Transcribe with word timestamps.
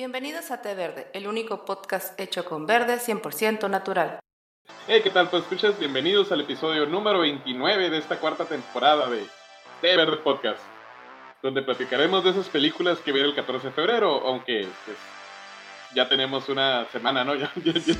Bienvenidos 0.00 0.50
a 0.50 0.60
Té 0.60 0.74
Verde, 0.74 1.06
el 1.14 1.26
único 1.26 1.64
podcast 1.64 2.20
hecho 2.20 2.44
con 2.44 2.66
verde 2.66 2.98
100% 2.98 3.70
natural. 3.70 4.18
Hey, 4.86 5.00
¿qué 5.02 5.08
tal? 5.08 5.30
Pues 5.30 5.44
escuchas, 5.44 5.78
bienvenidos 5.78 6.30
al 6.32 6.42
episodio 6.42 6.84
número 6.84 7.20
29 7.20 7.88
de 7.88 7.96
esta 7.96 8.18
cuarta 8.18 8.44
temporada 8.44 9.08
de 9.08 9.24
Té 9.80 9.96
Verde 9.96 10.18
Podcast, 10.18 10.60
donde 11.42 11.62
platicaremos 11.62 12.22
de 12.24 12.30
esas 12.30 12.46
películas 12.50 12.98
que 12.98 13.10
vienen 13.10 13.30
el 13.30 13.36
14 13.36 13.68
de 13.68 13.72
febrero, 13.72 14.20
aunque 14.26 14.68
pues, 14.84 14.98
ya 15.94 16.06
tenemos 16.10 16.46
una 16.50 16.86
semana, 16.92 17.24
¿no? 17.24 17.34
Ya, 17.38 17.50
ya, 17.64 17.72
ya, 17.72 17.94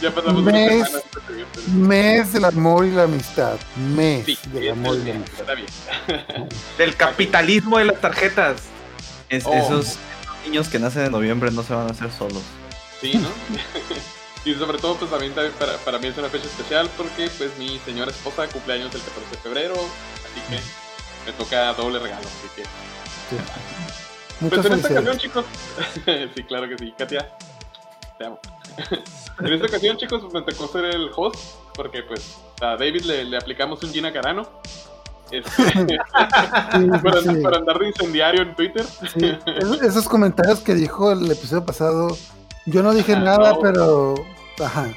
ya 0.00 0.14
pasamos 0.14 0.44
Mes. 0.44 0.88
una 0.88 1.00
semana. 1.00 1.88
Mes 1.88 2.32
del 2.32 2.44
amor 2.44 2.86
y 2.86 2.92
la 2.92 3.02
amistad. 3.02 3.58
Mes 3.96 4.24
Sí, 4.24 4.38
del 4.52 4.70
amor 4.70 4.94
y 4.98 5.04
la 5.08 5.14
amistad. 5.16 5.40
está 5.40 5.54
bien. 5.56 6.48
Del 6.78 6.94
capitalismo 6.96 7.78
de 7.78 7.86
las 7.86 8.00
tarjetas. 8.00 8.62
Es- 9.28 9.44
Oh. 9.46 9.52
esos 9.54 9.98
niños 10.44 10.68
que 10.68 10.78
nacen 10.78 11.06
en 11.06 11.12
noviembre 11.12 11.50
no 11.50 11.62
se 11.62 11.74
van 11.74 11.88
a 11.88 11.90
hacer 11.90 12.10
solos. 12.10 12.42
Sí, 13.00 13.14
¿no? 13.14 13.28
y 14.44 14.54
sobre 14.54 14.78
todo, 14.78 14.96
pues 14.96 15.10
también, 15.10 15.32
para, 15.32 15.76
para 15.78 15.98
mí 15.98 16.08
es 16.08 16.18
una 16.18 16.28
fecha 16.28 16.46
especial 16.46 16.88
porque 16.96 17.30
pues 17.38 17.56
mi 17.58 17.78
señora 17.80 18.10
esposa 18.10 18.46
cumple 18.48 18.74
años 18.74 18.94
el 18.94 19.00
14 19.00 19.30
de 19.30 19.36
febrero, 19.38 19.74
así 19.74 20.40
que 20.48 20.60
me 21.30 21.36
toca 21.36 21.72
doble 21.74 21.98
regalo, 21.98 22.26
así 22.26 22.48
que... 22.56 22.62
Muchas 24.40 24.60
Pues 24.60 24.66
en 24.66 24.72
esta 24.72 24.88
ocasión, 24.92 25.18
chicos. 25.18 25.44
sí, 26.34 26.42
claro 26.44 26.68
que 26.68 26.78
sí, 26.78 26.94
Katia. 26.96 27.28
Te 28.18 28.24
amo. 28.24 28.40
en 29.40 29.52
esta 29.52 29.66
ocasión, 29.66 29.96
chicos, 29.98 30.22
pues, 30.22 30.32
me 30.32 30.52
tocó 30.52 30.66
ser 30.68 30.86
el 30.86 31.10
host, 31.14 31.36
porque 31.74 32.02
pues 32.02 32.38
a 32.62 32.76
David 32.76 33.02
le, 33.02 33.24
le 33.24 33.36
aplicamos 33.36 33.82
un 33.82 33.92
Gina 33.92 34.12
Carano. 34.12 34.48
Este, 35.30 35.98
para, 37.02 37.20
sí, 37.22 37.28
para 37.42 37.58
andar 37.58 37.78
de 37.78 37.86
incendiario 37.88 38.42
en 38.42 38.54
Twitter. 38.54 38.84
sí. 38.84 39.36
Es- 39.46 39.82
Esos 39.82 40.08
comentarios 40.08 40.60
que 40.60 40.74
dijo 40.74 41.12
el 41.12 41.30
episodio 41.30 41.64
pasado, 41.64 42.16
yo 42.66 42.82
no 42.82 42.92
dije 42.94 43.14
Ah, 43.14 43.20
nada, 43.20 43.50
no. 43.52 43.60
pero. 43.60 44.14
Ajá. 44.64 44.88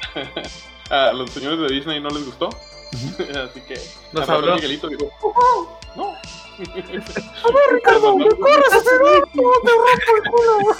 A 0.90 1.12
los 1.12 1.30
señores 1.30 1.58
de 1.60 1.68
Disney 1.68 2.00
no 2.00 2.10
les 2.10 2.24
gustó. 2.26 2.48
Así 2.92 3.60
que 3.66 3.80
Nos 4.12 4.28
habló. 4.28 4.54
Miguelito 4.56 4.88
dijo, 4.88 5.04
"Ujú, 5.22 5.68
no. 5.96 6.14
Ricardo, 7.72 8.16
¿me 8.16 8.28
corres 8.28 8.72
a 8.72 8.76
hacer 8.76 9.00
esto? 9.16 9.42
¡Te 9.64 9.70
rompo 9.70 10.12
el 10.14 10.30
culo! 10.30 10.76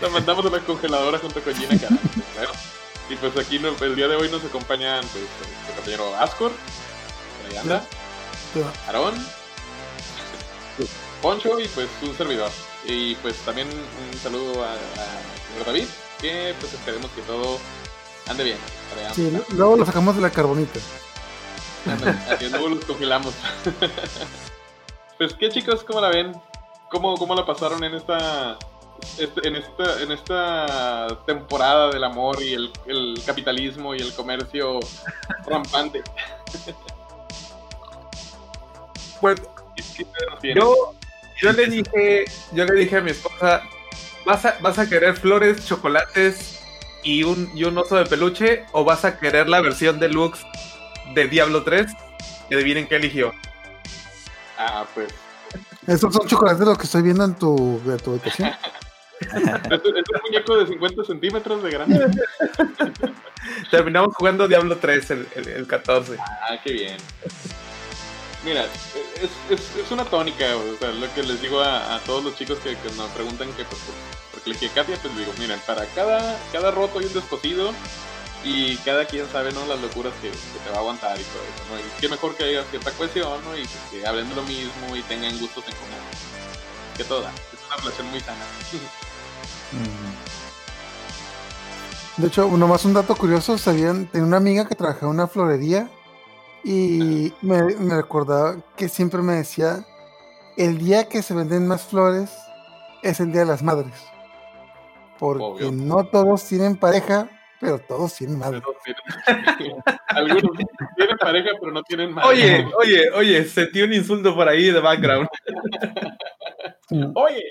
La 0.00 0.08
mandamos 0.10 0.46
a 0.46 0.50
la 0.50 0.58
congeladora 0.60 1.18
junto 1.18 1.40
con 1.40 1.54
Gina. 1.54 1.70
Bueno, 2.36 2.50
y 3.10 3.16
pues 3.16 3.36
aquí 3.36 3.58
no- 3.58 3.74
el 3.80 3.96
día 3.96 4.06
de 4.08 4.16
hoy 4.16 4.28
nos 4.28 4.44
acompañan 4.44 5.00
pues, 5.00 5.24
nuestro 5.24 5.74
compañero 5.74 6.14
Ascor, 6.20 6.52
anda, 7.58 7.84
Aarón, 8.86 9.14
Poncho 11.22 11.58
y 11.58 11.68
pues 11.68 11.88
un 12.02 12.16
servidor. 12.16 12.50
Y 12.86 13.14
pues 13.16 13.36
también 13.38 13.68
un 13.68 14.18
saludo 14.18 14.62
a, 14.62 14.72
a 14.72 14.76
señor 15.52 15.66
David, 15.66 15.86
que 16.20 16.54
pues 16.60 16.74
esperemos 16.74 17.10
que 17.12 17.22
todo 17.22 17.58
ande 18.28 18.44
bien. 18.44 18.58
Sí, 19.14 19.32
luego 19.50 19.76
lo 19.76 19.86
sacamos 19.86 20.16
de 20.16 20.22
la 20.22 20.30
carbonita. 20.30 20.78
Ándale, 21.86 22.18
así 22.30 22.48
luego 22.48 22.68
los 22.70 22.84
congelamos. 22.84 23.34
pues 25.18 25.34
qué 25.34 25.48
chicos, 25.50 25.82
¿cómo 25.84 26.00
la 26.00 26.08
ven? 26.10 26.32
¿Cómo, 26.90 27.16
cómo 27.16 27.34
la 27.34 27.44
pasaron 27.46 27.82
en 27.84 27.94
esta, 27.94 28.58
este- 29.18 29.48
en 29.48 29.56
esta 29.56 30.02
en 30.02 30.12
esta 30.12 31.18
temporada 31.26 31.90
del 31.90 32.04
amor 32.04 32.40
y 32.42 32.54
el, 32.54 32.70
el 32.86 33.20
capitalismo 33.24 33.94
y 33.94 34.00
el 34.00 34.14
comercio 34.14 34.78
rampante? 35.46 36.02
Pues 39.20 39.40
yo, 40.54 40.94
yo 41.40 41.52
le 41.52 41.66
dije, 41.66 42.24
yo 42.52 42.64
le 42.64 42.74
dije 42.74 42.96
a 42.98 43.00
mi 43.00 43.10
esposa, 43.10 43.62
¿vas 44.24 44.44
a, 44.44 44.56
vas 44.60 44.78
a 44.78 44.88
querer 44.88 45.16
flores, 45.16 45.66
chocolates 45.66 46.60
y 47.02 47.22
un, 47.24 47.50
y 47.54 47.64
un 47.64 47.76
oso 47.78 47.96
de 47.96 48.06
peluche 48.06 48.64
o 48.72 48.84
vas 48.84 49.04
a 49.04 49.18
querer 49.18 49.48
la 49.48 49.60
versión 49.60 49.98
deluxe 49.98 50.44
de 51.14 51.28
Diablo 51.28 51.62
3? 51.64 51.86
Y 52.50 52.54
adivinen 52.54 52.86
qué 52.86 52.96
eligió. 52.96 53.32
Ah, 54.58 54.84
pues 54.94 55.08
Esos 55.86 56.12
son 56.14 56.26
chocolates 56.28 56.60
de 56.60 56.66
los 56.66 56.78
que 56.78 56.84
estoy 56.84 57.02
viendo 57.02 57.24
en 57.24 57.34
tu, 57.34 57.80
de 57.84 57.96
tu 57.96 58.10
habitación. 58.12 58.48
es, 59.20 59.30
es 59.30 59.82
un 59.84 60.20
muñeco 60.26 60.56
de 60.58 60.66
50 60.66 61.04
centímetros 61.04 61.62
de 61.62 61.70
grande. 61.70 62.06
Terminamos 63.70 64.14
jugando 64.16 64.46
Diablo 64.48 64.76
3 64.76 65.10
el, 65.10 65.28
el- 65.36 65.48
el 65.48 65.66
14. 65.66 66.16
Ah, 66.18 66.56
qué 66.62 66.72
bien. 66.72 66.96
Mira, 68.44 68.64
es, 68.64 69.30
es, 69.50 69.76
es 69.76 69.90
una 69.90 70.04
tónica, 70.04 70.44
o 70.56 70.76
sea, 70.78 70.90
lo 70.90 71.12
que 71.14 71.22
les 71.22 71.40
digo 71.40 71.60
a, 71.60 71.98
todos 72.04 72.22
los 72.22 72.36
chicos 72.36 72.58
que, 72.58 72.76
nos 72.96 73.08
preguntan 73.10 73.50
que, 73.54 73.64
pues, 73.64 73.80
por- 74.32 74.44
dije 74.44 74.68
Katia, 74.74 74.98
pues 75.00 75.16
digo, 75.16 75.32
miren, 75.38 75.58
para 75.66 75.86
cada, 75.86 76.38
cada 76.52 76.70
roto 76.70 76.98
hay 76.98 77.06
un 77.06 77.14
descosido 77.14 77.72
y 78.44 78.76
cada 78.78 79.06
quien 79.06 79.26
sabe, 79.32 79.52
¿no? 79.52 79.64
Las 79.64 79.80
locuras 79.80 80.12
que, 80.20 80.28
que 80.28 80.58
te 80.62 80.68
va 80.70 80.76
a 80.76 80.80
aguantar 80.80 81.18
y 81.18 81.22
todo 81.22 81.42
eso, 81.42 81.64
¿no? 81.72 81.78
Y 81.80 81.84
qué 81.98 82.08
mejor 82.10 82.36
que 82.36 82.44
haya 82.44 82.62
cierta 82.64 82.90
cohesión, 82.90 83.42
¿no? 83.44 83.56
Y 83.56 83.66
que 83.90 84.06
hablen 84.06 84.28
de 84.28 84.34
lo 84.34 84.42
mismo 84.42 84.94
y 84.94 85.00
tengan 85.02 85.38
gustos 85.38 85.64
en 85.66 85.74
común. 85.76 85.96
Que 86.94 87.04
todo 87.04 87.22
da. 87.22 87.30
Es 87.30 87.66
una 87.66 87.76
relación 87.76 88.10
muy 88.10 88.20
sana. 88.20 88.44
De 92.18 92.28
hecho, 92.28 92.46
nomás 92.46 92.84
un 92.84 92.92
dato 92.92 93.16
curioso, 93.16 93.56
sabían, 93.58 94.06
tenía 94.06 94.26
una 94.26 94.36
amiga 94.36 94.68
que 94.68 94.74
trabajaba 94.76 95.06
en 95.06 95.14
una 95.18 95.26
florería 95.26 95.88
y 96.64 97.32
me, 97.42 97.62
me 97.62 97.94
recordaba 97.96 98.56
que 98.76 98.88
siempre 98.88 99.20
me 99.22 99.34
decía, 99.34 99.84
el 100.56 100.78
día 100.78 101.08
que 101.08 101.22
se 101.22 101.34
venden 101.34 101.66
más 101.68 101.82
flores 101.82 102.30
es 103.02 103.20
el 103.20 103.30
Día 103.32 103.40
de 103.42 103.46
las 103.46 103.62
Madres. 103.62 103.92
Porque 105.18 105.42
Obvio. 105.44 105.72
no 105.72 106.04
todos 106.06 106.42
tienen 106.44 106.76
pareja, 106.76 107.28
pero 107.60 107.78
todos 107.78 108.14
tienen 108.14 108.38
madre. 108.38 108.62
Tienen- 109.58 109.76
Algunos 110.08 110.42
tienen 110.96 111.16
pareja, 111.18 111.50
pero 111.60 111.72
no 111.72 111.82
tienen 111.82 112.12
madre. 112.12 112.28
Oye, 112.28 112.66
oye, 112.78 113.10
oye, 113.10 113.44
sentí 113.44 113.82
un 113.82 113.92
insulto 113.92 114.34
por 114.34 114.48
ahí 114.48 114.70
de 114.70 114.80
background. 114.80 115.28
Oye. 117.14 117.44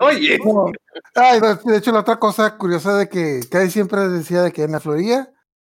Oye, 0.00 0.38
No. 0.44 0.66
Ay, 1.14 1.40
no, 1.40 1.54
de 1.54 1.76
hecho, 1.78 1.90
la 1.92 2.00
otra 2.00 2.18
cosa 2.18 2.56
curiosa 2.56 2.96
de 2.96 3.08
que 3.08 3.40
casi 3.50 3.70
siempre 3.70 4.08
decía 4.08 4.42
de 4.42 4.52
que 4.52 4.62
en 4.64 4.72
la 4.72 4.80
florería 4.80 5.28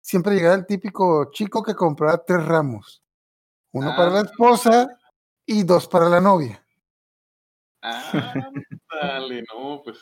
siempre 0.05 0.35
llegaba 0.35 0.53
el 0.55 0.67
típico 0.67 1.31
chico 1.31 1.63
que 1.63 1.73
compraba 1.73 2.23
tres 2.23 2.45
ramos. 2.45 3.01
Uno 3.73 3.95
para 3.95 4.11
la 4.11 4.19
Ah. 4.19 4.23
esposa 4.25 4.88
y 5.47 5.63
dos 5.63 5.88
para 5.88 6.07
la 6.09 6.21
novia. 6.21 6.63
Ah, 7.81 8.03
dale, 9.01 9.43
no, 9.53 9.81
pues. 9.83 9.97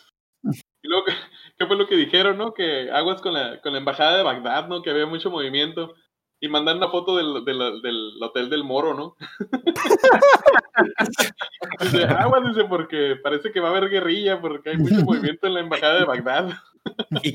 Y 0.82 0.88
luego, 0.90 1.06
¿qué, 1.06 1.14
qué 1.58 1.66
fue 1.66 1.78
lo 1.78 1.88
que 1.88 1.96
dijeron, 1.96 2.38
no? 2.38 2.54
Que 2.54 2.92
aguas 2.92 3.22
con 3.22 3.34
la, 3.34 3.62
con 3.62 3.72
la 3.72 3.80
embajada 3.80 4.18
de 4.18 4.24
Bagdad, 4.24 4.68
¿no? 4.68 4.82
Que 4.82 4.90
había 4.92 5.06
mucho 5.06 5.32
movimiento. 5.32 5.94
Y 6.42 6.50
mandan 6.50 6.78
una 6.78 6.90
foto 6.90 7.16
del, 7.16 7.46
del, 7.46 7.82
del 7.82 8.12
hotel 8.22 8.50
del 8.50 8.66
Moro, 8.66 8.94
¿no? 8.94 9.16
dice, 11.80 12.04
aguas, 12.04 12.44
dice, 12.46 12.66
porque 12.66 13.16
parece 13.24 13.54
que 13.54 13.62
va 13.62 13.70
a 13.70 13.72
haber 13.72 13.90
guerrilla, 13.90 14.42
porque 14.42 14.72
hay 14.72 14.78
mucho 14.78 14.96
movimiento 15.06 15.48
en 15.48 15.54
la 15.54 15.60
embajada 15.62 16.00
de 16.00 16.06
Bagdad. 16.06 16.50
¿Y 17.24 17.32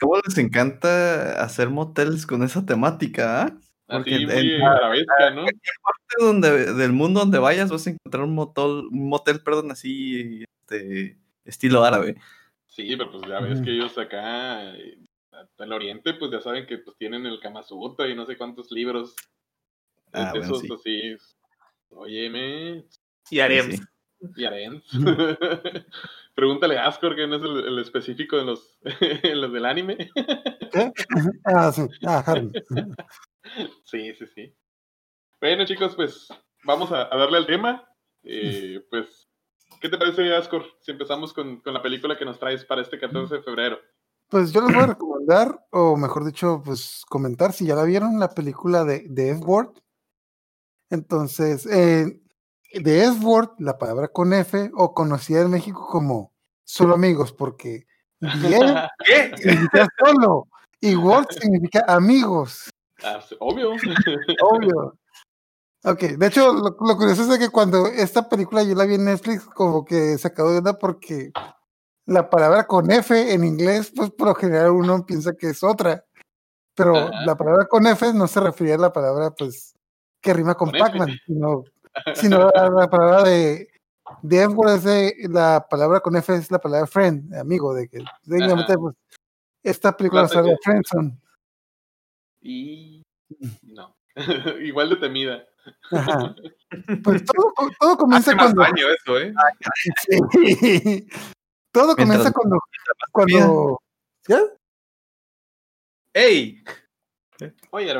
cómo, 0.00 0.20
les 0.24 0.38
encanta 0.38 1.42
hacer 1.42 1.70
moteles 1.70 2.26
con 2.26 2.42
esa 2.42 2.64
temática? 2.64 3.42
¿ah? 3.42 3.58
Porque 3.86 4.14
Así, 4.14 4.24
en- 4.24 4.58
¿no? 4.60 5.44
Parte 5.44 6.16
donde, 6.18 6.74
del 6.74 6.92
mundo 6.92 7.20
donde 7.20 7.38
vayas 7.38 7.70
vas 7.70 7.86
a 7.86 7.90
encontrar 7.90 8.24
un 8.24 8.34
motel, 8.34 8.88
un 8.90 9.08
motel 9.08 9.40
perdón, 9.40 9.70
así, 9.70 10.44
este, 10.44 11.18
estilo 11.44 11.84
árabe. 11.84 12.16
Sí, 12.66 12.96
pero 12.96 13.10
pues 13.10 13.22
ya 13.28 13.40
ves 13.40 13.60
que 13.62 13.70
ellos 13.70 13.96
acá, 13.96 14.74
eh, 14.74 14.98
hasta 15.30 15.64
el 15.64 15.72
oriente, 15.72 16.14
pues 16.14 16.32
ya 16.32 16.40
saben 16.40 16.66
que 16.66 16.78
pues 16.78 16.96
tienen 16.96 17.24
el 17.26 17.40
Kama 17.40 17.62
Sutra 17.62 18.08
y 18.08 18.14
no 18.14 18.26
sé 18.26 18.36
cuántos 18.36 18.70
libros. 18.70 19.14
Ah, 20.12 20.30
bueno, 20.30 20.44
esos 20.44 20.60
sí. 20.60 20.68
así. 20.72 21.16
Óyeme, 21.90 22.84
y 23.30 23.40
harem. 23.40 23.72
Sí. 23.72 23.82
Y 24.36 24.44
Arens. 24.44 24.84
Pregúntale 26.34 26.78
a 26.78 26.86
Ascor, 26.86 27.16
que 27.16 27.26
no 27.26 27.36
es 27.36 27.42
el, 27.42 27.68
el 27.68 27.78
específico 27.78 28.36
de 28.36 28.44
los, 28.44 28.78
en 29.00 29.40
los 29.40 29.52
del 29.52 29.64
anime. 29.64 30.10
¿Qué? 30.72 30.92
Ah, 31.44 31.72
sí. 31.72 31.82
Ah, 32.06 32.22
Harry. 32.26 32.50
sí, 33.84 34.14
sí, 34.14 34.26
sí. 34.34 34.54
Bueno, 35.40 35.64
chicos, 35.64 35.94
pues 35.94 36.28
vamos 36.64 36.92
a, 36.92 37.12
a 37.12 37.16
darle 37.16 37.38
al 37.38 37.46
tema. 37.46 37.88
Eh, 38.22 38.84
pues, 38.90 39.28
¿qué 39.80 39.88
te 39.88 39.98
parece, 39.98 40.34
Ascor? 40.34 40.64
Si 40.80 40.90
empezamos 40.90 41.32
con, 41.32 41.60
con 41.60 41.74
la 41.74 41.82
película 41.82 42.18
que 42.18 42.24
nos 42.24 42.38
traes 42.38 42.64
para 42.64 42.82
este 42.82 42.98
14 42.98 43.36
de 43.36 43.42
febrero. 43.42 43.78
Pues 44.28 44.52
yo 44.52 44.60
les 44.60 44.74
voy 44.74 44.82
a 44.82 44.88
recomendar, 44.88 45.66
o 45.70 45.96
mejor 45.96 46.24
dicho, 46.24 46.60
pues 46.64 47.04
comentar 47.08 47.52
si 47.52 47.64
ya 47.64 47.76
la 47.76 47.84
vieron, 47.84 48.18
la 48.18 48.34
película 48.34 48.84
de, 48.84 49.04
de 49.08 49.30
F-Word. 49.30 49.78
Entonces, 50.90 51.64
eh, 51.66 52.20
de 52.82 53.04
F-Word, 53.04 53.50
la 53.58 53.78
palabra 53.78 54.08
con 54.08 54.32
F, 54.32 54.70
o 54.74 54.94
conocida 54.94 55.42
en 55.42 55.50
México 55.50 55.86
como 55.90 56.32
solo 56.64 56.94
amigos, 56.94 57.32
porque 57.32 57.86
bien 58.20 58.76
significa 59.36 59.86
solo, 60.04 60.48
y 60.80 60.94
Word 60.96 61.26
significa 61.40 61.84
amigos, 61.86 62.70
Ah, 63.04 63.20
obvio. 63.40 63.72
obvio. 64.42 64.98
Ok, 65.84 66.00
de 66.00 66.26
hecho, 66.26 66.52
lo, 66.52 66.76
lo 66.80 66.96
curioso 66.96 67.32
es 67.32 67.38
que 67.38 67.50
cuando 67.50 67.86
esta 67.86 68.28
película 68.28 68.62
yo 68.62 68.74
la 68.74 68.86
vi 68.86 68.94
en 68.94 69.04
Netflix, 69.04 69.44
como 69.44 69.84
que 69.84 70.18
se 70.18 70.28
acabó 70.28 70.50
de 70.50 70.58
onda 70.58 70.78
porque 70.78 71.30
la 72.06 72.28
palabra 72.28 72.66
con 72.66 72.90
F 72.90 73.32
en 73.32 73.44
inglés, 73.44 73.92
pues 73.94 74.10
por 74.10 74.28
lo 74.28 74.34
general 74.34 74.70
uno 74.70 75.04
piensa 75.06 75.34
que 75.34 75.50
es 75.50 75.62
otra. 75.62 76.04
Pero 76.74 77.08
la 77.24 77.36
palabra 77.36 77.66
con 77.66 77.86
F 77.86 78.12
no 78.12 78.26
se 78.26 78.40
refería 78.40 78.74
a 78.74 78.78
la 78.78 78.92
palabra, 78.92 79.30
pues, 79.30 79.74
que 80.20 80.34
rima 80.34 80.54
con, 80.54 80.70
Pac-Man, 80.70 81.08
sino, 81.26 81.64
sino 82.14 82.50
la, 82.50 82.68
la, 82.70 82.90
palabra 82.90 83.22
de, 83.24 83.68
de 84.22 84.42
F 84.42 84.54
es 84.74 84.84
de, 84.84 85.14
la 85.28 85.66
palabra 85.68 86.00
con 86.00 86.16
F 86.16 86.34
es 86.34 86.50
la 86.50 86.58
palabra 86.58 86.86
friend, 86.86 87.34
amigo, 87.34 87.74
de 87.74 87.88
que 87.88 88.04
técnicamente, 88.28 88.74
pues, 88.78 88.94
esta 89.62 89.96
película 89.96 90.28
se 90.28 90.40
de 90.42 90.56
Friendson. 90.62 91.20
Y 92.40 93.02
no, 93.62 93.96
igual 94.62 94.90
de 94.90 94.96
temida. 94.96 95.44
Ajá. 95.90 96.34
Pues 97.04 97.24
todo, 97.24 97.52
todo 97.78 97.96
comienza 97.96 98.32
Hace 98.32 98.36
más 98.36 98.52
cuando. 98.52 98.62
daño 98.62 98.86
eso, 98.88 99.18
¿eh? 99.18 99.32
Sí. 100.42 101.06
Todo 101.70 101.94
comienza 101.94 102.32
cuando. 102.32 102.58
cuando 103.12 103.80
¿Ya? 104.28 104.40
¡Ey! 106.12 106.62
Oye, 107.70 107.94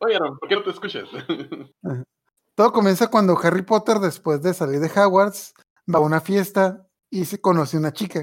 Aaron, 0.00 0.38
¿por 0.38 0.48
qué 0.48 0.56
no 0.56 0.62
te 0.62 0.70
escuchas? 0.70 1.08
Todo 2.54 2.72
comienza 2.72 3.08
cuando 3.08 3.38
Harry 3.42 3.62
Potter, 3.62 3.98
después 3.98 4.42
de 4.42 4.54
salir 4.54 4.80
de 4.80 4.88
Hogwarts, 4.88 5.54
va 5.92 5.98
a 5.98 6.02
una 6.02 6.20
fiesta 6.20 6.86
y 7.10 7.24
se 7.24 7.40
conoce 7.40 7.76
una 7.76 7.92
chica. 7.92 8.22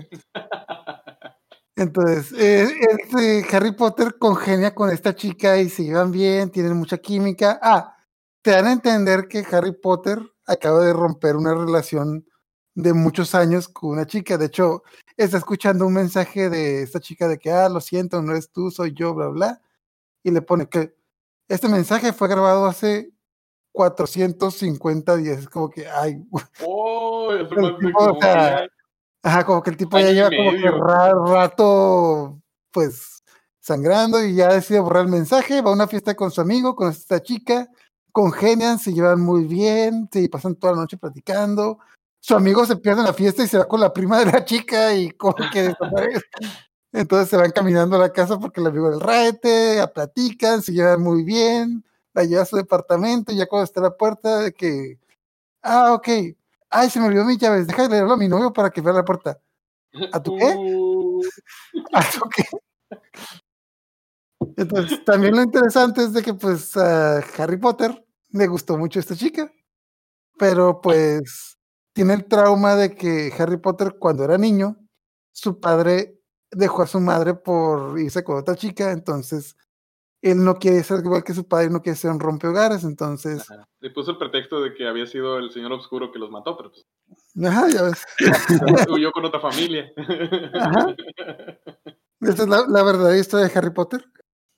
Entonces, 1.76 2.32
eh, 2.34 2.68
este 2.90 3.46
Harry 3.56 3.72
Potter 3.72 4.18
congenia 4.18 4.74
con 4.74 4.90
esta 4.90 5.14
chica 5.16 5.58
y 5.60 5.70
se 5.70 5.84
llevan 5.84 6.12
bien, 6.12 6.50
tienen 6.50 6.76
mucha 6.76 6.98
química. 6.98 7.60
Ah, 7.62 7.96
te 8.42 8.52
dan 8.52 8.66
a 8.66 8.72
entender 8.72 9.28
que 9.28 9.46
Harry 9.52 9.74
Potter 9.74 10.20
acaba 10.48 10.80
de 10.84 10.94
romper 10.94 11.36
una 11.36 11.54
relación 11.54 12.26
de 12.74 12.94
muchos 12.94 13.36
años 13.36 13.68
con 13.68 13.92
una 13.92 14.08
chica. 14.08 14.38
De 14.38 14.48
hecho, 14.48 14.84
está 15.18 15.38
escuchando 15.38 15.86
un 15.86 15.94
mensaje 15.94 16.50
de 16.50 16.82
esta 16.82 17.00
chica 17.00 17.28
de 17.28 17.38
que, 17.38 17.52
ah, 17.52 17.70
lo 17.70 17.80
siento, 17.82 18.22
no 18.24 18.32
eres 18.32 18.52
tú, 18.52 18.72
soy 18.72 18.94
yo, 18.94 19.14
bla, 19.14 19.28
bla. 19.28 19.62
Y 20.24 20.32
le 20.32 20.42
pone 20.42 20.68
que 20.70 20.97
este 21.48 21.70
mensaje 21.70 22.14
fue 22.14 22.28
grabado 22.28 22.66
hace 22.66 23.12
450 23.72 25.16
días. 25.16 25.40
Es 25.40 25.50
como 25.50 25.70
que, 25.70 25.88
ay, 25.88 26.24
oh, 26.66 27.32
El 27.32 27.48
tipo, 27.80 28.04
o 28.04 28.22
sea, 28.22 28.68
Ajá, 29.24 29.46
como 29.46 29.62
que 29.62 29.72
el 29.72 29.78
tipo 29.78 30.00
ya 30.00 30.12
lleva 30.12 30.30
como 30.30 30.52
que 30.52 30.72
ra- 30.72 31.14
rato, 31.14 32.40
pues, 32.72 33.24
sangrando 33.60 34.24
y 34.24 34.36
ya 34.36 34.54
decide 34.54 34.80
borrar 34.80 35.04
el 35.06 35.12
mensaje, 35.12 35.62
va 35.62 35.72
a 35.72 35.74
una 35.74 35.88
fiesta 35.88 36.16
con 36.16 36.32
su 36.32 36.40
amigo, 36.40 36.76
con 36.76 36.90
esta 36.90 37.22
chica, 37.22 37.68
congenian, 38.12 38.80
se 38.80 38.94
llevan 38.94 39.20
muy 39.20 39.44
bien, 39.46 40.08
se 40.12 40.30
pasan 40.30 40.56
toda 40.56 40.74
la 40.74 40.82
noche 40.82 40.98
platicando. 40.98 41.80
Su 42.20 42.36
amigo 42.36 42.66
se 42.66 42.78
pierde 42.78 43.02
en 43.02 43.08
la 43.08 43.14
fiesta 43.14 43.44
y 43.44 43.48
se 43.48 43.58
va 43.58 43.68
con 43.68 43.82
la 43.82 43.92
prima 43.92 44.20
de 44.20 44.32
la 44.32 44.46
chica 44.46 44.94
y 44.94 45.12
como 45.12 45.36
que 45.52 45.62
desaparece. 45.76 46.26
Entonces 46.94 47.30
se 47.30 47.38
van 47.38 47.51
caminando 47.51 47.95
a 47.98 48.00
la 48.00 48.13
casa 48.13 48.39
porque 48.39 48.62
el 48.62 48.68
amigo 48.68 48.89
del 48.89 49.01
raete, 49.01 49.75
ya 49.78 49.88
platican, 49.88 50.62
se 50.62 50.72
llevan 50.74 51.01
muy 51.01 51.24
bien, 51.24 51.84
la 52.13 52.24
lleva 52.24 52.44
a 52.44 52.45
su 52.45 52.56
departamento 52.56 53.31
y 53.31 53.38
ya 53.38 53.45
cuando 53.48 53.66
está 53.66 53.81
a 53.81 53.84
la 53.84 53.98
puerta 53.98 54.39
de 54.39 54.54
que, 54.54 55.00
ah, 55.63 55.94
ok, 55.94 56.07
ay, 56.69 56.89
se 56.89 57.00
me 57.00 57.07
olvidó 57.07 57.25
mis 57.25 57.39
llaves, 57.39 57.68
déjale 57.68 57.89
leerlo 57.89 58.13
a 58.13 58.18
mi 58.18 58.28
novio 58.30 58.54
para 58.54 58.72
que 58.72 58.81
vea 58.81 58.94
la 58.94 59.06
puerta. 59.06 59.39
¿A 60.13 60.24
tu 60.24 60.36
qué? 60.38 60.45
¿A 61.94 62.04
tu 62.12 62.30
qué? 62.30 62.44
Entonces, 64.57 65.04
también 65.06 65.36
lo 65.36 65.44
interesante 65.44 66.04
es 66.04 66.13
de 66.13 66.24
que, 66.24 66.33
pues, 66.33 66.75
a 66.78 67.19
Harry 67.38 67.57
Potter 67.57 68.04
le 68.31 68.48
gustó 68.48 68.78
mucho 68.78 69.00
esta 69.00 69.16
chica, 69.16 69.51
pero 70.38 70.81
pues 70.81 71.57
tiene 71.94 72.13
el 72.16 72.25
trauma 72.25 72.75
de 72.75 72.95
que 72.95 73.33
Harry 73.40 73.57
Potter, 73.57 73.98
cuando 74.00 74.24
era 74.24 74.38
niño, 74.38 74.78
su 75.33 75.60
padre 75.60 76.17
dejó 76.57 76.81
a 76.81 76.88
su 76.88 77.00
madre 77.00 77.33
por 77.36 78.00
irse 78.00 78.24
con 78.24 78.38
otra 78.38 78.56
chica, 78.56 78.92
entonces 78.92 79.56
él 80.21 80.44
no 80.44 80.56
quiere 80.56 80.83
ser 80.83 81.00
igual 81.06 81.24
que 81.24 81.33
su 81.33 81.48
padre, 81.48 81.69
no 81.69 81.81
quiere 81.81 81.95
ser 81.98 82.09
un 82.12 82.19
rompehogares, 82.19 82.83
entonces, 82.83 83.50
ajá. 83.51 83.68
Le 83.80 83.92
puso 83.92 84.12
el 84.12 84.18
pretexto 84.18 84.59
de 84.62 84.74
que 84.74 84.88
había 84.88 85.06
sido 85.06 85.38
el 85.38 85.51
señor 85.51 85.71
oscuro 85.74 86.12
que 86.12 86.18
los 86.19 86.31
mató, 86.31 86.57
pero 86.57 86.71
pues 86.71 86.86
ajá, 87.45 87.69
ya 87.69 87.83
ves. 87.83 88.04
huyó 88.89 89.12
con 89.12 89.25
otra 89.25 89.39
familia. 89.39 89.92
Ajá. 90.54 90.95
Esta 92.21 92.44
es 92.44 92.50
la, 92.50 92.65
la 92.68 92.83
verdadera 92.83 93.18
historia 93.18 93.48
de 93.48 93.57
Harry 93.57 93.69
Potter. 93.69 94.04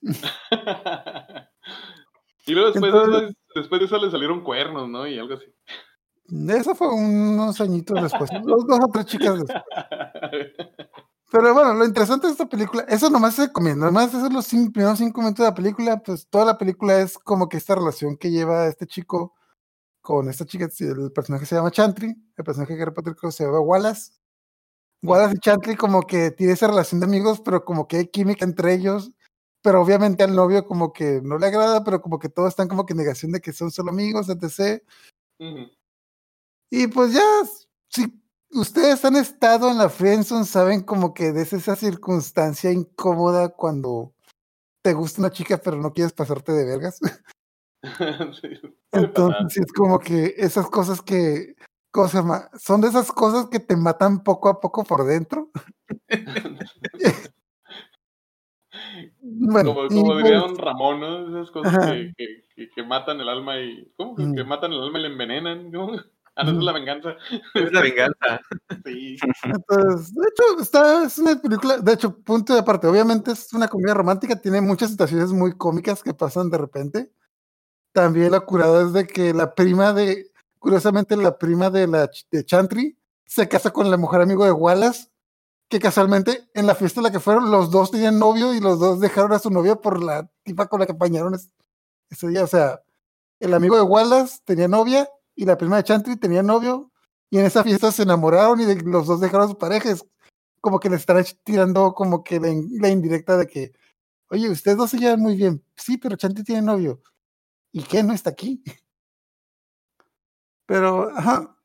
y 2.46 2.52
luego 2.52 2.70
después, 2.72 2.92
de 2.92 2.98
Entonces- 2.98 3.36
después 3.54 3.80
de 3.80 3.86
eso 3.86 3.98
le 3.98 4.10
salieron 4.10 4.42
cuernos, 4.42 4.88
¿no? 4.88 5.06
Y 5.06 5.18
algo 5.18 5.34
así. 5.34 5.44
Eso 6.48 6.74
fue 6.74 6.88
unos 6.88 7.60
añitos 7.60 8.02
después, 8.02 8.30
dos, 8.44 8.66
dos 8.66 8.78
o 8.80 8.88
tres 8.92 9.06
chicas 9.06 9.38
después. 9.38 9.64
Pero 11.32 11.54
bueno, 11.54 11.74
lo 11.74 11.84
interesante 11.84 12.26
de 12.26 12.32
esta 12.32 12.48
película, 12.48 12.84
eso 12.88 13.08
nomás 13.08 13.36
se 13.36 13.52
comiendo, 13.52 13.86
nomás 13.86 14.12
esos 14.12 14.32
los 14.32 14.46
cinco, 14.46 14.72
primeros 14.72 14.98
cinco 14.98 15.20
minutos 15.20 15.44
de 15.44 15.50
la 15.50 15.54
película, 15.54 16.02
pues 16.02 16.26
toda 16.28 16.44
la 16.44 16.58
película 16.58 16.98
es 17.00 17.18
como 17.18 17.48
que 17.48 17.56
esta 17.56 17.76
relación 17.76 18.16
que 18.16 18.32
lleva 18.32 18.66
este 18.66 18.86
chico 18.86 19.34
con 20.00 20.28
esta 20.28 20.44
chica, 20.46 20.68
el 20.80 21.12
personaje 21.12 21.46
se 21.46 21.54
llama 21.54 21.70
Chantry, 21.70 22.08
el 22.36 22.44
personaje 22.44 22.76
que 22.76 23.30
se 23.32 23.44
llama 23.44 23.60
Wallace. 23.60 24.12
Wallace 25.02 25.36
y 25.36 25.40
Chantry 25.40 25.76
como 25.76 26.02
que 26.02 26.30
tiene 26.30 26.54
esa 26.54 26.66
relación 26.66 27.00
de 27.00 27.06
amigos, 27.06 27.40
pero 27.40 27.64
como 27.64 27.86
que 27.88 27.98
hay 27.98 28.06
química 28.08 28.44
entre 28.44 28.74
ellos, 28.74 29.12
pero 29.62 29.82
obviamente 29.82 30.24
al 30.24 30.34
novio 30.34 30.66
como 30.66 30.92
que 30.92 31.20
no 31.22 31.38
le 31.38 31.46
agrada, 31.46 31.84
pero 31.84 32.02
como 32.02 32.18
que 32.18 32.28
todos 32.28 32.50
están 32.50 32.68
como 32.68 32.86
que 32.86 32.92
en 32.92 32.98
negación 32.98 33.32
de 33.32 33.40
que 33.40 33.52
son 33.52 33.70
solo 33.70 33.90
amigos, 33.90 34.28
etc. 34.28 34.82
Ujú. 35.38 35.70
Y 36.70 36.86
pues 36.86 37.12
ya, 37.12 37.22
si 37.88 38.06
ustedes 38.52 39.04
han 39.04 39.16
estado 39.16 39.70
en 39.70 39.78
la 39.78 39.88
friendzone, 39.88 40.44
saben 40.44 40.82
como 40.82 41.12
que 41.12 41.28
es 41.28 41.52
esa 41.52 41.76
circunstancia 41.76 42.70
incómoda 42.70 43.48
cuando 43.50 44.14
te 44.82 44.94
gusta 44.94 45.20
una 45.20 45.30
chica 45.30 45.58
pero 45.62 45.76
no 45.76 45.92
quieres 45.92 46.12
pasarte 46.12 46.52
de 46.52 46.64
vergas. 46.64 47.00
Sí. 47.82 48.48
Entonces 48.92 49.64
es 49.64 49.72
como 49.72 49.98
que 49.98 50.34
esas 50.36 50.68
cosas 50.68 51.00
que, 51.00 51.54
¿cómo 51.90 52.08
se 52.08 52.18
llama? 52.18 52.50
Son 52.58 52.82
de 52.82 52.88
esas 52.88 53.10
cosas 53.10 53.46
que 53.46 53.58
te 53.58 53.74
matan 53.74 54.22
poco 54.22 54.50
a 54.50 54.60
poco 54.60 54.84
por 54.84 55.06
dentro. 55.06 55.50
Bueno, 59.22 59.74
como, 59.74 59.88
como 59.88 60.16
diría 60.16 60.40
pues, 60.40 60.52
un 60.52 60.58
Ramón, 60.58 61.00
¿no? 61.00 61.40
Esas 61.40 61.50
cosas 61.50 61.86
que, 61.86 62.12
que, 62.54 62.70
que, 62.70 62.82
matan 62.82 63.20
el 63.20 63.28
alma 63.28 63.58
y. 63.58 63.90
¿Cómo? 63.96 64.14
Que, 64.16 64.44
matan 64.44 64.72
el 64.72 64.80
alma 64.82 64.98
y 64.98 65.02
le 65.02 65.08
envenenan. 65.08 65.70
No, 65.70 65.88
esa 66.42 66.50
es 66.50 66.56
Mm. 66.56 66.60
la 66.62 66.72
venganza. 66.72 67.16
Es 67.54 67.72
la 67.72 67.80
venganza. 67.82 68.40
Sí. 68.86 69.16
Entonces, 69.44 70.14
de 70.14 70.22
hecho, 70.28 70.60
está, 70.62 71.04
es 71.04 71.18
una 71.18 71.40
película, 71.40 71.78
de 71.78 71.92
hecho, 71.92 72.16
punto 72.20 72.54
de 72.54 72.60
aparte, 72.60 72.86
obviamente 72.86 73.32
es 73.32 73.52
una 73.52 73.68
comedia 73.68 73.94
romántica, 73.94 74.36
tiene 74.40 74.60
muchas 74.60 74.90
situaciones 74.90 75.30
muy 75.32 75.56
cómicas 75.56 76.02
que 76.02 76.14
pasan 76.14 76.50
de 76.50 76.58
repente. 76.58 77.12
También 77.92 78.30
la 78.32 78.40
curada 78.40 78.82
es 78.86 78.92
de 78.92 79.06
que 79.06 79.34
la 79.34 79.54
prima 79.54 79.92
de, 79.92 80.30
curiosamente, 80.58 81.16
la 81.16 81.36
prima 81.38 81.70
de 81.70 81.86
la 81.86 82.08
de 82.30 82.44
Chantry 82.44 82.96
se 83.26 83.48
casa 83.48 83.70
con 83.72 83.90
la 83.90 83.96
mujer 83.96 84.20
amigo 84.20 84.44
de 84.44 84.52
Wallace, 84.52 85.08
que 85.68 85.78
casualmente 85.80 86.48
en 86.54 86.66
la 86.66 86.74
fiesta 86.74 87.00
en 87.00 87.04
la 87.04 87.10
que 87.12 87.20
fueron, 87.20 87.50
los 87.50 87.70
dos 87.70 87.90
tenían 87.90 88.18
novio 88.18 88.54
y 88.54 88.60
los 88.60 88.78
dos 88.80 88.98
dejaron 89.00 89.32
a 89.32 89.38
su 89.38 89.50
novio 89.50 89.80
por 89.80 90.02
la 90.02 90.28
tipa 90.42 90.66
con 90.66 90.80
la 90.80 90.86
que 90.86 90.92
apañaron 90.92 91.34
es- 91.34 91.50
ese 92.10 92.28
día. 92.28 92.42
O 92.44 92.48
sea, 92.48 92.80
el 93.40 93.54
amigo 93.54 93.76
de 93.76 93.82
Wallace 93.82 94.38
tenía 94.44 94.68
novia 94.68 95.08
y 95.40 95.46
la 95.46 95.56
prima 95.56 95.76
de 95.78 95.84
Chantry 95.84 96.16
tenía 96.16 96.42
novio 96.42 96.92
y 97.30 97.38
en 97.38 97.46
esa 97.46 97.64
fiesta 97.64 97.90
se 97.90 98.02
enamoraron 98.02 98.60
y 98.60 98.66
de- 98.66 98.82
los 98.82 99.06
dos 99.06 99.20
dejaron 99.20 99.44
a 99.44 99.48
sus 99.48 99.56
parejas. 99.56 100.04
Como 100.60 100.78
que 100.78 100.90
le 100.90 100.96
están 100.96 101.16
ech- 101.16 101.38
tirando 101.44 101.94
como 101.94 102.22
que 102.22 102.38
la, 102.38 102.50
in- 102.50 102.68
la 102.78 102.90
indirecta 102.90 103.38
de 103.38 103.46
que, 103.46 103.72
oye, 104.28 104.50
ustedes 104.50 104.76
dos 104.76 104.90
se 104.90 104.98
llevan 104.98 105.20
muy 105.20 105.36
bien. 105.36 105.64
Sí, 105.76 105.96
pero 105.96 106.16
Chantry 106.16 106.44
tiene 106.44 106.60
novio. 106.60 107.00
¿Y 107.72 107.82
qué? 107.84 108.02
No 108.02 108.12
está 108.12 108.30
aquí. 108.30 108.62
Pero, 110.66 111.10
ajá. 111.16 111.56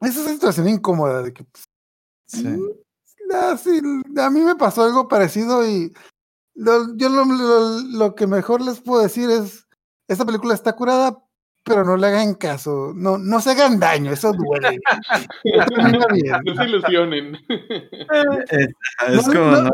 Esa 0.00 0.20
es 0.20 0.26
una 0.26 0.34
situación 0.34 0.68
incómoda 0.68 1.22
de 1.22 1.32
que, 1.32 1.44
pues, 1.44 1.64
Sí. 2.28 2.44
ah, 3.32 3.56
sí, 3.56 3.80
a 4.20 4.30
mí 4.30 4.40
me 4.40 4.54
pasó 4.56 4.82
algo 4.82 5.08
parecido 5.08 5.66
y 5.66 5.92
lo, 6.54 6.94
yo 6.96 7.08
lo, 7.08 7.24
lo- 7.24 7.80
lo 7.80 8.14
que 8.14 8.26
mejor 8.26 8.60
les 8.60 8.80
puedo 8.80 9.02
decir 9.02 9.30
es, 9.30 9.66
esta 10.06 10.24
película 10.24 10.54
está 10.54 10.74
curada, 10.74 11.25
pero 11.66 11.84
no 11.84 11.96
le 11.96 12.06
hagan 12.06 12.34
caso, 12.34 12.92
no, 12.94 13.18
no 13.18 13.40
se 13.40 13.50
hagan 13.50 13.80
daño, 13.80 14.12
eso 14.12 14.32
duele. 14.32 14.78
No 16.44 16.54
se 16.54 16.64
ilusionen. 16.64 17.36
Es, 17.48 18.68
es 19.08 19.26
No, 19.26 19.32
como, 19.32 19.50
no. 19.50 19.62
no, 19.62 19.70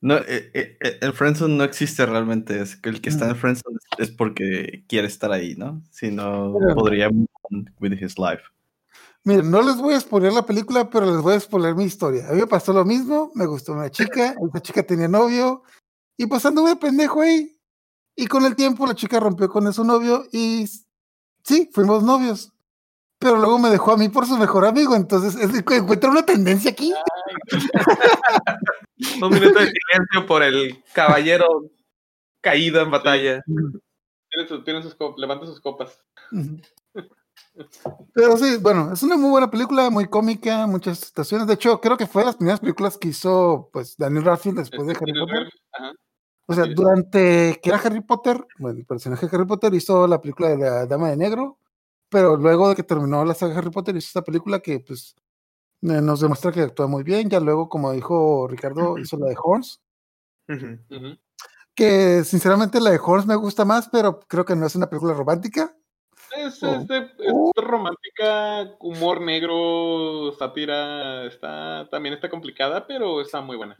no, 0.00 0.16
eh, 0.16 0.50
eh, 0.52 0.76
eh, 0.80 0.98
el 1.00 1.12
friendzone 1.12 1.56
no 1.56 1.64
existe 1.64 2.04
realmente. 2.04 2.60
Es 2.60 2.76
que 2.76 2.88
el 2.90 3.00
que 3.00 3.08
está 3.10 3.24
en 3.26 3.30
Mm. 3.30 3.34
el 3.34 3.40
friendzone 3.40 3.78
es, 3.98 4.10
porque 4.10 4.84
quiere 4.88 5.06
estar 5.06 5.30
ahí, 5.32 5.54
¿no? 5.56 5.82
Si 5.90 6.10
no, 6.10 6.54
Pero- 6.58 6.74
podría 6.74 7.08
with 7.80 7.92
his 7.92 8.18
life. 8.18 8.42
Miren, 9.22 9.50
no 9.50 9.62
les 9.62 9.76
voy 9.76 9.94
a 9.94 10.00
spoiler 10.00 10.32
la 10.32 10.44
película, 10.44 10.90
pero 10.90 11.06
les 11.06 11.22
voy 11.22 11.34
a 11.34 11.40
spoiler 11.40 11.74
mi 11.74 11.84
historia. 11.84 12.28
A 12.28 12.32
mí 12.32 12.40
me 12.40 12.46
pasó 12.46 12.72
lo 12.74 12.84
mismo, 12.84 13.30
me 13.34 13.46
gustó 13.46 13.72
una 13.72 13.90
chica, 13.90 14.34
esa 14.48 14.60
chica 14.60 14.82
tenía 14.82 15.08
novio, 15.08 15.62
y 16.18 16.26
pues 16.26 16.44
anduve 16.44 16.70
de 16.70 16.76
pendejo 16.76 17.22
ahí. 17.22 17.56
Y 18.16 18.26
con 18.26 18.44
el 18.44 18.54
tiempo 18.54 18.86
la 18.86 18.94
chica 18.94 19.18
rompió 19.20 19.48
con 19.48 19.72
su 19.72 19.82
novio 19.84 20.24
y 20.30 20.66
sí, 21.44 21.70
fuimos 21.72 22.02
novios. 22.02 22.52
pero 23.18 23.36
luego 23.36 23.58
me 23.58 23.70
dejó 23.70 23.92
a 23.92 23.96
mí 23.96 24.08
por 24.08 24.26
su 24.26 24.36
mejor 24.36 24.64
amigo. 24.66 24.96
Entonces, 24.96 25.36
es, 25.36 25.54
encuentra 25.54 26.10
una 26.10 26.26
tendencia 26.26 26.70
aquí. 26.70 26.92
Un 29.22 29.30
minuto 29.30 29.58
de 29.58 29.66
silencio 29.66 30.26
por 30.26 30.42
el 30.42 30.82
caballero 30.92 31.46
caído 32.40 32.80
en 32.82 32.90
batalla. 32.90 33.42
Tiene 33.46 34.48
sus, 34.48 34.64
tiene 34.64 34.82
sus 34.82 34.96
levanta 35.16 35.46
sus 35.46 35.60
copas. 35.60 35.98
Pero 38.14 38.36
sí, 38.36 38.56
bueno, 38.60 38.92
es 38.92 39.02
una 39.02 39.16
muy 39.16 39.30
buena 39.30 39.50
película, 39.50 39.88
muy 39.90 40.08
cómica, 40.08 40.66
muchas 40.66 40.98
situaciones. 40.98 41.46
De 41.46 41.54
hecho, 41.54 41.80
creo 41.80 41.96
que 41.96 42.06
fue 42.06 42.22
de 42.22 42.26
las 42.26 42.36
primeras 42.36 42.60
películas 42.60 42.98
que 42.98 43.08
hizo 43.08 43.70
pues 43.72 43.96
Daniel 43.96 44.24
Radcliffe 44.24 44.58
después 44.58 44.86
de 44.86 44.92
Este, 44.92 45.04
Harry 45.04 45.12
tiene 45.12 45.26
Potter. 45.26 45.48
Ajá. 45.72 45.92
O 46.46 46.52
sea, 46.54 46.64
durante 46.66 47.58
que 47.62 47.70
era 47.70 47.78
Harry 47.78 48.00
Potter, 48.02 48.44
bueno, 48.58 48.78
el 48.78 48.84
personaje 48.86 49.26
de 49.26 49.34
Harry 49.36 49.46
Potter 49.46 49.72
hizo 49.74 50.06
la 50.06 50.20
película 50.20 50.50
de 50.50 50.58
la 50.58 50.86
Dama 50.86 51.08
de 51.10 51.16
Negro, 51.16 51.58
pero 52.10 52.36
luego 52.36 52.68
de 52.68 52.74
que 52.76 52.82
terminó 52.82 53.24
la 53.24 53.34
saga 53.34 53.52
de 53.54 53.58
Harry 53.60 53.70
Potter 53.70 53.96
hizo 53.96 54.06
esta 54.08 54.22
película 54.22 54.60
que 54.60 54.80
pues 54.80 55.14
eh, 55.82 56.00
nos 56.02 56.20
demuestra 56.20 56.52
que 56.52 56.60
actúa 56.60 56.86
muy 56.86 57.02
bien. 57.02 57.30
Ya 57.30 57.40
luego, 57.40 57.68
como 57.68 57.92
dijo 57.92 58.46
Ricardo, 58.48 58.98
hizo 58.98 59.16
la 59.18 59.28
de 59.28 59.36
Horns, 59.42 59.80
que 61.74 62.22
sinceramente 62.24 62.80
la 62.80 62.90
de 62.90 63.00
Horns 63.02 63.26
me 63.26 63.36
gusta 63.36 63.64
más, 63.64 63.88
pero 63.88 64.20
creo 64.20 64.44
que 64.44 64.54
no 64.54 64.66
es 64.66 64.76
una 64.76 64.88
película 64.88 65.14
romántica. 65.14 65.74
Es, 66.36 66.62
Oh. 66.62 66.74
es 66.74 66.86
de- 66.88 66.98
es 67.18 67.32
Oh. 67.32 67.52
romántica, 67.56 68.76
humor 68.80 69.20
negro, 69.20 70.32
sátira, 70.38 71.24
está, 71.26 71.88
también 71.90 72.14
está 72.14 72.28
complicada, 72.28 72.86
pero 72.86 73.20
está 73.20 73.40
muy 73.40 73.56
buena. 73.56 73.76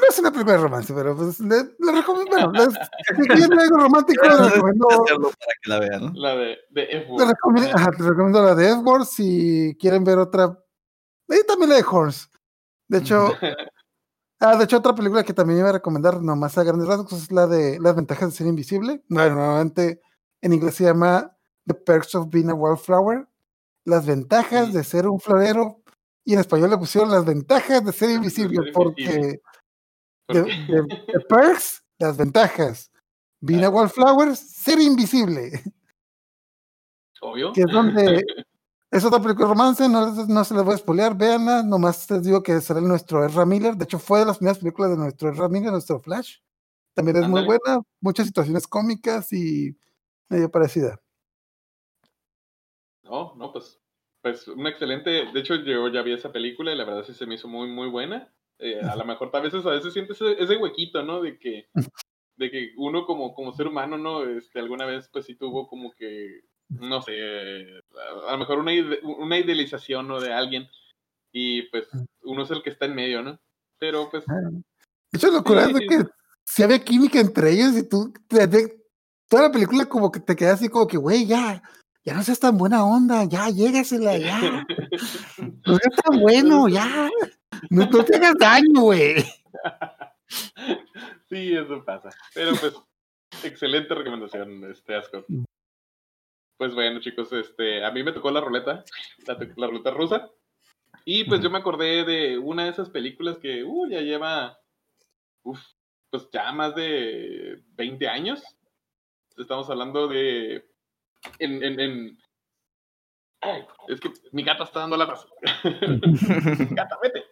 No 0.00 0.08
es 0.08 0.18
una 0.18 0.30
película 0.30 0.56
de 0.56 0.62
romance, 0.62 0.92
pero 0.94 1.16
pues 1.16 1.40
le, 1.40 1.56
le 1.78 1.92
recomiendo. 1.92 2.36
Bueno, 2.36 2.52
les- 2.52 2.74
si 3.16 3.28
quieren 3.28 3.58
algo 3.58 3.76
romántico, 3.78 4.26
le 4.26 4.48
recomiendo, 4.50 4.86
para 4.88 5.52
que 5.62 5.70
la 5.70 5.78
vean, 5.80 6.02
¿no? 6.06 6.12
La 6.14 6.36
de, 6.36 6.56
de 6.70 6.82
F 6.90 7.06
le 7.18 7.24
recomiendo, 7.26 7.70
ajá, 7.74 7.90
te 7.92 8.02
recomiendo 8.02 8.42
la 8.42 8.54
de 8.54 8.68
Edward 8.68 9.04
si 9.06 9.76
quieren 9.80 10.04
ver 10.04 10.18
otra. 10.18 10.58
Y 11.28 11.46
también 11.46 11.70
la 11.70 11.76
de 11.76 11.84
Horns. 11.88 12.30
De 12.88 12.98
hecho, 12.98 13.28
ah, 14.40 14.56
de 14.56 14.64
hecho, 14.64 14.76
otra 14.78 14.94
película 14.94 15.24
que 15.24 15.32
también 15.34 15.60
iba 15.60 15.70
a 15.70 15.72
recomendar, 15.72 16.20
nomás 16.22 16.56
a 16.58 16.62
grandes 16.64 16.86
rasgos, 16.88 17.12
es 17.14 17.32
la 17.32 17.46
de 17.46 17.78
Las 17.80 17.96
ventajas 17.96 18.30
de 18.30 18.36
ser 18.36 18.46
invisible. 18.46 19.02
Bueno, 19.08 19.36
nuevamente 19.36 20.00
en 20.42 20.52
inglés 20.52 20.74
se 20.74 20.84
llama 20.84 21.36
The 21.66 21.74
Perks 21.74 22.14
of 22.14 22.28
Being 22.30 22.50
a 22.50 22.54
Wildflower. 22.54 23.26
Las 23.84 24.04
ventajas 24.06 24.72
de 24.72 24.84
ser 24.84 25.08
un 25.08 25.18
florero. 25.20 25.80
Y 26.28 26.34
en 26.34 26.40
español 26.40 26.70
le 26.70 26.78
pusieron 26.78 27.10
las 27.10 27.24
ventajas 27.24 27.84
de 27.84 27.92
ser 27.92 28.10
invisible, 28.16 28.72
porque 28.72 29.02
invisible. 29.02 29.42
De, 30.28 30.42
de- 30.42 30.82
de 31.12 31.20
perks, 31.28 31.82
las 31.98 32.16
ventajas. 32.16 32.90
Being 33.40 33.64
a 33.64 33.68
Wildflower, 33.68 34.34
ser 34.34 34.80
invisible. 34.80 35.62
Obvio. 37.20 37.52
Que 37.52 37.62
es 37.62 37.66
donde 37.70 38.24
es 38.90 39.04
otra 39.04 39.20
película 39.20 39.46
de 39.46 39.52
romance, 39.54 39.88
no, 39.88 40.12
no 40.26 40.44
se 40.44 40.54
les 40.54 40.64
voy 40.64 40.74
a 40.74 40.78
spoilear, 40.78 41.16
véanla, 41.16 41.62
nomás 41.62 42.10
les 42.10 42.24
digo 42.24 42.42
que 42.42 42.60
será 42.60 42.80
nuestro 42.80 43.24
Ezra 43.24 43.44
Miller, 43.46 43.76
de 43.76 43.84
hecho 43.84 43.98
fue 43.98 44.20
de 44.20 44.26
las 44.26 44.38
primeras 44.38 44.58
películas 44.58 44.90
de 44.92 44.96
nuestro 44.96 45.30
Ezra 45.30 45.48
Miller, 45.48 45.70
nuestro 45.70 46.00
Flash, 46.00 46.38
también 46.94 47.16
es 47.18 47.28
muy 47.28 47.40
Ándale. 47.40 47.58
buena, 47.64 47.82
muchas 48.00 48.26
situaciones 48.26 48.66
cómicas 48.66 49.32
y 49.32 49.76
medio 50.28 50.50
parecida. 50.50 51.00
No, 53.04 53.34
no, 53.36 53.52
pues, 53.52 53.78
pues 54.22 54.48
una 54.48 54.70
excelente. 54.70 55.10
De 55.32 55.40
hecho, 55.40 55.54
yo 55.56 55.88
ya 55.88 56.02
vi 56.02 56.12
esa 56.12 56.32
película 56.32 56.72
y 56.72 56.76
la 56.76 56.84
verdad 56.84 57.04
sí 57.04 57.14
se 57.14 57.26
me 57.26 57.36
hizo 57.36 57.46
muy, 57.48 57.68
muy 57.68 57.88
buena. 57.88 58.32
Eh, 58.58 58.80
a 58.80 58.96
lo 58.96 59.04
mejor 59.04 59.30
a 59.32 59.40
veces, 59.40 59.64
a 59.66 59.70
veces 59.70 59.92
sientes 59.92 60.20
ese, 60.20 60.42
ese 60.42 60.56
huequito, 60.56 61.02
¿no? 61.02 61.20
De 61.22 61.38
que, 61.38 61.66
de 62.38 62.50
que 62.50 62.72
uno 62.76 63.04
como, 63.06 63.34
como 63.34 63.52
ser 63.52 63.66
humano, 63.68 63.98
¿no? 63.98 64.24
Este, 64.24 64.58
alguna 64.58 64.86
vez, 64.86 65.08
pues 65.12 65.26
sí 65.26 65.34
tuvo 65.34 65.68
como 65.68 65.92
que, 65.92 66.40
no 66.68 67.02
sé, 67.02 67.12
a, 68.24 68.28
a 68.28 68.32
lo 68.32 68.38
mejor 68.38 68.58
una, 68.58 68.72
ide- 68.72 69.00
una 69.02 69.38
idealización, 69.38 70.08
¿no? 70.08 70.20
De 70.20 70.32
alguien. 70.32 70.68
Y 71.32 71.62
pues 71.70 71.88
uno 72.22 72.44
es 72.44 72.50
el 72.50 72.62
que 72.62 72.70
está 72.70 72.86
en 72.86 72.94
medio, 72.94 73.22
¿no? 73.22 73.38
Pero 73.78 74.08
pues, 74.10 74.24
De 74.26 74.62
hecho, 75.18 75.30
lo 75.30 75.44
curioso 75.44 75.76
Sí, 75.76 75.84
es 75.84 75.88
que 76.04 76.10
si 76.46 76.62
había 76.62 76.82
química 76.82 77.20
entre 77.20 77.50
ellos 77.52 77.76
y 77.76 77.88
tú, 77.88 78.12
te- 78.28 78.48
te- 78.48 78.82
toda 79.28 79.44
la 79.44 79.52
película 79.52 79.84
como 79.86 80.10
que 80.10 80.20
te 80.20 80.34
quedas 80.34 80.54
así 80.54 80.68
como 80.68 80.86
que, 80.86 80.96
güey, 80.96 81.26
ya, 81.26 81.62
ya 82.06 82.14
no 82.14 82.22
seas 82.22 82.38
tan 82.38 82.56
buena 82.56 82.86
onda, 82.86 83.24
ya, 83.24 83.50
llégasela, 83.50 84.16
ya, 84.16 84.38
no 85.40 85.76
seas 85.76 85.96
tan 86.04 86.20
bueno, 86.20 86.68
ya, 86.68 87.10
no, 87.68 87.86
no 87.86 88.04
te 88.04 88.16
hagas 88.16 88.34
daño, 88.38 88.80
güey. 88.80 89.16
sí, 91.28 91.56
eso 91.56 91.84
pasa. 91.84 92.10
Pero 92.32 92.52
pues, 92.54 92.74
excelente 93.42 93.92
recomendación, 93.92 94.70
este 94.70 94.94
Ascot. 94.94 95.26
Pues 96.56 96.74
bueno, 96.74 97.00
chicos, 97.00 97.32
este, 97.32 97.84
a 97.84 97.90
mí 97.90 98.04
me 98.04 98.12
tocó 98.12 98.30
la 98.30 98.40
ruleta, 98.40 98.84
la, 99.56 99.66
ruleta 99.66 99.90
rusa. 99.90 100.30
Y 101.04 101.24
pues 101.24 101.40
yo 101.40 101.50
me 101.50 101.58
acordé 101.58 102.04
de 102.04 102.38
una 102.38 102.64
de 102.64 102.70
esas 102.70 102.88
películas 102.88 103.38
que, 103.38 103.64
uh, 103.64 103.88
ya 103.88 104.00
lleva, 104.00 104.60
uf, 105.42 105.60
pues 106.08 106.28
ya 106.32 106.52
más 106.52 106.72
de 106.76 107.64
20 107.74 108.08
años. 108.08 108.42
Estamos 109.36 109.68
hablando 109.68 110.06
de, 110.06 110.64
en, 111.38 111.62
en, 111.62 111.80
en- 111.80 112.18
Ay, 113.42 113.64
es 113.88 114.00
que 114.00 114.10
mi 114.32 114.42
gata 114.42 114.64
está 114.64 114.80
dando 114.80 114.96
la 114.96 115.06
razón. 115.06 115.30
gata, 116.70 116.96
vete. 117.02 117.24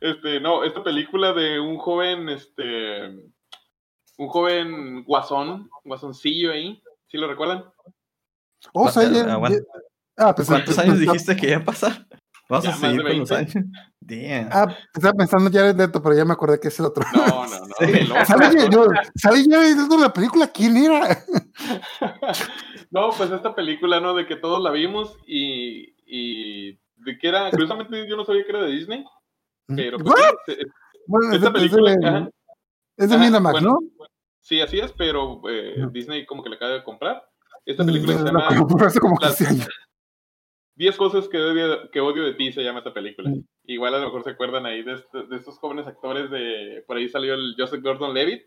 Este, 0.00 0.40
no, 0.40 0.64
esta 0.64 0.82
película 0.82 1.32
de 1.32 1.58
un 1.60 1.78
joven, 1.78 2.28
este, 2.28 3.06
un 4.18 4.28
joven 4.28 5.04
guasón, 5.04 5.70
guasoncillo 5.84 6.52
ahí, 6.52 6.82
¿sí 7.08 7.16
lo 7.16 7.26
recuerdan? 7.28 7.64
O 8.74 8.88
sea, 8.90 9.04
ya- 9.04 9.24
ya- 9.26 9.58
ah, 10.18 10.34
pues, 10.34 10.48
¿Cuántos 10.48 10.78
años 10.78 10.98
dijiste 10.98 11.34
que 11.36 11.48
ya 11.48 11.64
pasar? 11.64 12.06
Vamos 12.48 12.64
Ya 12.64 12.70
a 12.72 12.76
seguir 12.76 13.02
con 13.02 13.18
los 13.18 13.28
20. 13.30 13.58
años. 13.58 13.68
Damn. 14.00 14.48
Ah, 14.52 14.76
estaba 14.92 15.12
pensando 15.14 15.50
ya 15.50 15.68
en 15.70 15.76
Neto, 15.76 16.02
pero 16.02 16.16
ya 16.16 16.24
me 16.24 16.32
acordé 16.32 16.58
que 16.58 16.66
es 16.68 16.78
el 16.80 16.86
otro. 16.86 17.04
No, 17.14 17.46
no, 17.46 17.60
no. 18.08 18.26
¿Sale 18.26 19.46
viendo 19.46 19.96
la 19.98 20.12
película? 20.12 20.48
¿Quién 20.48 20.76
era? 20.76 21.24
no, 22.90 23.10
pues 23.10 23.30
esta 23.30 23.54
película, 23.54 24.00
¿no? 24.00 24.14
De 24.14 24.26
que 24.26 24.36
todos 24.36 24.62
la 24.62 24.70
vimos 24.70 25.16
y, 25.26 25.94
y 26.06 26.72
de 26.96 27.18
que 27.18 27.28
era, 27.28 27.50
curiosamente 27.50 28.08
yo 28.08 28.16
no 28.16 28.24
sabía 28.24 28.44
que 28.44 28.50
era 28.50 28.62
de 28.62 28.72
Disney, 28.72 29.04
pero 29.68 29.98
pues, 29.98 30.14
sí, 30.46 30.54
se- 30.54 30.66
Bueno, 31.06 31.30
es 31.30 31.36
esta 31.36 31.48
es 31.48 31.52
película, 31.54 31.94
de- 31.96 32.06
ajá, 32.06 32.30
es 32.96 33.08
de 33.08 33.14
ajá, 33.16 33.24
Miramax, 33.24 33.52
bueno, 33.52 33.70
¿no? 33.80 34.06
Sí, 34.42 34.60
así 34.60 34.78
es, 34.80 34.92
pero 34.92 35.40
eh. 35.48 35.86
Disney 35.92 36.26
como 36.26 36.42
que 36.42 36.48
la 36.50 36.56
acaba 36.56 36.72
de 36.72 36.82
comprar. 36.82 37.22
Esta 37.64 37.84
película 37.84 38.14
se 38.14 38.24
La 38.24 38.32
llama 38.32 38.48
como 39.00 39.18
Las- 39.20 39.36
15 39.36 39.46
años. 39.52 39.68
10 40.76 40.96
cosas 40.96 41.28
que 41.28 41.38
odio, 41.38 41.90
que 41.90 42.00
odio 42.00 42.24
de 42.24 42.34
ti, 42.34 42.50
se 42.52 42.62
llama 42.62 42.78
esta 42.78 42.94
película. 42.94 43.30
Igual 43.64 43.94
a 43.94 43.98
lo 43.98 44.06
mejor 44.06 44.24
se 44.24 44.30
acuerdan 44.30 44.64
ahí 44.66 44.82
de, 44.82 44.94
este- 44.94 45.24
de 45.24 45.36
estos 45.36 45.58
jóvenes 45.58 45.86
actores 45.86 46.30
de, 46.30 46.82
por 46.86 46.96
ahí 46.96 47.08
salió 47.08 47.34
el 47.34 47.54
Joseph 47.56 47.82
Gordon-Levitt, 47.82 48.42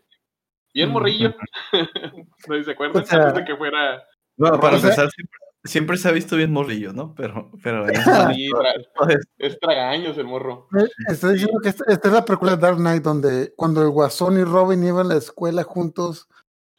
bien 0.74 0.90
morrillo, 0.90 1.34
no 2.48 2.62
se 2.62 2.70
acuerdan, 2.72 3.02
O 3.02 3.06
sea, 3.06 3.18
antes 3.20 3.34
de 3.36 3.44
que 3.44 3.56
fuera 3.56 4.02
Bueno, 4.36 4.58
para 4.60 4.76
o 4.76 4.80
sea- 4.80 4.90
empezar, 4.90 5.10
siempre, 5.10 5.38
siempre 5.64 5.96
se 5.96 6.08
ha 6.08 6.12
visto 6.12 6.36
bien 6.36 6.52
morrillo, 6.52 6.92
¿no? 6.92 7.14
Pero, 7.14 7.50
pero 7.62 7.84
Sí, 8.36 8.50
Entonces, 8.50 9.26
es 9.38 9.58
tragaños 9.60 10.18
el 10.18 10.26
morro. 10.26 10.68
Eh, 10.78 10.86
Estoy 11.08 11.34
diciendo 11.34 11.60
que 11.62 11.68
esta, 11.70 11.84
esta 11.88 12.08
es 12.08 12.14
la 12.14 12.24
película 12.24 12.52
de 12.56 12.58
Dark 12.62 12.76
Knight, 12.78 13.02
donde 13.02 13.52
cuando 13.56 13.82
el 13.82 13.90
Guasón 13.90 14.38
y 14.38 14.44
Robin 14.44 14.82
iban 14.84 15.06
a 15.06 15.14
la 15.14 15.16
escuela 15.16 15.62
juntos. 15.62 16.28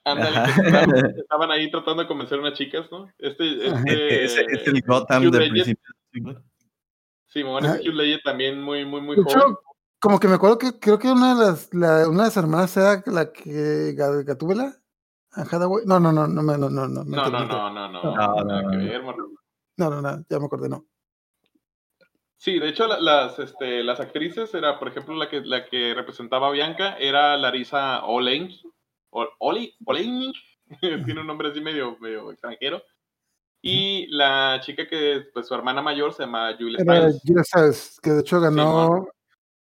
Ándale, 0.08 0.38
estaban, 0.52 0.90
estaban 1.18 1.52
ahí 1.52 1.72
tratando 1.72 2.04
de 2.04 2.08
convencer 2.08 2.38
a 2.38 2.42
unas 2.42 2.54
chicas, 2.54 2.86
¿no? 2.92 3.10
Este, 3.18 3.68
Ajá. 3.70 3.80
este 3.88 4.24
es, 4.26 4.38
es 4.38 4.68
el 4.68 4.82
Gotham 4.82 5.24
Ledger. 5.24 5.50
principio. 5.50 6.44
Simón, 7.28 7.66
Ajá. 7.66 7.76
ese 7.78 7.90
Hugh 7.90 8.22
también 8.24 8.62
muy, 8.62 8.86
muy, 8.86 9.02
muy 9.02 9.16
De 9.18 9.24
joven. 9.24 9.38
hecho, 9.38 9.60
como 10.00 10.20
que 10.20 10.28
me 10.28 10.36
acuerdo 10.36 10.58
que 10.58 10.80
creo 10.80 11.00
que 11.00 11.10
una 11.10 11.34
de 11.36 11.46
las, 11.46 11.74
la- 11.74 12.08
una 12.08 12.24
de 12.24 12.28
las 12.30 12.38
hermanas 12.38 12.78
era 12.78 13.04
la 13.08 13.32
que 13.32 13.96
Ga- 13.96 14.24
Gatúbela. 14.24 14.78
Hathaway. 15.42 15.86
No, 15.86 16.00
no, 16.00 16.12
no, 16.12 16.28
no, 16.28 16.42
no, 16.42 16.58
no, 16.58 16.70
no, 16.70 16.88
no, 16.88 17.04
No, 17.04 17.30
no, 17.30 17.46
no, 17.46 17.70
no, 17.70 17.90
no, 17.90 18.16
No, 18.16 18.70
que 18.70 18.78
no. 18.78 18.84
ver, 18.84 19.04
no, 19.78 19.90
no, 19.90 20.02
no, 20.02 20.26
ya 20.30 20.40
me 20.40 20.46
acordé, 20.46 20.70
no. 20.70 20.86
Sí, 22.38 22.60
de 22.60 22.70
hecho 22.70 22.88
la- 22.88 23.00
las, 23.00 23.40
este, 23.40 23.84
las 23.84 24.00
actrices 24.00 24.54
era, 24.54 24.78
por 24.78 24.88
ejemplo, 24.90 25.16
la 25.16 25.30
que, 25.30 25.42
la 25.42 25.66
que 25.66 25.94
representaba 25.96 26.48
a 26.48 26.52
Bianca 26.52 26.96
era 26.98 27.36
Larisa 27.38 28.04
Olen, 28.06 28.50
o- 29.10 29.28
Oli, 29.40 29.74
Olein, 29.86 30.32
tiene 31.16 31.22
un 31.22 31.28
nombre 31.28 31.50
así 31.50 31.62
medio, 31.62 31.98
medio 32.00 32.32
extranjero. 32.32 32.82
Y 33.62 34.06
la 34.16 34.60
chica 34.62 34.88
que, 34.88 35.24
pues 35.34 35.48
su 35.48 35.56
hermana 35.56 35.82
mayor 35.82 36.14
se 36.14 36.24
llama 36.24 36.56
Julia 36.60 36.78
Era 36.80 37.10
Stiles. 37.10 37.22
Julia 37.26 37.44
Stiles, 37.44 38.00
que 38.02 38.10
de 38.12 38.20
hecho 38.22 38.40
ganó, 38.40 38.64
Simón. 38.86 39.08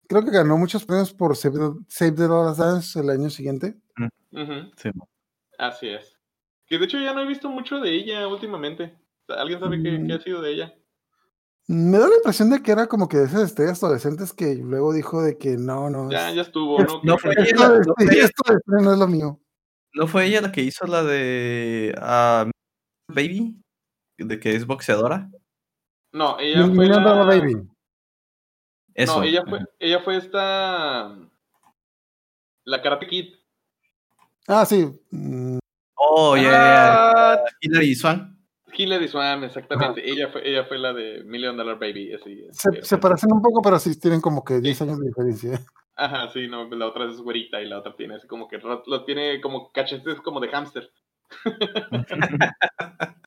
creo 0.07 0.23
que 0.23 0.31
ganó 0.31 0.55
muchos 0.57 0.85
premios 0.85 1.11
por 1.13 1.35
Save 1.35 1.57
the, 1.57 1.71
Save 1.87 2.11
the 2.11 2.27
Last 2.27 2.59
Dance 2.59 2.99
el 2.99 3.09
año 3.09 3.29
siguiente. 3.31 3.75
Ujú, 4.31 4.71
Sí. 4.75 4.91
Así 5.57 5.89
es. 5.89 6.17
Que 6.65 6.77
de 6.77 6.85
hecho 6.85 6.99
ya 6.99 7.13
no 7.13 7.21
he 7.21 7.27
visto 7.27 7.49
mucho 7.49 7.79
de 7.79 7.91
ella 7.91 8.27
últimamente. 8.27 8.97
¿Alguien 9.29 9.59
sabe 9.59 9.81
qué, 9.81 9.91
Mm. 9.91 10.07
qué 10.07 10.13
ha 10.13 10.19
sido 10.19 10.41
de 10.41 10.51
ella? 10.51 10.73
Me 11.69 11.97
da 11.97 12.07
la 12.07 12.15
impresión 12.15 12.49
de 12.49 12.61
que 12.63 12.71
era 12.71 12.87
como 12.87 13.09
que 13.09 13.17
de 13.17 13.25
esas 13.25 13.41
estrellas 13.43 13.83
adolescentes 13.83 14.31
que 14.31 14.55
luego 14.55 14.93
dijo 14.93 15.21
de 15.21 15.37
que 15.37 15.57
no, 15.57 15.89
no. 15.89 16.09
Ya, 16.09 16.29
es- 16.29 16.35
ya 16.35 16.41
estuvo, 16.43 16.79
¿no? 16.79 17.01
No 17.03 17.17
fue 17.17 17.33
ella. 17.33 17.43
esto, 17.43 17.79
no 17.79 17.93
fue 17.95 18.05
ella. 18.05 18.23
esto 18.25 18.43
no 18.67 18.93
es 18.93 18.99
lo 18.99 19.07
mío. 19.07 19.39
¿No 19.93 20.07
fue 20.07 20.25
ella 20.27 20.41
la 20.41 20.51
que 20.51 20.61
hizo 20.61 20.85
la 20.85 21.03
de 21.03 21.93
ah, 21.99 22.49
Baby? 23.09 23.61
De 24.17 24.39
que 24.39 24.55
es 24.55 24.65
boxeadora. 24.65 25.29
No, 26.13 26.39
ella 26.39 26.65
fue 26.73 26.87
la... 26.87 26.99
Baby. 27.25 27.67
Eso. 28.93 29.17
No, 29.17 29.23
ella 29.23 29.43
fue, 29.47 29.59
ella 29.79 29.99
fue 30.01 30.17
esta... 30.17 31.17
La 32.63 32.81
Karate 32.81 33.07
Kid. 33.07 33.35
Ah, 34.47 34.65
sí. 34.65 34.87
Mm, 35.11 35.59
Oh, 35.97 36.35
ya, 36.35 36.43
ya, 36.43 36.51
ya. 36.51 37.11
Ah, 37.15 37.43
Hilary 37.61 37.95
Swan. 37.95 38.37
Hilary 38.73 39.07
Swan, 39.07 39.43
exactamente. 39.43 40.07
Ella 40.09 40.29
fue, 40.29 40.47
ella 40.47 40.65
fue 40.65 40.77
la 40.77 40.93
de 40.93 41.23
Million 41.23 41.57
Dollar 41.57 41.77
Baby. 41.79 42.13
así, 42.13 42.45
Se, 42.51 42.69
este, 42.69 42.83
se 42.83 42.97
parecen 42.97 43.31
un 43.33 43.41
poco, 43.41 43.61
pero 43.61 43.79
sí 43.79 43.99
tienen 43.99 44.21
como 44.21 44.43
que 44.43 44.59
10 44.59 44.81
años 44.81 44.99
de 44.99 45.07
diferencia. 45.07 45.59
Ajá, 45.95 46.29
sí, 46.31 46.47
no, 46.47 46.69
la 46.69 46.87
otra 46.87 47.05
es 47.05 47.17
güerita 47.17 47.61
y 47.61 47.67
la 47.67 47.79
otra 47.79 47.95
tiene 47.95 48.15
así 48.15 48.27
como 48.27 48.47
que 48.47 48.59
lo 48.59 49.03
tiene 49.03 49.41
como 49.41 49.71
cachetes 49.71 50.21
como 50.21 50.39
de 50.39 50.49
hámster. 50.49 50.91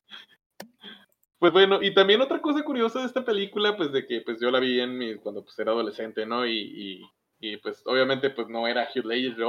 Pues 1.37 1.53
bueno, 1.53 1.81
y 1.81 1.91
también 1.95 2.21
otra 2.21 2.39
cosa 2.39 2.61
curiosa 2.61 2.99
de 2.99 3.07
esta 3.07 3.25
película, 3.25 3.75
pues 3.75 3.91
de 3.91 4.05
que 4.05 4.21
pues 4.21 4.39
yo 4.39 4.51
la 4.51 4.59
vi 4.59 4.79
en 4.79 4.95
mi, 4.95 5.15
cuando 5.15 5.43
pues 5.43 5.57
era 5.57 5.71
adolescente, 5.71 6.23
¿no? 6.23 6.45
Y, 6.45 6.53
y, 6.59 7.01
y, 7.39 7.57
pues 7.57 7.81
obviamente 7.87 8.29
pues 8.29 8.47
no 8.47 8.67
era 8.67 8.87
Hugh 8.95 9.05
Ledger 9.05 9.47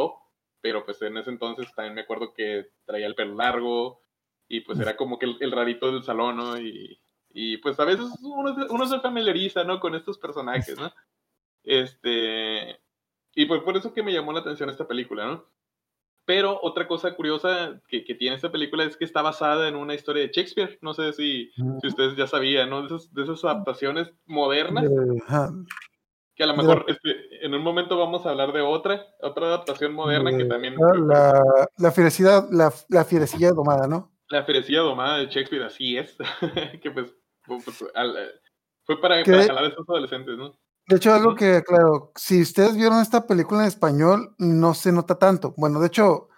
pero 0.63 0.85
pues 0.87 1.03
en 1.03 1.19
ese 1.19 1.29
entonces 1.31 1.75
también 1.75 1.95
me 1.95 2.01
acuerdo 2.03 2.33
que 2.33 2.71
traía 2.87 3.07
el 3.07 3.15
pelo 3.15 3.35
largo 3.35 4.01
y 4.49 4.61
pues 4.61 4.79
era 4.81 4.97
como 4.97 5.19
que 5.19 5.27
el, 5.27 5.37
el 5.41 5.53
rarito 5.53 5.93
del 5.93 6.03
salón, 6.05 6.37
¿no? 6.37 6.59
Y, 6.59 6.99
y 7.31 7.57
pues 7.59 7.79
a 7.81 7.85
veces 7.85 8.07
uno, 8.23 8.55
se- 8.55 8.73
uno 8.73 8.87
se 8.87 9.01
familiariza, 9.01 9.65
¿no? 9.65 9.81
Con 9.81 9.95
estos 9.95 10.19
personajes, 10.19 10.79
¿no? 10.79 10.93
Este, 11.65 12.81
y 13.35 13.47
pues 13.47 13.63
por 13.63 13.77
eso 13.77 13.93
que 13.93 14.03
me 14.03 14.13
llamó 14.13 14.33
la 14.33 14.41
atención 14.41 14.69
esta 14.71 14.87
película, 14.87 15.27
¿no? 15.27 15.45
Pero 16.25 16.61
otra 16.63 16.87
cosa 16.87 17.15
curiosa 17.17 17.81
que, 17.89 18.05
que 18.05 18.15
tiene 18.15 18.37
esta 18.37 18.53
película 18.53 18.85
es 18.85 18.97
que 18.97 19.05
está 19.05 19.23
basada 19.23 19.67
en 19.69 19.75
una 19.75 19.95
historia 19.95 20.23
de 20.23 20.31
Shakespeare. 20.33 20.79
No 20.81 20.95
sé 20.95 21.13
si, 21.15 21.51
si 21.81 21.89
ustedes 21.89 22.17
ya 22.17 22.29
sabían, 22.29 22.71
¿no? 22.71 22.83
De 22.83 22.87
esas, 22.95 23.13
de 23.13 23.23
esas 23.25 23.45
adaptaciones 23.45 24.13
modernas, 24.27 24.85
que 26.37 26.45
a 26.45 26.47
lo 26.47 26.57
mejor 26.57 26.85
este, 26.87 27.11
en 27.43 27.55
un 27.55 27.63
momento 27.63 27.99
vamos 27.99 28.25
a 28.25 28.31
hablar 28.31 28.53
de 28.53 28.63
otra, 28.63 29.07
otra 29.21 29.47
adaptación 29.47 29.93
moderna 29.93 30.31
que 30.31 30.45
de- 30.45 30.49
también... 30.49 30.75
ah, 30.83 30.95
la, 30.95 31.69
la 31.77 31.91
fierecida, 31.93 32.47
la, 32.51 32.73
la 32.89 33.05
fierecilla 33.05 33.51
domada, 33.53 33.87
¿no? 33.87 34.13
La 34.29 34.45
ferecilla 34.45 34.81
domada 34.81 35.19
de 35.19 35.27
Shakespeare, 35.27 35.65
así 35.65 35.99
es. 35.99 36.17
que 36.83 36.91
pues, 36.91 37.13
fue, 37.43 37.59
pues, 37.65 37.85
al- 37.95 38.17
fue 38.85 39.01
para, 39.01 39.23
para 39.25 39.45
jalar 39.45 39.65
a 39.65 39.69
estos 39.69 39.89
adolescentes, 39.89 40.37
¿no? 40.37 40.57
De 40.89 40.97
hecho, 40.97 41.15
algo 41.15 41.35
que, 41.35 41.63
claro, 41.65 42.13
si 42.17 42.43
ustedes 42.43 42.77
vieron 42.77 43.01
esta 43.01 43.27
película 43.27 43.61
en 43.63 43.69
español, 43.69 44.35
no 44.39 44.75
se 44.75 44.91
nota 44.91 45.17
tanto. 45.19 45.55
Bueno, 45.57 45.81
de 45.81 45.87
hecho, 45.87 46.29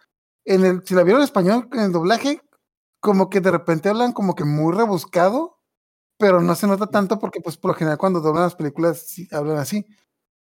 en 0.44 0.64
el, 0.64 0.82
si 0.84 0.94
la 0.94 1.02
vieron 1.02 1.23
en 1.23 1.25
español, 1.25 1.68
en 1.73 1.80
el 1.80 1.92
doblaje, 1.92 2.42
como 3.00 3.30
que 3.30 3.40
de 3.40 3.50
repente 3.50 3.88
hablan 3.88 4.12
como 4.12 4.34
que 4.34 4.44
muy 4.44 4.75
rebuscado, 4.75 5.58
pero 6.18 6.40
no 6.40 6.54
se 6.54 6.66
nota 6.66 6.87
tanto 6.88 7.18
porque, 7.18 7.40
pues, 7.40 7.56
por 7.56 7.70
lo 7.70 7.75
general, 7.75 7.99
cuando 7.99 8.20
doblan 8.20 8.44
las 8.44 8.54
películas, 8.54 9.06
sí 9.06 9.28
hablan 9.32 9.56
así. 9.58 9.87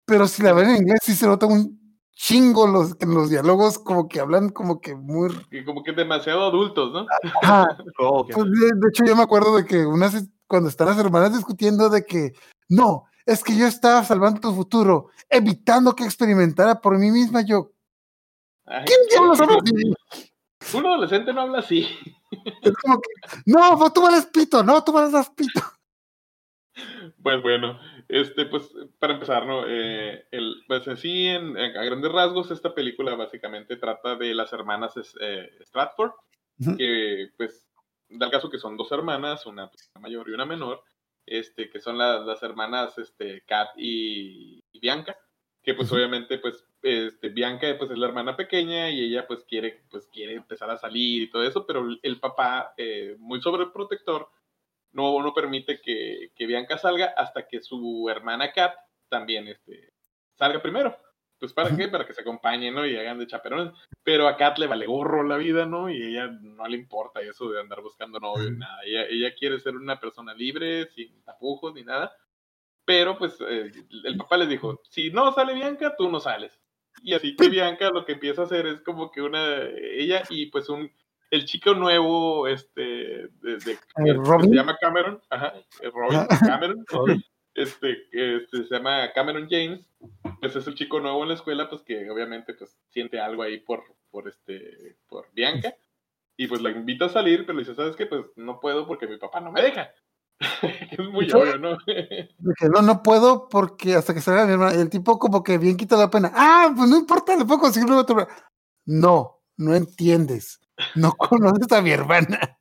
Pero 0.07 0.27
si 0.29 0.43
la 0.43 0.53
ven 0.53 0.71
en 0.71 0.77
inglés, 0.77 1.01
sí 1.03 1.15
se 1.15 1.27
nota 1.27 1.47
un 1.47 1.99
chingo 2.13 2.67
los, 2.67 2.95
que 2.95 3.07
los 3.07 3.31
diálogos, 3.31 3.79
como 3.79 4.09
que 4.09 4.21
hablan 4.21 4.51
como 4.51 4.81
que 4.81 4.95
muy. 4.95 5.31
Y 5.51 5.65
como 5.65 5.83
que 5.83 5.93
demasiado 5.93 6.45
adultos, 6.45 6.93
¿no? 6.93 7.07
Ajá. 7.43 7.67
Oh, 7.99 8.27
Pues, 8.27 8.45
de, 8.51 8.67
de 8.75 8.89
hecho, 8.89 9.05
yo 9.05 9.17
me 9.17 9.23
acuerdo 9.23 9.57
de 9.57 9.65
que 9.65 9.87
unas, 9.87 10.27
cuando 10.47 10.69
están 10.69 10.89
las 10.89 10.99
hermanas 10.99 11.33
discutiendo 11.35 11.89
de 11.89 12.05
que 12.05 12.33
no, 12.69 13.05
es 13.25 13.43
que 13.43 13.57
yo 13.57 13.67
estaba 13.67 14.03
salvando 14.05 14.41
tu 14.41 14.53
futuro, 14.55 15.09
evitando 15.31 15.95
que 15.95 16.05
experimentara 16.05 16.81
por 16.81 16.99
mí 16.99 17.11
misma. 17.11 17.43
Yo, 17.43 17.73
Ay, 18.67 18.85
¿quién 18.87 18.99
diablos 19.11 19.39
uno- 19.41 19.53
habla 19.53 19.63
así? 19.63 20.77
Un 20.77 20.87
adolescente 20.87 21.33
no 21.33 21.41
habla 21.43 21.59
así. 21.59 21.87
Es 22.63 22.73
como 22.79 22.99
que, 22.99 23.11
no, 23.47 23.93
tú 23.93 24.03
vales 24.03 24.27
pito, 24.27 24.63
no, 24.63 24.83
tú 24.83 24.93
vales 24.93 25.31
pito. 25.37 25.61
Pues 27.23 27.43
bueno, 27.43 27.79
este, 28.21 28.47
pues 28.47 28.71
para 29.01 29.15
empezar, 29.15 29.45
¿no? 29.47 29.65
Eh, 29.67 30.27
el, 30.31 30.63
pues 30.69 30.87
así, 30.89 31.27
en, 31.27 31.57
en- 31.57 31.77
a 31.77 31.83
grandes 31.85 32.13
rasgos, 32.13 32.51
esta 32.51 32.73
película 32.75 33.15
básicamente 33.17 33.77
trata 33.77 34.15
de 34.17 34.35
las 34.35 34.53
hermanas 34.53 34.95
eh, 35.21 35.51
Stratford, 35.63 36.13
que 36.79 37.31
pues 37.37 37.69
da 38.09 38.27
el 38.27 38.33
caso 38.33 38.49
que 38.51 38.59
son 38.59 38.77
dos 38.77 38.93
hermanas, 38.93 39.47
una, 39.47 39.69
mayor 40.01 40.29
y 40.29 40.33
una 40.33 40.45
menor, 40.47 40.83
este, 41.27 41.69
que 41.71 41.81
son 41.81 41.99
la- 41.99 42.21
las 42.21 42.43
hermanas 42.43 42.97
este, 42.99 43.43
Kat 43.47 43.71
y, 43.77 44.63
y 44.71 44.79
Bianca, 44.81 45.17
que 45.63 45.75
pues 45.75 45.91
obviamente 45.91 46.39
pues 46.39 46.65
este, 46.83 47.31
Bianca 47.31 47.67
pues 47.79 47.91
es 47.91 47.99
la 47.99 48.07
hermana 48.07 48.37
pequeña 48.37 48.91
y 48.91 49.01
ella 49.07 49.27
pues 49.27 49.43
quiere, 49.45 49.83
pues 49.91 50.07
quiere 50.13 50.35
empezar 50.35 50.71
a 50.71 50.77
salir 50.77 51.23
y 51.23 51.31
todo 51.31 51.43
eso, 51.43 51.67
pero 51.67 51.81
el, 51.81 51.99
el 52.03 52.21
papá, 52.21 52.75
eh, 52.77 53.17
muy 53.19 53.41
sobreprotector, 53.41 54.29
no, 54.95 55.21
no 55.21 55.35
permite 55.35 55.81
que, 55.81 56.31
que 56.35 56.47
Bianca 56.47 56.79
salga 56.79 57.13
hasta 57.17 57.47
que 57.47 57.61
su 57.61 58.09
hermana 58.09 58.53
Kat 58.53 58.75
también 59.09 59.49
este, 59.49 59.93
salga 60.35 60.63
primero. 60.63 60.97
Pues 61.39 61.53
para 61.53 61.77
qué? 61.77 61.89
Para 61.89 62.07
que 62.07 62.15
se 62.15 62.23
acompañen, 62.23 62.75
¿no? 62.75 62.87
Y 62.87 62.97
hagan 62.97 63.19
de 63.19 63.27
chaperones. 63.27 63.75
Pero 64.03 64.29
a 64.29 64.37
Kat 64.37 64.57
le 64.59 64.69
vale 64.69 64.87
gorro 64.87 65.25
la 65.25 65.37
vida, 65.37 65.67
¿no? 65.67 65.91
Y 65.91 66.01
ella 66.01 66.29
no 66.41 66.67
le 66.67 66.77
importa 66.77 67.21
eso 67.21 67.51
de 67.51 67.61
andar 67.61 67.83
buscando 67.83 68.21
novio 68.21 68.51
ni 68.51 68.59
nada. 68.59 68.79
Ella, 68.85 69.05
ella 69.11 69.35
quiere 69.35 69.59
ser 69.59 69.77
una 69.77 70.01
persona 70.01 70.33
libre, 70.33 70.87
sin 70.93 71.23
tapujos 71.25 71.75
ni 71.75 71.83
nada. 71.83 72.17
Pero 72.85 73.19
pues 73.19 73.37
eh, 73.41 73.73
el 74.05 74.17
papá 74.17 74.37
les 74.37 74.49
dijo, 74.49 74.81
si 74.89 75.11
no 75.11 75.33
sale 75.33 75.55
Bianca, 75.55 75.97
tú 75.97 76.09
no 76.09 76.21
sales. 76.21 76.59
Y 77.03 77.15
así 77.15 77.35
que 77.35 77.49
Bianca 77.49 77.91
lo 77.91 78.05
que 78.05 78.13
empieza 78.13 78.43
a 78.43 78.45
hacer 78.45 78.67
es 78.67 78.81
como 78.81 79.11
que 79.11 79.21
una, 79.21 79.63
ella 79.65 80.23
y 80.31 80.47
pues 80.47 80.69
un, 80.69 80.91
el 81.35 81.45
chico 81.45 81.75
nuevo, 81.75 82.47
este, 82.49 82.81
de, 82.81 83.79
Robin. 84.15 84.51
se 84.51 84.57
llama 84.57 84.77
Cameron, 84.81 85.21
ajá, 85.31 85.55
Robin. 85.93 86.27
Cameron, 86.41 86.85
este, 87.55 88.09
este, 88.13 88.65
se 88.65 88.75
llama 88.75 89.13
Cameron 89.13 89.49
James, 89.51 89.89
pues 90.41 90.57
es 90.57 90.67
el 90.67 90.75
chico 90.75 91.01
nuevo 91.01 91.23
en 91.23 91.29
la 91.29 91.35
escuela, 91.35 91.69
pues 91.69 91.83
que 91.83 92.09
obviamente 92.11 92.55
pues 92.55 92.79
siente 92.91 93.21
algo 93.21 93.43
ahí 93.43 93.59
por, 93.59 93.85
por 94.11 94.29
este, 94.29 94.97
por 95.09 95.33
Bianca, 95.33 95.75
y 96.37 96.47
pues 96.47 96.61
la 96.61 96.71
invita 96.71 97.07
a 97.07 97.11
salir, 97.11 97.47
pero 97.47 97.59
le 97.59 97.65
dice, 97.65 97.75
¿sabes 97.75 97.97
qué? 97.97 98.07
Pues 98.07 98.25
no 98.37 98.61
puedo 98.61 98.87
porque 98.87 99.07
mi 99.07 99.19
papá 99.19 99.41
no 99.41 99.53
me 99.53 99.63
deja. 99.63 99.91
es 100.63 101.09
muy 101.11 101.31
obvio, 101.31 101.59
¿no? 101.59 101.77
No, 102.75 102.83
no 102.83 103.03
puedo 103.03 103.49
porque 103.49 103.95
hasta 103.95 104.15
que 104.15 104.21
salga 104.21 104.47
mi 104.47 104.53
hermana. 104.53 104.81
El 104.81 104.91
tipo 104.91 105.19
como 105.19 105.43
que 105.43 105.59
bien 105.59 105.77
quita 105.77 105.97
la 105.97 106.11
pena. 106.11 106.33
Ah, 106.35 106.73
pues 106.77 106.89
no 106.89 106.97
importa, 106.97 107.37
le 107.37 107.45
puedo 107.45 107.61
conseguir 107.61 107.91
otro. 107.93 108.27
No, 108.85 109.43
no 109.57 109.75
entiendes. 109.75 110.61
No 110.95 111.13
conoces 111.19 111.71
a 111.73 111.83
mi 111.83 111.91
hermana. 111.91 112.59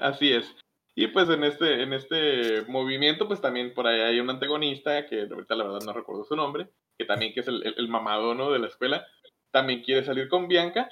Así 0.00 0.32
es. 0.32 0.54
Y 0.94 1.06
pues 1.08 1.28
en 1.30 1.44
este, 1.44 1.82
en 1.82 1.92
este 1.92 2.62
movimiento, 2.68 3.26
pues 3.28 3.40
también 3.40 3.72
por 3.74 3.86
ahí 3.86 4.00
hay 4.00 4.20
un 4.20 4.30
antagonista, 4.30 5.06
que 5.06 5.22
ahorita 5.30 5.54
la 5.54 5.64
verdad 5.64 5.80
no 5.86 5.92
recuerdo 5.92 6.24
su 6.24 6.36
nombre, 6.36 6.68
que 6.98 7.04
también 7.04 7.32
que 7.32 7.40
es 7.40 7.48
el, 7.48 7.66
el, 7.66 7.74
el 7.78 7.88
mamado, 7.88 8.34
¿no? 8.34 8.50
De 8.50 8.58
la 8.58 8.66
escuela, 8.66 9.06
también 9.50 9.82
quiere 9.82 10.04
salir 10.04 10.28
con 10.28 10.48
Bianca, 10.48 10.90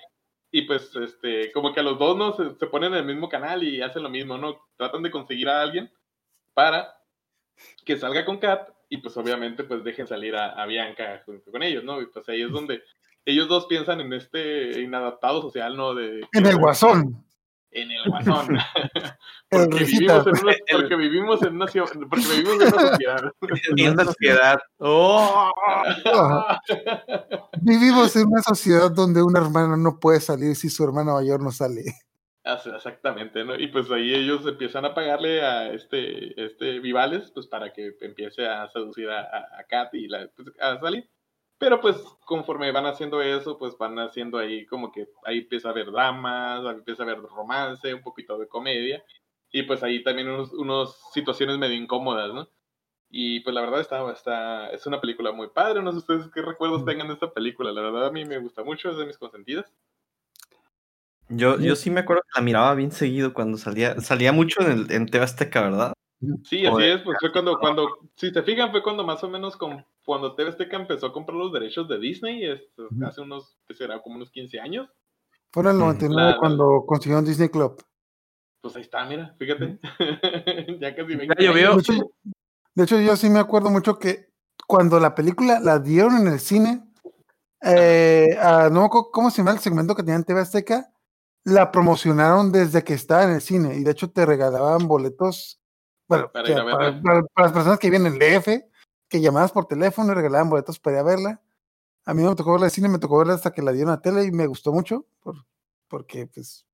y 0.51 0.63
pues 0.63 0.95
este, 0.97 1.53
como 1.53 1.75
que 1.75 1.81
a 1.81 1.83
los 1.83 1.99
dos, 1.99 2.17
¿no? 2.17 2.33
Se, 2.33 2.55
se 2.55 2.67
ponen 2.69 2.93
en 2.93 3.01
el 3.01 3.05
mismo 3.05 3.29
canal 3.29 3.63
y 3.63 3.83
hacen 3.83 4.03
lo 4.03 4.09
mismo, 4.09 4.39
¿no? 4.39 4.67
Tratan 4.77 5.03
de 5.03 5.11
conseguir 5.11 5.49
a 5.49 5.61
alguien 5.61 5.93
para 6.55 6.97
que 7.85 7.99
salga 7.99 8.25
con 8.25 8.39
Kat, 8.39 8.71
y 8.89 8.99
pues 8.99 9.17
obviamente 9.17 9.65
pues 9.65 9.85
dejen 9.85 10.07
salir 10.07 10.35
a, 10.37 10.51
a 10.51 10.67
Bianca 10.67 11.23
junto 11.27 11.51
con 11.51 11.63
ellos, 11.63 11.85
¿no? 11.85 12.01
Y 12.01 12.07
pues 12.07 12.27
ahí 12.29 12.43
es 12.43 12.51
donde 12.51 12.83
ellos 13.31 13.49
dos 13.49 13.67
piensan 13.67 14.01
en 14.01 14.13
este 14.13 14.81
inadaptado 14.81 15.43
social, 15.43 15.77
¿no? 15.77 15.95
De, 15.95 16.21
En 16.33 16.47
el 16.47 16.57
guasón. 16.57 17.25
en 17.71 17.91
el 17.91 18.03
guasón. 18.09 18.59
Porque, 19.51 19.85
vivimos 19.85 20.27
en 20.27 20.45
una, 20.45 20.53
porque 20.71 20.97
vivimos 20.97 21.43
en 21.43 21.55
una 21.55 21.67
ciudad- 21.69 21.89
porque 22.11 22.25
vivimos 22.37 22.61
en 22.61 22.69
una 22.75 22.81
sociedad. 22.91 23.33
En 23.79 23.93
una 23.93 24.05
sociedad. 24.05 24.59
Oh. 24.79 25.51
Vivimos 27.63 28.15
en 28.17 28.27
una 28.27 28.43
sociedad 28.43 28.91
donde 28.91 29.23
una 29.23 29.41
hermana 29.41 29.77
no 29.77 29.99
puede 29.99 30.21
salir 30.21 30.55
si 30.57 30.69
su 30.69 30.85
hermana 30.85 31.15
mayor 31.15 31.43
no 31.43 31.51
sale. 31.51 31.83
Así- 32.45 32.71
Exactamente, 32.71 33.45
¿no? 33.45 33.55
Y 33.59 33.69
pues 33.69 33.91
ahí 33.91 34.15
ellos 34.15 34.47
empiezan 34.47 34.85
a 34.85 34.95
pagarle 34.95 35.43
a 35.43 35.73
este, 35.73 36.43
este 36.45 36.79
Vivales, 36.81 37.31
pues 37.35 37.47
para 37.47 37.73
que 37.73 37.93
empiece 38.01 38.47
a 38.47 38.69
seducir 38.71 39.09
a, 39.11 39.21
a, 39.21 39.61
a 39.61 39.65
Kat 39.69 39.95
y 39.95 40.09
la, 40.09 40.29
pues, 40.37 40.49
a 40.61 40.79
salir. 40.79 41.09
Pero 41.59 41.81
pues 41.81 41.97
conforme 42.25 42.71
van 42.71 42.87
haciendo 42.87 43.21
eso, 43.21 43.59
pues 43.59 43.77
van 43.77 43.99
haciendo 43.99 44.39
ahí 44.39 44.65
como 44.67 44.93
que 44.93 45.09
ahí 45.25 45.39
empieza 45.39 45.69
a 45.69 45.71
haber 45.73 45.91
dramas, 45.91 46.65
ahí 46.65 46.77
empieza 46.77 47.03
a 47.03 47.07
haber 47.07 47.21
romance, 47.23 47.93
un 47.93 48.03
poquito 48.03 48.39
de 48.39 48.47
comedia. 48.47 49.05
Y 49.51 49.63
pues 49.65 49.83
ahí 49.83 50.03
también 50.03 50.29
unos, 50.29 50.53
unos 50.53 50.97
situaciones 51.13 51.59
medio 51.59 51.75
incómodas, 51.75 52.33
¿no? 52.33 52.49
Y 53.11 53.41
pues 53.41 53.55
la 53.55 53.63
verdad 53.63 53.81
está, 53.81 54.13
está, 54.13 54.71
es 54.71 54.87
una 54.87 55.01
película 55.01 55.33
muy 55.33 55.49
padre. 55.49 55.83
No 55.83 55.91
sé 55.91 55.99
ustedes 55.99 56.29
qué 56.33 56.43
recuerdos 56.43 56.85
tengan 56.85 57.09
de 57.09 57.15
esta 57.15 57.33
película. 57.33 57.73
La 57.73 57.81
verdad 57.81 58.07
a 58.07 58.13
mí 58.13 58.25
me 58.25 58.39
gusta 58.39 58.63
mucho, 58.63 58.91
es 58.91 58.99
de 58.99 59.07
mis 59.07 59.19
consentidas. 59.19 59.73
Yo, 61.31 61.59
yo 61.59 61.75
sí 61.77 61.91
me 61.91 62.01
acuerdo 62.01 62.23
que 62.23 62.39
la 62.41 62.45
miraba 62.45 62.75
bien 62.75 62.93
seguido 62.93 63.35
cuando 63.35 63.59
salía. 63.59 64.01
Salía 64.01 64.33
mucho 64.33 64.61
en, 64.61 64.73
el, 64.73 64.93
en 64.93 65.07
TV 65.07 65.25
Azteca, 65.25 65.63
¿verdad? 65.63 65.93
Sí, 66.45 66.67
así 66.67 66.85
es, 66.85 67.01
pues 67.03 67.17
fue 67.21 67.33
cuando, 67.33 67.59
cuando, 67.59 67.99
si 68.17 68.31
se 68.31 68.43
fijan, 68.43 68.71
fue 68.71 68.83
cuando 68.83 69.05
más 69.05 69.23
o 69.23 69.29
menos 69.29 69.57
con, 69.57 69.85
cuando 70.09 70.35
TV 70.35 70.49
Azteca 70.49 70.79
empezó 70.79 71.05
a 71.09 71.13
comprar 71.13 71.37
los 71.37 71.53
derechos 71.53 71.87
de 71.87 71.99
Disney, 71.99 72.43
esto, 72.43 72.89
hace 73.07 73.21
unos, 73.21 73.59
¿qué 73.69 73.75
será? 73.75 74.01
Como 74.01 74.17
unos 74.17 74.31
15 74.31 74.59
años. 74.59 74.89
Fue 75.53 75.63
en 75.65 75.69
el 75.69 75.77
Mm, 75.77 75.81
99 75.81 76.23
la- 76.23 76.31
la- 76.31 76.39
cuando 76.39 76.85
consiguieron 76.87 77.27
Disney 77.27 77.51
Club. 77.51 77.85
pues 78.63 78.75
ahí 78.77 78.81
está, 78.83 79.05
mira, 79.05 79.37
fíjate. 79.39 79.79
ya 80.81 80.97
casi 80.97 81.15
20 81.15 81.35
Ya 81.39 81.47
llovió. 81.47 81.75
De 81.75 81.81
hecho, 81.81 81.93
de 82.75 82.85
hecho, 82.85 83.01
yo 83.01 83.17
sí 83.17 83.29
me 83.29 83.39
acuerdo 83.39 83.69
mucho 83.69 83.99
que 83.99 84.31
cuando 84.67 84.99
la 84.99 85.15
película 85.15 85.61
la 85.61 85.79
dieron 85.79 86.17
en 86.17 86.29
el 86.29 86.41
cine, 86.41 86.85
eh, 87.63 88.35
a- 88.41 88.71
no 88.71 88.85
me 88.85 88.89
cómo 88.89 89.31
se 89.31 89.39
llama 89.43 89.51
el 89.53 89.59
segmento 89.59 89.95
que 89.95 90.03
tenía 90.03 90.17
en 90.17 90.25
TV 90.25 90.41
Azteca, 90.41 90.91
la 91.45 91.71
promocionaron 91.71 92.51
desde 92.51 92.83
que 92.83 92.95
estaba 92.95 93.25
en 93.25 93.31
el 93.33 93.43
cine 93.43 93.77
y 93.77 93.85
de 93.85 93.91
hecho 93.91 94.11
te 94.11 94.25
regalaban 94.25 94.89
boletos, 94.89 95.61
bueno, 96.09 96.31
Para 96.33 96.45
que 96.47 96.53
para, 96.55 96.65
verla. 96.65 97.03
para- 97.03 97.23
para 97.35 97.47
las 97.49 97.53
personas 97.53 97.79
que 97.79 97.91
vienen 97.91 98.15
en 98.15 98.23
el 98.23 98.41
DF, 98.41 98.68
que 99.09 99.21
llamabas 99.21 99.53
por 99.53 99.67
teléfono 99.67 100.13
y 100.13 100.15
regalaban 100.15 100.51
boletos 100.51 100.79
para 100.79 100.97
ir 100.97 101.01
a 101.01 101.05
verla. 101.05 101.43
A 102.05 102.15
mí 102.15 102.23
no 102.23 102.31
me 102.31 102.37
tocó 102.37 102.53
verla 102.53 102.67
el 102.67 102.73
cine, 102.73 102.89
me 102.89 102.99
tocó 102.99 103.19
verla 103.19 103.35
hasta 103.35 103.53
que 103.53 103.63
la 103.63 103.73
dieron 103.73 103.93
a 103.93 104.01
tele 104.01 104.25
y 104.25 104.31
me 104.33 104.47
gustó 104.47 104.73
mucho, 104.73 105.07
por- 105.21 105.45
porque 105.89 106.27
pues, 106.27 106.67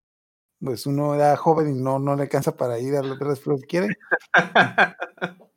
pues 0.60 0.86
uno 0.86 1.14
era 1.14 1.36
joven 1.36 1.70
y 1.76 1.80
no, 1.80 1.98
no 1.98 2.14
le 2.16 2.22
alcanza 2.22 2.56
para 2.56 2.78
ir 2.78 2.94
a 2.96 3.02
verla 3.02 3.34
si 3.36 3.66
quiere. 3.66 3.88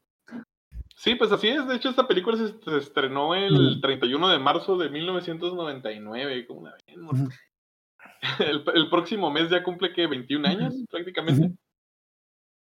Sí, 1.00 1.14
pues 1.14 1.32
así 1.32 1.48
es. 1.48 1.66
De 1.68 1.76
hecho, 1.76 1.90
esta 1.90 2.08
película 2.08 2.36
se, 2.38 2.48
se 2.60 2.78
estrenó 2.78 3.36
el 3.36 3.80
31 3.82 4.30
de 4.30 4.40
marzo 4.40 4.78
de 4.78 4.90
1999. 4.90 6.48
Como 6.48 6.64
la 6.68 6.76
ven, 6.88 7.30
el, 8.40 8.64
el 8.74 8.90
próximo 8.90 9.30
mes 9.30 9.50
ya 9.52 9.64
cumple 9.64 9.94
que 9.94 10.08
21 10.08 10.48
años, 10.48 10.74
prácticamente. 10.90 11.56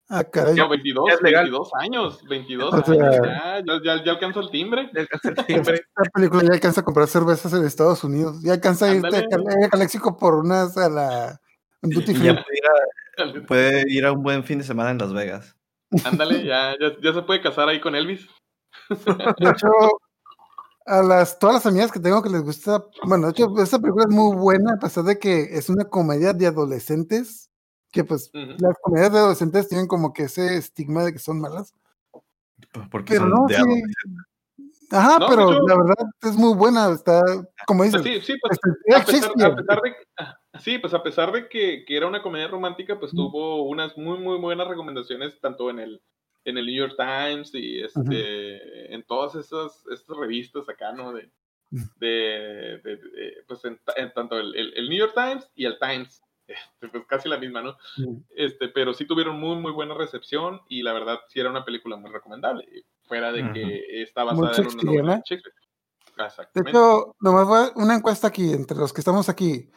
Ah, 0.09 0.25
caray. 0.25 0.55
No, 0.55 0.69
22, 0.69 1.05
Ya 1.09 1.15
es 1.15 1.23
legal. 1.23 1.45
22 1.45 1.71
años. 1.81 2.25
22 2.29 2.75
O 2.75 2.83
sea- 2.85 2.95
años. 2.95 3.17
Ya, 3.25 3.63
ya, 3.67 3.81
ya, 3.97 4.05
ya 4.05 4.11
alcanza 4.13 4.41
el 4.41 4.51
timbre. 4.51 4.91
Ya 4.95 5.01
alcanza 5.03 5.29
el 5.31 5.47
timbre. 5.47 5.75
Esta 5.97 6.11
película 6.13 6.43
ya 6.43 6.53
alcanza 6.53 6.81
a 6.83 6.85
comprar 6.85 7.07
cervezas 7.09 7.53
en 7.55 7.65
Estados 7.65 8.05
Unidos. 8.05 8.43
Ya 8.43 8.53
alcanza 8.53 8.87
a 8.87 8.95
irte 8.95 9.17
a 9.17 9.27
Cal- 9.29 9.45
a 9.65 9.69
Calexico 9.71 10.17
por 10.19 10.35
unas 10.35 10.77
a 10.77 10.89
la 10.91 11.41
duty 11.83 12.15
free. 12.15 12.27
ya 12.27 12.35
puede 12.45 12.59
ir, 12.59 13.43
a, 13.43 13.47
puede 13.47 13.85
ir 13.91 14.07
a 14.07 14.13
un 14.13 14.23
buen 14.23 14.45
fin 14.45 14.59
de 14.59 14.65
semana 14.65 14.91
en 14.91 14.99
Las 14.99 15.13
Vegas. 15.15 15.57
Ándale, 16.05 16.45
ya, 16.45 16.73
ya, 16.81 16.93
ya 17.03 17.13
se 17.13 17.23
puede 17.23 17.41
casar 17.43 17.69
ahí 17.69 17.81
con 17.81 17.95
Elvis. 17.95 18.27
De 18.89 19.51
hecho, 19.51 19.69
a 20.87 21.03
las 21.03 21.39
todas 21.39 21.55
las 21.57 21.67
amigas 21.67 21.93
que 21.93 22.01
tengo 22.01 22.23
que 22.23 22.29
les 22.31 22.43
gusta, 22.43 22.85
bueno, 23.07 23.27
de 23.27 23.33
hecho, 23.33 23.47
esta 23.63 23.79
película 23.79 24.05
es 24.09 24.15
muy 24.15 24.35
buena, 24.37 24.75
a 24.75 24.79
pesar 24.79 25.05
de 25.05 25.19
que 25.19 25.43
es 25.57 25.69
una 25.69 25.85
comedia 25.85 26.33
de 26.33 26.47
adolescentes, 26.47 27.51
que 27.93 28.03
pues 28.05 28.31
las 28.33 28.77
comedias 28.83 29.13
de 29.13 29.19
adolescentes 29.19 29.69
tienen 29.69 29.87
como 29.87 30.13
que 30.13 30.25
ese 30.25 30.57
estigma 30.57 31.05
de 31.05 31.13
que 31.13 31.19
son 31.19 31.41
malas. 31.41 31.75
Porque 32.91 33.15
Pero 33.15 33.23
son 33.23 33.31
no, 33.31 33.47
de 33.47 33.55
sí. 33.57 33.63
Ajá, 34.91 35.19
No, 35.19 35.27
pero 35.29 35.51
la 35.67 35.77
verdad 35.77 36.07
es 36.23 36.37
muy 36.37 36.55
buena, 36.55 36.91
está, 36.93 37.21
como 37.67 37.83
dices, 37.85 38.03
Pues 38.03 38.15
sí, 38.27 38.33
sí, 38.33 38.39
pues, 38.41 38.59
era 38.87 38.99
a 38.99 39.05
pesar, 39.05 39.21
Shakespeare. 39.23 39.53
a 39.53 39.57
pesar 39.57 39.81
de 39.83 39.91
que, 39.91 39.97
ah, 40.19 40.37
sí, 40.61 40.79
pues 40.79 40.93
a 40.95 41.03
pesar 41.03 41.33
de 41.33 41.49
que, 41.49 41.85
que 41.87 41.97
era 41.97 42.07
una 42.07 42.23
comedia 42.23 42.49
romántica, 42.49 42.99
pues 42.99 43.13
tuvo 43.13 43.63
unas 43.65 43.97
muy 43.97 44.19
muy 44.19 44.39
buenas 44.39 44.69
recomendaciones 44.69 45.39
tanto 45.41 45.71
en 45.71 45.79
el 45.79 46.03
en 46.45 46.59
el 46.59 46.67
New 46.67 46.75
York 46.75 46.95
Times 46.99 47.55
y 47.55 47.81
este 47.83 48.93
en 48.95 49.03
todas 49.05 49.35
esas 49.35 49.83
estas 49.93 50.17
revistas 50.17 50.69
acá, 50.69 50.93
¿no? 50.93 51.13
De, 51.13 51.31
de, 51.71 52.81
de- 52.85 52.97
de- 52.97 53.45
pues 53.49 53.65
en, 53.65 53.79
ta- 53.85 53.95
en 53.97 54.13
tanto 54.13 54.39
el, 54.39 54.55
el- 54.55 54.75
el 54.77 54.89
New 54.91 54.99
York 54.99 55.15
Times 55.15 55.49
y 55.55 55.65
el 55.65 55.79
Times, 55.79 56.21
este, 56.53 56.89
pues 56.93 57.05
casi 57.07 57.29
la 57.29 57.39
misma, 57.39 57.63
¿no? 57.63 57.77
Este, 58.31 58.69
pero 58.69 58.95
sí 58.95 59.07
tuvieron 59.07 59.39
muy 59.39 59.57
muy 59.57 59.73
buena 59.73 59.95
recepción 59.95 60.61
y 60.69 60.83
la 60.83 60.93
verdad 60.93 61.19
sí 61.29 61.41
era 61.41 61.51
una 61.51 61.65
película 61.65 61.97
muy 61.97 62.11
recomendable, 62.11 62.67
fuera 63.05 63.33
de 63.33 63.53
que 63.53 64.03
está 64.03 64.25
Muy 64.25 64.35
basada 64.43 64.57
en 64.63 64.75
una 64.75 64.83
novela 64.83 65.15
de. 65.17 65.23
Shakespeare. 65.25 65.55
Hecho, 66.71 67.17
nomás 67.21 67.47
voy 67.47 67.69
una 67.77 67.95
encuesta 67.95 68.29
aquí, 68.29 68.53
entre 68.53 68.77
los 68.77 68.93
que 68.93 69.01
estamos 69.01 69.29
aquí. 69.29 69.71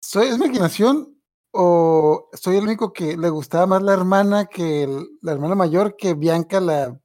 ¿Soy, 0.00 0.28
¿Es 0.28 0.38
mi 0.38 0.46
imaginación 0.46 1.20
o 1.52 2.28
soy 2.32 2.56
el 2.56 2.64
único 2.64 2.92
que 2.92 3.16
le 3.16 3.28
gustaba 3.28 3.66
más 3.66 3.82
la 3.82 3.92
hermana 3.92 4.46
que 4.46 4.84
el- 4.84 5.06
la 5.20 5.32
hermana 5.32 5.54
mayor 5.54 5.96
que 5.96 6.14
Bianca, 6.14 6.60
la, 6.60 6.98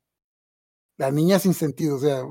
la 0.97 1.11
niña 1.11 1.39
sin 1.39 1.53
sentido? 1.53 1.95
O 1.97 1.99
sea, 1.99 2.21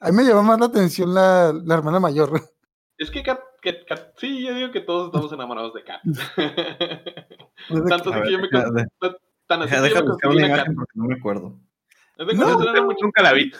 a 0.00 0.10
mí 0.10 0.16
me 0.16 0.24
llamó 0.24 0.42
más 0.42 0.60
la 0.60 0.66
atención 0.66 1.14
la, 1.14 1.52
la 1.52 1.74
hermana 1.74 2.00
mayor. 2.00 2.30
Es 2.98 3.10
que 3.10 3.22
Kat, 3.22 3.40
Kat- 3.62 3.84
Kat- 3.86 4.12
sí, 4.16 4.42
yo 4.46 4.54
digo 4.54 4.70
que 4.70 4.80
todos 4.80 5.06
estamos 5.06 5.32
enamorados 5.32 5.74
de 5.74 5.84
Kat. 5.84 6.00
Tanto 7.88 8.12
así 8.12 8.22
que 8.22 8.32
yo 8.32 8.38
me 8.38 8.48
tan 9.46 9.62
así 9.62 9.70
que 9.70 9.76
yo 9.90 9.94
me 9.94 10.00
buscar 10.02 10.30
conseguí 10.30 10.36
una 10.36 10.46
una 10.46 10.48
Kat. 10.48 10.56
imagen 10.66 10.74
porque 10.76 10.92
no 10.94 11.04
me 11.04 11.14
acuerdo. 11.14 11.58
Haz 12.18 12.26
de 12.28 12.34
No, 12.34 12.56
una, 12.56 12.80
much- 12.82 13.02
Nunca 13.02 13.22
la 13.22 13.32
vi. 13.34 13.52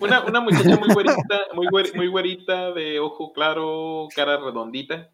una, 0.00 0.20
una 0.24 0.40
muchacha 0.40 0.76
muy 0.76 0.88
güerita, 0.94 1.14
muy, 1.54 1.66
güer- 1.66 1.94
muy 1.96 2.06
güerita, 2.06 2.72
de 2.72 3.00
ojo 3.00 3.32
claro, 3.32 4.06
cara 4.14 4.36
redondita, 4.36 5.10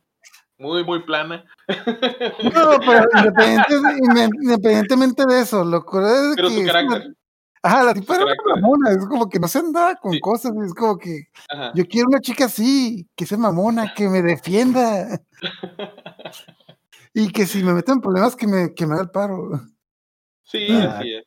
muy, 0.58 0.84
muy 0.84 1.02
plana. 1.04 1.44
No, 1.68 2.78
pero 2.80 3.06
independiente- 3.16 3.74
inde- 3.98 4.30
independientemente 4.42 5.24
de 5.26 5.40
eso, 5.40 5.64
lo 5.64 5.84
que 5.86 5.98
es 5.98 6.32
Pero 6.36 6.48
que 6.48 6.54
su 6.54 6.60
es 6.60 6.66
carácter. 6.66 7.14
Ajá, 7.62 7.82
la 7.84 7.92
tipa 7.94 8.14
era 8.16 8.24
una 8.24 8.34
mamona, 8.56 8.90
es 8.92 9.06
como 9.06 9.28
que 9.28 9.38
no 9.38 9.46
se 9.48 9.58
andaba 9.58 9.94
con 9.96 10.12
Sí. 10.12 10.20
cosas, 10.20 10.52
es 10.64 10.72
como 10.74 10.96
que 10.96 11.28
Ajá. 11.50 11.72
yo 11.74 11.84
quiero 11.86 12.08
una 12.08 12.20
chica 12.20 12.46
así, 12.46 13.06
que 13.14 13.26
sea 13.26 13.36
mamona, 13.38 13.92
que 13.94 14.08
me 14.08 14.22
defienda. 14.22 15.20
Y 17.12 17.32
que 17.32 17.44
si 17.44 17.64
me 17.64 17.74
meto 17.74 17.92
en 17.92 18.00
problemas, 18.00 18.36
que 18.36 18.46
me, 18.46 18.72
que 18.72 18.86
me 18.86 18.94
haga 18.94 19.02
el 19.02 19.10
paro. 19.10 19.50
Sí, 20.44 20.68
Ah. 20.70 20.98
así 20.98 21.12
es. 21.14 21.24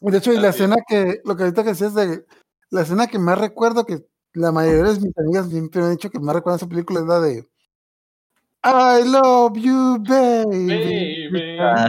De 0.00 0.18
hecho, 0.18 0.32
y 0.32 0.38
la 0.38 0.50
escena 0.50 0.76
que, 0.88 1.20
lo 1.24 1.36
que 1.36 1.44
ahorita 1.44 1.62
que 1.64 1.70
decías 1.70 1.94
de, 1.94 2.26
la 2.70 2.82
escena 2.82 3.06
que 3.08 3.18
más 3.20 3.38
recuerdo, 3.38 3.86
que 3.86 4.04
la 4.34 4.52
mayoría 4.52 4.92
de 4.92 5.00
mis 5.00 5.18
amigas 5.18 5.48
siempre 5.50 5.80
me 5.82 5.86
han 5.88 5.92
dicho 5.94 6.10
que 6.10 6.20
más 6.20 6.34
recuerdo 6.36 6.56
esa 6.58 6.68
película, 6.68 7.00
es 7.00 7.06
la 7.06 7.20
de 7.20 7.48
I 8.64 9.02
love 9.04 9.56
you, 9.58 9.98
baby. 10.06 10.66
Baby. 10.68 11.58
Ah. 11.60 11.88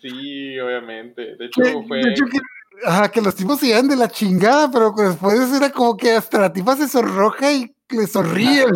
Sí, 0.00 0.58
obviamente. 0.60 1.36
De 1.36 1.46
hecho, 1.46 1.62
Que- 1.62 1.84
fue. 1.88 1.98
de 2.02 2.10
hecho, 2.10 2.24
que, 2.26 2.38
ajá, 2.86 3.10
que 3.10 3.20
los 3.20 3.34
tipos 3.34 3.58
se 3.58 3.68
iban 3.68 3.88
de 3.88 3.96
la 3.96 4.08
chingada, 4.08 4.70
pero 4.70 4.92
después 4.96 5.52
era 5.52 5.70
como 5.70 5.96
que 5.96 6.12
hasta 6.12 6.40
la 6.40 6.52
tipa 6.52 6.76
se 6.76 6.88
sonroja 6.88 7.52
y 7.52 7.74
le 7.90 8.06
sonríe. 8.06 8.66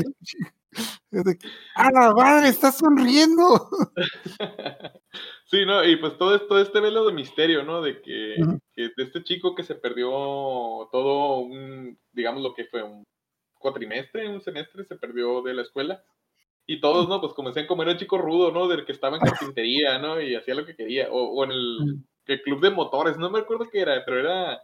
¡Ah, 1.76 1.90
la 1.92 2.12
madre, 2.14 2.48
está 2.48 2.72
sonriendo! 2.72 3.68
Sí, 5.50 5.64
¿no? 5.64 5.82
Y 5.82 5.96
pues 5.96 6.18
todo, 6.18 6.38
todo 6.42 6.60
este 6.60 6.78
velo 6.78 7.06
de 7.06 7.14
misterio, 7.14 7.62
¿no? 7.62 7.80
De 7.80 8.02
que, 8.02 8.34
que 8.76 8.82
de 8.94 9.02
este 9.02 9.24
chico 9.24 9.54
que 9.54 9.62
se 9.62 9.74
perdió 9.76 10.10
todo 10.92 11.38
un, 11.38 11.98
digamos 12.12 12.42
lo 12.42 12.52
que 12.52 12.66
fue 12.66 12.82
un 12.82 13.06
cuatrimestre, 13.58 14.28
un 14.28 14.40
semestre, 14.40 14.84
se 14.84 14.96
perdió 14.96 15.42
de 15.42 15.54
la 15.54 15.62
escuela. 15.62 16.02
Y 16.66 16.80
todos, 16.80 17.08
¿no? 17.08 17.20
Pues 17.20 17.32
decían, 17.46 17.66
como 17.66 17.82
era 17.82 17.92
un 17.92 17.98
chico 17.98 18.18
rudo, 18.18 18.52
¿no? 18.52 18.68
Del 18.68 18.84
que 18.84 18.92
estaba 18.92 19.16
en 19.16 19.22
carpintería, 19.22 19.98
¿no? 19.98 20.20
Y 20.20 20.34
hacía 20.34 20.54
lo 20.54 20.66
que 20.66 20.76
quería. 20.76 21.08
O, 21.10 21.24
o 21.24 21.44
en 21.44 21.52
el, 21.52 22.04
el 22.26 22.42
club 22.42 22.60
de 22.60 22.70
motores, 22.70 23.16
no 23.16 23.30
me 23.30 23.40
acuerdo 23.40 23.68
qué 23.70 23.80
era, 23.80 24.04
pero 24.04 24.20
era, 24.20 24.60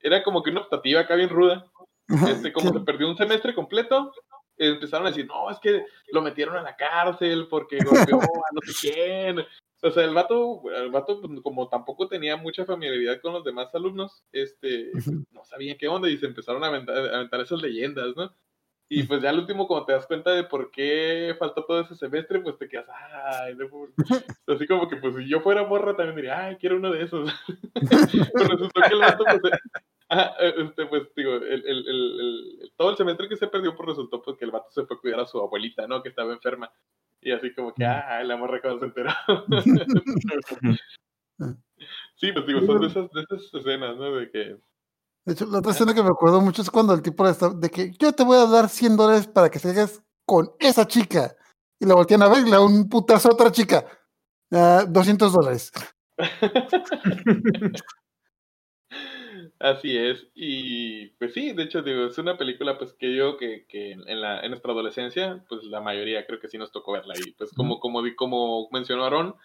era 0.00 0.22
como 0.22 0.42
que 0.42 0.50
una 0.50 0.60
optativa 0.60 1.00
acá 1.00 1.14
bien 1.14 1.30
ruda. 1.30 1.66
Este, 2.28 2.52
como 2.52 2.70
se 2.70 2.80
perdió 2.80 3.08
un 3.08 3.16
semestre 3.16 3.54
completo, 3.54 4.12
empezaron 4.58 5.06
a 5.06 5.10
decir, 5.10 5.26
no, 5.26 5.50
es 5.50 5.58
que 5.58 5.84
lo 6.12 6.20
metieron 6.20 6.56
a 6.56 6.62
la 6.62 6.76
cárcel 6.76 7.48
porque 7.48 7.78
golpeó 7.84 8.20
a 8.20 8.48
no 8.52 8.60
sé 8.66 8.92
quién. 8.92 9.36
O 9.84 9.90
sea, 9.90 10.04
el 10.04 10.14
vato, 10.14 10.62
el 10.74 10.90
vato 10.90 11.20
pues, 11.20 11.40
como 11.42 11.68
tampoco 11.68 12.08
tenía 12.08 12.38
mucha 12.38 12.64
familiaridad 12.64 13.20
con 13.20 13.34
los 13.34 13.44
demás 13.44 13.74
alumnos, 13.74 14.24
este, 14.32 14.90
no 15.30 15.44
sabían 15.44 15.76
qué 15.76 15.88
onda 15.88 16.08
y 16.08 16.16
se 16.16 16.24
empezaron 16.24 16.64
a 16.64 16.68
aventar, 16.68 16.96
a 16.96 17.16
aventar 17.16 17.40
esas 17.42 17.60
leyendas, 17.60 18.16
¿no? 18.16 18.34
Y 18.88 19.02
pues 19.02 19.20
ya 19.20 19.28
al 19.28 19.40
último, 19.40 19.66
cuando 19.66 19.84
te 19.84 19.92
das 19.92 20.06
cuenta 20.06 20.30
de 20.30 20.44
por 20.44 20.70
qué 20.70 21.36
faltó 21.38 21.64
todo 21.66 21.80
ese 21.80 21.96
semestre, 21.96 22.40
pues 22.40 22.56
te 22.56 22.66
quedas, 22.66 22.86
ay, 23.24 23.54
no, 23.56 23.68
pues", 23.68 23.90
así 24.46 24.66
como 24.66 24.88
que 24.88 24.96
pues 24.96 25.16
si 25.16 25.28
yo 25.28 25.40
fuera 25.40 25.64
morra 25.66 25.94
también 25.94 26.16
diría, 26.16 26.46
ay, 26.46 26.56
quiero 26.56 26.76
uno 26.76 26.90
de 26.90 27.02
esos. 27.02 27.30
Pero 28.34 28.48
resultó 28.48 28.80
que 28.80 28.94
el 28.94 29.00
vato, 29.00 29.24
pues, 29.38 29.52
Ajá, 30.08 30.34
eh, 30.40 30.54
este, 30.58 30.86
pues 30.86 31.02
digo, 31.16 31.34
el, 31.34 31.44
el, 31.44 31.66
el, 31.66 32.20
el- 32.20 32.72
todo 32.76 32.90
el 32.90 32.96
semestre 32.96 33.28
que 33.28 33.36
se 33.36 33.46
perdió, 33.48 33.74
pues 33.74 33.88
resultó 33.88 34.22
pues, 34.22 34.36
que 34.36 34.44
el 34.44 34.50
vato 34.50 34.70
se 34.70 34.84
fue 34.84 34.96
a 34.96 35.00
cuidar 35.00 35.20
a 35.20 35.26
su 35.26 35.40
abuelita, 35.40 35.86
¿no? 35.86 36.02
Que 36.02 36.10
estaba 36.10 36.32
enferma. 36.32 36.70
Y 37.20 37.32
así 37.32 37.54
como 37.54 37.72
que, 37.74 37.84
ah, 37.86 38.22
la 38.22 38.36
morra 38.36 38.60
cuando 38.60 38.80
se 38.80 38.86
enteró. 38.86 39.10
sí, 42.16 42.32
pues 42.32 42.46
digo, 42.46 42.60
son 42.66 42.80
de 42.82 42.86
esas, 42.88 43.10
de 43.12 43.22
esas 43.22 43.54
escenas, 43.54 43.96
¿no? 43.96 44.14
De 44.16 44.30
que, 44.30 44.58
De 45.24 45.32
hecho, 45.32 45.46
la 45.46 45.58
otra 45.58 45.72
escena 45.72 45.94
que 45.94 46.02
me 46.02 46.10
acuerdo 46.10 46.40
mucho 46.42 46.60
es 46.62 46.70
cuando 46.70 46.92
el 46.92 47.00
tipo 47.02 47.24
le 47.24 47.30
está, 47.30 47.48
de 47.48 47.70
que 47.70 47.92
yo 47.98 48.12
te 48.12 48.24
voy 48.24 48.36
a 48.36 48.46
dar 48.46 48.68
100 48.68 48.96
dólares 48.96 49.26
para 49.26 49.50
que 49.50 49.58
salgas 49.58 50.02
con 50.26 50.50
esa 50.58 50.86
chica. 50.86 51.34
Y 51.80 51.86
la 51.86 51.94
voltean 51.94 52.22
a 52.22 52.28
ver 52.28 52.40
y 52.40 52.44
le 52.44 52.50
da 52.52 52.60
un 52.60 52.88
putazo 52.88 53.30
a 53.30 53.32
otra 53.32 53.50
chica. 53.50 53.86
Ah, 54.52 54.84
200 54.86 55.32
dólares. 55.32 55.72
Así 59.60 59.96
es, 59.96 60.26
y 60.34 61.06
pues 61.18 61.32
sí, 61.32 61.52
de 61.52 61.62
hecho, 61.62 61.80
digo, 61.82 62.06
es 62.06 62.18
una 62.18 62.36
película 62.36 62.76
pues 62.76 62.92
que 62.92 63.14
yo 63.14 63.36
que, 63.36 63.66
que 63.68 63.92
en, 63.92 64.20
la, 64.20 64.40
en 64.40 64.50
nuestra 64.50 64.72
adolescencia, 64.72 65.44
pues 65.48 65.62
la 65.64 65.80
mayoría 65.80 66.26
creo 66.26 66.40
que 66.40 66.48
sí 66.48 66.58
nos 66.58 66.72
tocó 66.72 66.92
verla 66.92 67.14
y 67.16 67.30
pues 67.32 67.52
como, 67.54 67.78
como, 67.78 68.02
di- 68.02 68.16
como 68.16 68.68
mencionó 68.72 69.04
Aaron, 69.04 69.36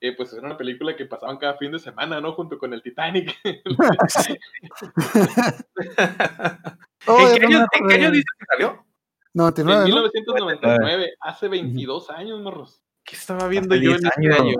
eh, 0.00 0.12
pues 0.14 0.32
era 0.34 0.42
una 0.46 0.58
película 0.58 0.94
que 0.96 1.06
pasaban 1.06 1.38
cada 1.38 1.56
fin 1.56 1.72
de 1.72 1.78
semana, 1.78 2.20
¿no? 2.20 2.32
Junto 2.34 2.58
con 2.58 2.74
el 2.74 2.82
Titanic. 2.82 3.34
Oh, 7.06 7.28
¿En 7.28 7.34
qué 7.34 7.40
no 7.40 7.46
año, 7.58 7.66
en 7.72 7.88
qué 7.88 7.94
año 7.96 8.10
dice 8.12 8.24
que 8.38 8.46
salió? 8.46 8.86
99, 9.34 9.84
en 9.84 9.90
¿no? 9.90 10.02
1999, 10.02 11.12
hace 11.20 11.48
22 11.48 12.08
años, 12.10 12.40
morros. 12.40 12.80
¿Qué 13.04 13.16
estaba 13.16 13.46
viendo 13.48 13.74
yo 13.74 13.90
en 13.90 13.98
10 13.98 14.04
este 14.04 14.32
año? 14.42 14.54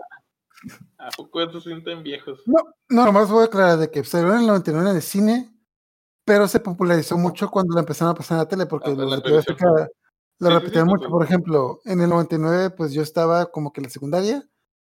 ¿A 1.06 1.10
poco 1.16 1.44
ya 1.44 1.52
se 1.52 1.60
sienten 1.60 2.02
viejos? 2.02 2.40
No, 2.46 2.56
no, 2.88 3.04
nomás 3.04 3.30
voy 3.30 3.42
a 3.42 3.46
aclarar 3.46 3.78
de 3.78 3.90
que 3.90 4.02
salió 4.04 4.32
en 4.32 4.40
el 4.40 4.46
99 4.46 4.90
en 4.90 4.96
el 4.96 5.02
cine, 5.02 5.50
pero 6.24 6.48
se 6.48 6.60
popularizó 6.60 7.18
mucho 7.18 7.50
cuando 7.50 7.74
la 7.74 7.80
empezaron 7.80 8.12
a 8.12 8.16
pasar 8.16 8.36
en 8.36 8.38
la 8.44 8.48
tele, 8.48 8.66
porque 8.66 8.90
Ah, 8.90 8.94
la. 8.96 9.38
Azteca 9.38 9.66
la 9.70 9.86
Sí, 9.86 9.88
sí, 10.40 10.48
repetían 10.60 10.86
sí, 10.86 10.90
mucho. 10.94 11.08
Por 11.08 11.22
ejemplo, 11.24 11.80
en 11.84 12.00
el 12.00 12.08
99, 12.08 12.70
pues 12.70 12.92
yo 12.92 13.02
estaba 13.02 13.46
como 13.46 13.72
que 13.72 13.80
en 13.80 13.84
la 13.84 13.90
secundaria, 13.90 14.42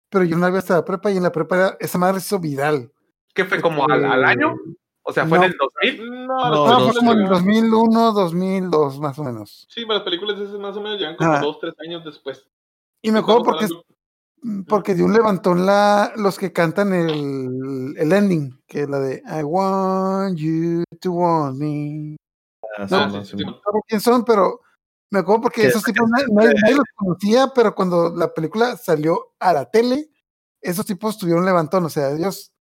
pero 0.10 0.24
yo 0.24 0.38
no 0.38 0.46
había 0.46 0.60
hasta 0.60 0.76
la 0.76 0.86
prepa 0.86 1.12
y 1.12 1.18
en 1.18 1.24
la 1.24 1.32
prepa 1.32 1.56
era- 1.56 1.78
esa 1.80 1.98
madre 1.98 2.20
se 2.20 2.28
hizo 2.28 2.40
viral. 2.40 2.92
¿Qué 3.34 3.44
fue 3.46 3.62
como 3.62 3.86
al, 3.90 4.06
al 4.06 4.24
año? 4.24 4.56
O 5.04 5.12
sea, 5.14 5.28
¿fue 5.28 5.38
No. 5.38 5.44
en 5.44 5.52
el 5.52 5.58
2000? 5.58 6.26
No, 6.26 6.50
No, 6.50 6.68
No, 6.68 6.86
fue 6.88 6.96
como 6.96 7.12
en 7.12 7.18
el 7.20 7.24
llegaron- 7.26 7.46
2001, 7.46 8.12
2002, 8.14 9.00
más 9.00 9.20
o 9.20 9.24
menos. 9.24 9.68
Sí, 9.70 9.82
pero 9.82 9.96
las 9.96 10.04
películas 10.04 10.40
esas 10.40 10.60
más 10.60 10.76
o 10.78 10.82
menos 10.82 10.98
llegan 11.00 11.16
como 11.18 11.32
Ah. 11.34 11.42
dos, 11.42 11.60
tres 11.60 11.74
años 11.86 12.04
después. 12.06 12.48
Y 13.02 13.12
me 13.12 13.20
acuerdo 13.20 13.44
porque, 13.44 13.66
hablando- 13.66 13.86
porque 14.68 14.96
de 14.96 15.04
un 15.04 15.14
levantón 15.14 15.66
la, 15.66 16.14
los 16.16 16.38
que 16.38 16.54
cantan 16.54 16.94
el, 16.94 17.96
el 17.98 18.12
ending, 18.14 18.62
que 18.68 18.84
es 18.84 18.90
la 18.90 19.00
de 19.00 19.24
I 19.26 19.44
want 19.44 20.38
you 20.38 20.84
to 21.02 21.12
want 21.12 21.58
me. 21.58 22.16
Ah, 22.78 22.88
No, 22.90 23.24
sí, 23.24 23.32
sí, 23.32 23.38
sí. 23.38 23.44
No 23.46 23.54
sé 23.54 23.80
quién 23.88 24.02
son, 24.02 24.24
pero 24.24 24.62
me 25.12 25.20
acuerdo 25.20 25.44
porque 25.44 25.62
Que 25.62 25.68
esos 25.68 25.84
tipos 25.84 26.10
nadie, 26.10 26.76
los 26.76 26.86
conocía, 26.96 27.52
pero 27.56 27.74
cuando 27.74 28.14
la 28.16 28.34
película 28.34 28.78
salió 28.78 29.34
a 29.40 29.54
la 29.54 29.70
tele, 29.70 30.10
esos 30.62 30.86
tipos 30.86 31.18
tuvieron 31.18 31.42
un 31.42 31.46
levantón, 31.46 31.86
o 31.86 31.90
sea, 31.90 32.12
ellos 32.12 32.52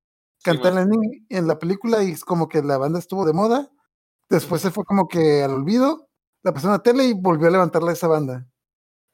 cantan 0.42 0.74
man. 0.74 0.90
en, 0.92 1.26
en 1.28 1.46
la 1.46 1.58
película 1.58 2.02
y 2.02 2.12
es 2.12 2.24
como 2.24 2.48
que 2.48 2.62
la 2.62 2.78
banda 2.78 2.98
estuvo 2.98 3.24
de 3.24 3.32
moda, 3.32 3.70
después 4.28 4.62
se 4.62 4.70
fue 4.70 4.84
como 4.84 5.08
que 5.08 5.42
al 5.42 5.52
olvido, 5.52 6.08
la 6.42 6.52
pasó 6.52 6.66
en 6.68 6.72
la 6.74 6.82
tele 6.82 7.04
y 7.04 7.12
volvió 7.14 7.48
a 7.48 7.50
levantarla 7.50 7.92
esa 7.92 8.08
banda. 8.08 8.46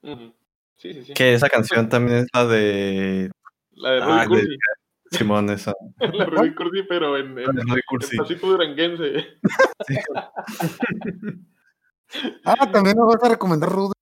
Ujú. 0.03 0.35
Sí, 0.81 0.95
sí, 0.95 1.05
sí. 1.05 1.13
Que 1.15 1.35
esa 1.35 1.49
canción 1.51 1.89
también 1.91 2.19
es 2.21 2.27
la 2.33 2.47
de 2.47 3.31
La 3.73 3.91
de 3.91 4.01
Ah, 4.03 4.25
Rudy 4.25 4.41
de- 4.41 4.47
Cursi. 4.47 4.57
Simón, 5.13 5.51
esa. 5.51 5.75
La 6.01 6.25
de 6.25 6.31
Rudy 6.31 6.55
Cursi, 6.55 6.83
pero 6.89 7.17
en, 7.19 7.27
en, 7.39 7.45
La 7.45 7.53
de 7.53 7.61
Rudy 7.63 7.73
en 7.75 7.83
Cursi. 7.87 8.17
pasito 8.17 8.47
duranguense. 8.47 9.39
Ah, 12.45 12.69
también 12.73 12.97
nos 12.97 13.07
vas 13.07 13.23
a 13.23 13.29
recomendar 13.29 13.71
Rudy 13.71 13.93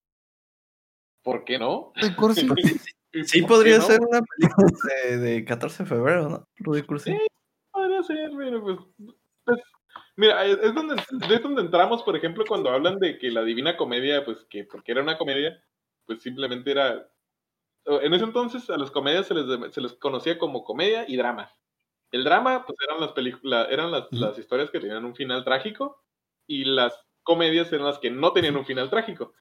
¿Por 1.22 1.44
qué 1.44 1.58
no? 1.58 1.92
Cursi. 2.16 2.48
¿Y 3.12 3.24
Sí, 3.24 3.42
podría 3.42 3.78
no? 3.78 3.84
ser 3.84 4.00
una 4.00 4.20
película 4.22 4.68
de, 5.04 5.16
de 5.18 5.44
14 5.44 5.82
de 5.82 5.88
febrero, 5.88 6.28
¿no? 6.28 6.44
Rudy 6.58 6.82
Cursi. 6.82 7.10
Sí. 7.12 7.18
Podría 7.70 8.02
ser, 8.02 8.30
pero 8.36 8.62
pues, 8.62 8.78
pues, 9.44 9.58
mira, 10.16 10.44
es 10.46 10.58
es 10.62 10.74
donde, 10.74 10.94
es 10.94 11.42
donde 11.42 11.62
entramos, 11.62 12.02
por 12.02 12.16
ejemplo, 12.16 12.44
cuando 12.48 12.70
hablan 12.70 12.98
de 12.98 13.18
que 13.18 13.30
la 13.30 13.42
Divina 13.44 13.76
Comedia, 13.76 14.24
pues 14.24 14.46
que 14.48 14.64
porque 14.64 14.92
era 14.92 15.02
una 15.02 15.18
comedia, 15.18 15.62
pues 16.08 16.22
simplemente 16.22 16.72
era... 16.72 17.08
En 17.84 18.12
ese 18.12 18.24
entonces 18.24 18.68
a 18.70 18.76
las 18.76 18.90
comedias 18.90 19.26
se 19.26 19.34
les, 19.34 19.74
se 19.74 19.80
les 19.80 19.92
conocía 19.94 20.38
como 20.38 20.64
comedia 20.64 21.04
y 21.08 21.16
drama. 21.16 21.52
El 22.10 22.24
drama, 22.24 22.64
pues 22.66 22.76
eran 22.86 23.00
las 23.00 23.12
películas, 23.12 23.68
eran 23.70 23.90
las, 23.90 24.10
las 24.10 24.38
historias 24.38 24.70
que 24.70 24.80
tenían 24.80 25.04
un 25.04 25.14
final 25.14 25.44
trágico 25.44 26.02
y 26.46 26.64
las 26.64 26.98
comedias 27.22 27.72
eran 27.72 27.86
las 27.86 27.98
que 27.98 28.10
no 28.10 28.32
tenían 28.32 28.56
un 28.56 28.64
final 28.66 28.90
trágico. 28.90 29.34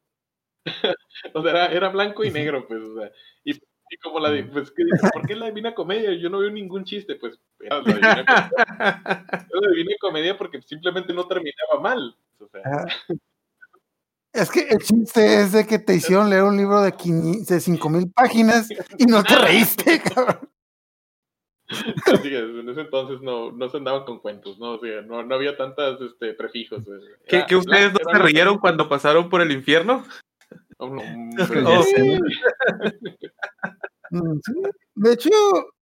o 1.34 1.42
sea, 1.42 1.52
era, 1.52 1.66
era 1.68 1.90
blanco 1.90 2.24
y 2.24 2.32
negro, 2.32 2.68
pues, 2.68 2.82
o 2.82 2.96
sea, 3.00 3.12
y, 3.46 3.54
y 3.54 3.98
como 4.04 4.20
la, 4.20 4.32
di- 4.32 4.44
pues, 4.44 4.72
¿qué? 4.72 4.84
¿por 5.14 5.26
qué 5.26 5.36
la 5.36 5.46
Divina 5.48 5.74
Comedia? 5.74 6.14
Yo 6.14 6.30
no 6.30 6.40
veo 6.40 6.50
ningún 6.52 6.84
chiste, 6.84 7.16
pues, 7.16 7.40
era 7.60 7.78
la 7.82 7.84
Divina 7.84 8.26
Comedia. 8.26 8.52
Era 9.50 9.62
la 9.62 9.70
Divina 9.72 9.96
Comedia 10.00 10.38
porque 10.38 10.62
simplemente 10.62 11.14
no 11.14 11.28
terminaba 11.28 11.80
mal. 11.82 12.18
O 12.40 12.48
sea. 12.48 12.62
Es 14.38 14.52
que 14.52 14.68
el 14.70 14.78
chiste 14.78 15.42
es 15.42 15.52
de 15.52 15.66
que 15.66 15.80
te 15.80 15.96
hicieron 15.96 16.30
leer 16.30 16.44
un 16.44 16.56
libro 16.56 16.82
de, 16.82 16.92
500 16.92 17.48
de 17.48 17.60
5000 17.60 18.12
páginas 18.12 18.70
y 19.00 19.06
no 19.08 19.24
te 19.24 19.36
reíste, 19.36 20.00
cabrón. 20.16 20.50
así 21.68 22.30
que 22.30 22.38
en 22.38 22.70
ese 22.70 22.82
entonces 22.82 23.20
no, 23.22 23.52
no 23.52 23.68
se 23.70 23.78
andaban 23.78 24.06
con 24.06 24.20
cuentos, 24.20 24.60
¿no? 24.60 24.76
O 24.76 24.80
sea, 24.80 25.02
no, 25.02 25.24
no 25.24 25.36
había 25.36 25.58
tantas 25.58 26.00
este, 26.02 26.36
prefijos. 26.36 26.86
pues. 26.86 27.02
¿Que, 27.28 27.48
que 27.48 27.56
ustedes 27.56 27.94
no 27.94 28.12
se 28.12 28.20
rieron 28.20 28.60
cuando 28.60 28.88
pasaron 28.88 29.28
por 29.28 29.42
el 29.42 29.52
infierno? 29.52 30.06
Oh, 30.78 30.90
no, 30.90 31.02
sé. 31.84 32.20
Mm, 34.10 34.40
sí. 34.42 34.54
De 34.96 35.12
hecho, 35.12 35.30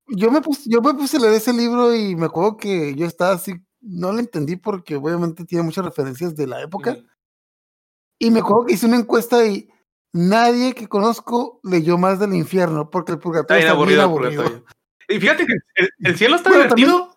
yo 0.07 0.31
me, 0.31 0.41
puse, 0.41 0.67
yo 0.67 0.81
me 0.81 0.95
puse 0.95 1.17
a 1.17 1.19
leer 1.19 1.33
ese 1.33 1.53
libro 1.53 1.93
y 1.95 2.15
me 2.15 2.25
acuerdo 2.25 2.57
que 2.57 2.95
yo 2.95 3.05
estaba 3.05 3.33
así, 3.33 3.53
no 3.81 4.11
lo 4.11 4.17
entendí 4.17 4.55
porque 4.55 4.95
obviamente 4.95 5.45
tiene 5.45 5.63
muchas 5.63 5.85
referencias 5.85 6.35
de 6.35 6.47
la 6.47 6.63
época. 6.63 6.97
Y 8.19 8.31
me 8.31 8.39
acuerdo 8.39 8.65
que 8.65 8.73
hice 8.73 8.85
una 8.85 8.97
encuesta 8.97 9.45
y 9.45 9.69
nadie 10.13 10.73
que 10.73 10.87
conozco 10.87 11.59
leyó 11.63 11.97
más 11.97 12.19
del 12.19 12.33
infierno 12.33 12.89
porque 12.89 13.11
el 13.13 13.19
purgatorio 13.19 13.57
bien 13.61 13.67
está 13.71 13.85
bien 13.85 13.99
aburrido. 13.99 14.43
purgatorio. 14.43 14.65
Y 15.09 15.19
fíjate 15.19 15.45
que 15.45 15.53
el, 15.75 15.89
el 15.99 16.17
cielo 16.17 16.35
está 16.37 16.49
Bueno, 16.49 16.67
también- 16.69 16.87
divertido. 16.89 17.15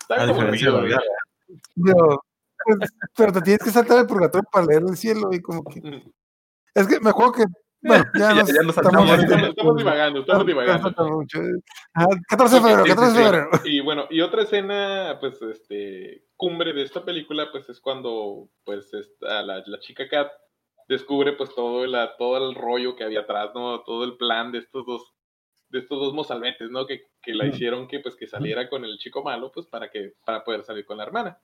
Está 0.00 0.24
bien 0.26 0.30
aburrido, 0.40 0.82
vida. 0.82 1.00
Pero, 1.84 2.22
pues, 2.64 2.90
pero 3.16 3.32
te 3.32 3.40
tienes 3.42 3.62
que 3.62 3.70
saltar 3.70 3.98
el 4.00 4.06
purgatorio 4.06 4.48
para 4.50 4.66
leer 4.66 4.82
el 4.82 4.96
cielo 4.96 5.32
y 5.32 5.40
como 5.40 5.64
que... 5.64 5.80
Es 6.74 6.86
que 6.86 7.00
me 7.00 7.10
acuerdo 7.10 7.32
que... 7.32 7.44
Bueno, 7.88 8.04
ya, 8.14 8.20
Ya- 8.28 8.34
nos, 8.34 8.54
ya 8.54 8.62
nos 8.62 8.76
estamos. 8.76 9.10
Estamos, 9.18 9.48
estamos 9.48 9.76
divagando, 9.76 10.20
estamos 10.20 10.46
divagando. 10.46 10.88
Estamos 10.88 11.12
mucho. 11.12 11.38
Ah, 11.94 12.06
14 12.28 12.54
de 12.54 12.60
febrero, 12.60 12.84
Sí, 12.84 12.90
sí, 12.90 12.94
14 12.96 13.18
de 13.18 13.24
febrero. 13.24 13.50
Y 13.64 13.80
bueno, 13.80 14.06
y 14.08 14.20
otra 14.20 14.42
escena, 14.42 15.16
pues, 15.20 15.42
este, 15.42 16.24
cumbre 16.36 16.72
de 16.72 16.82
esta 16.82 17.04
película, 17.04 17.50
pues, 17.50 17.68
es 17.68 17.80
cuando, 17.80 18.48
pues, 18.64 18.94
esta, 18.94 19.42
la, 19.42 19.62
la 19.66 19.80
chica 19.80 20.08
Kat 20.08 20.30
descubre, 20.88 21.32
pues, 21.32 21.52
todo, 21.56 21.84
la, 21.86 22.16
todo 22.16 22.36
el 22.48 22.54
rollo 22.54 22.94
que 22.94 23.02
había 23.04 23.20
atrás, 23.20 23.50
¿no? 23.54 23.80
Todo 23.82 24.04
el 24.04 24.16
plan 24.16 24.52
de 24.52 24.58
estos 24.58 24.86
dos, 24.86 25.12
de 25.68 25.80
estos 25.80 25.98
dos 25.98 26.14
mozalbetes, 26.14 26.70
¿no? 26.70 26.86
Que, 26.86 27.08
que 27.20 27.34
la 27.34 27.46
hicieron 27.46 27.88
que, 27.88 27.98
pues, 27.98 28.14
que 28.14 28.26
saliera 28.28 28.68
con 28.68 28.84
el 28.84 28.96
chico 28.98 29.24
malo, 29.24 29.50
pues, 29.52 29.66
para 29.66 29.90
que, 29.90 30.12
para 30.24 30.44
poder 30.44 30.62
salir 30.62 30.84
con 30.84 30.98
la 30.98 31.04
hermana. 31.04 31.40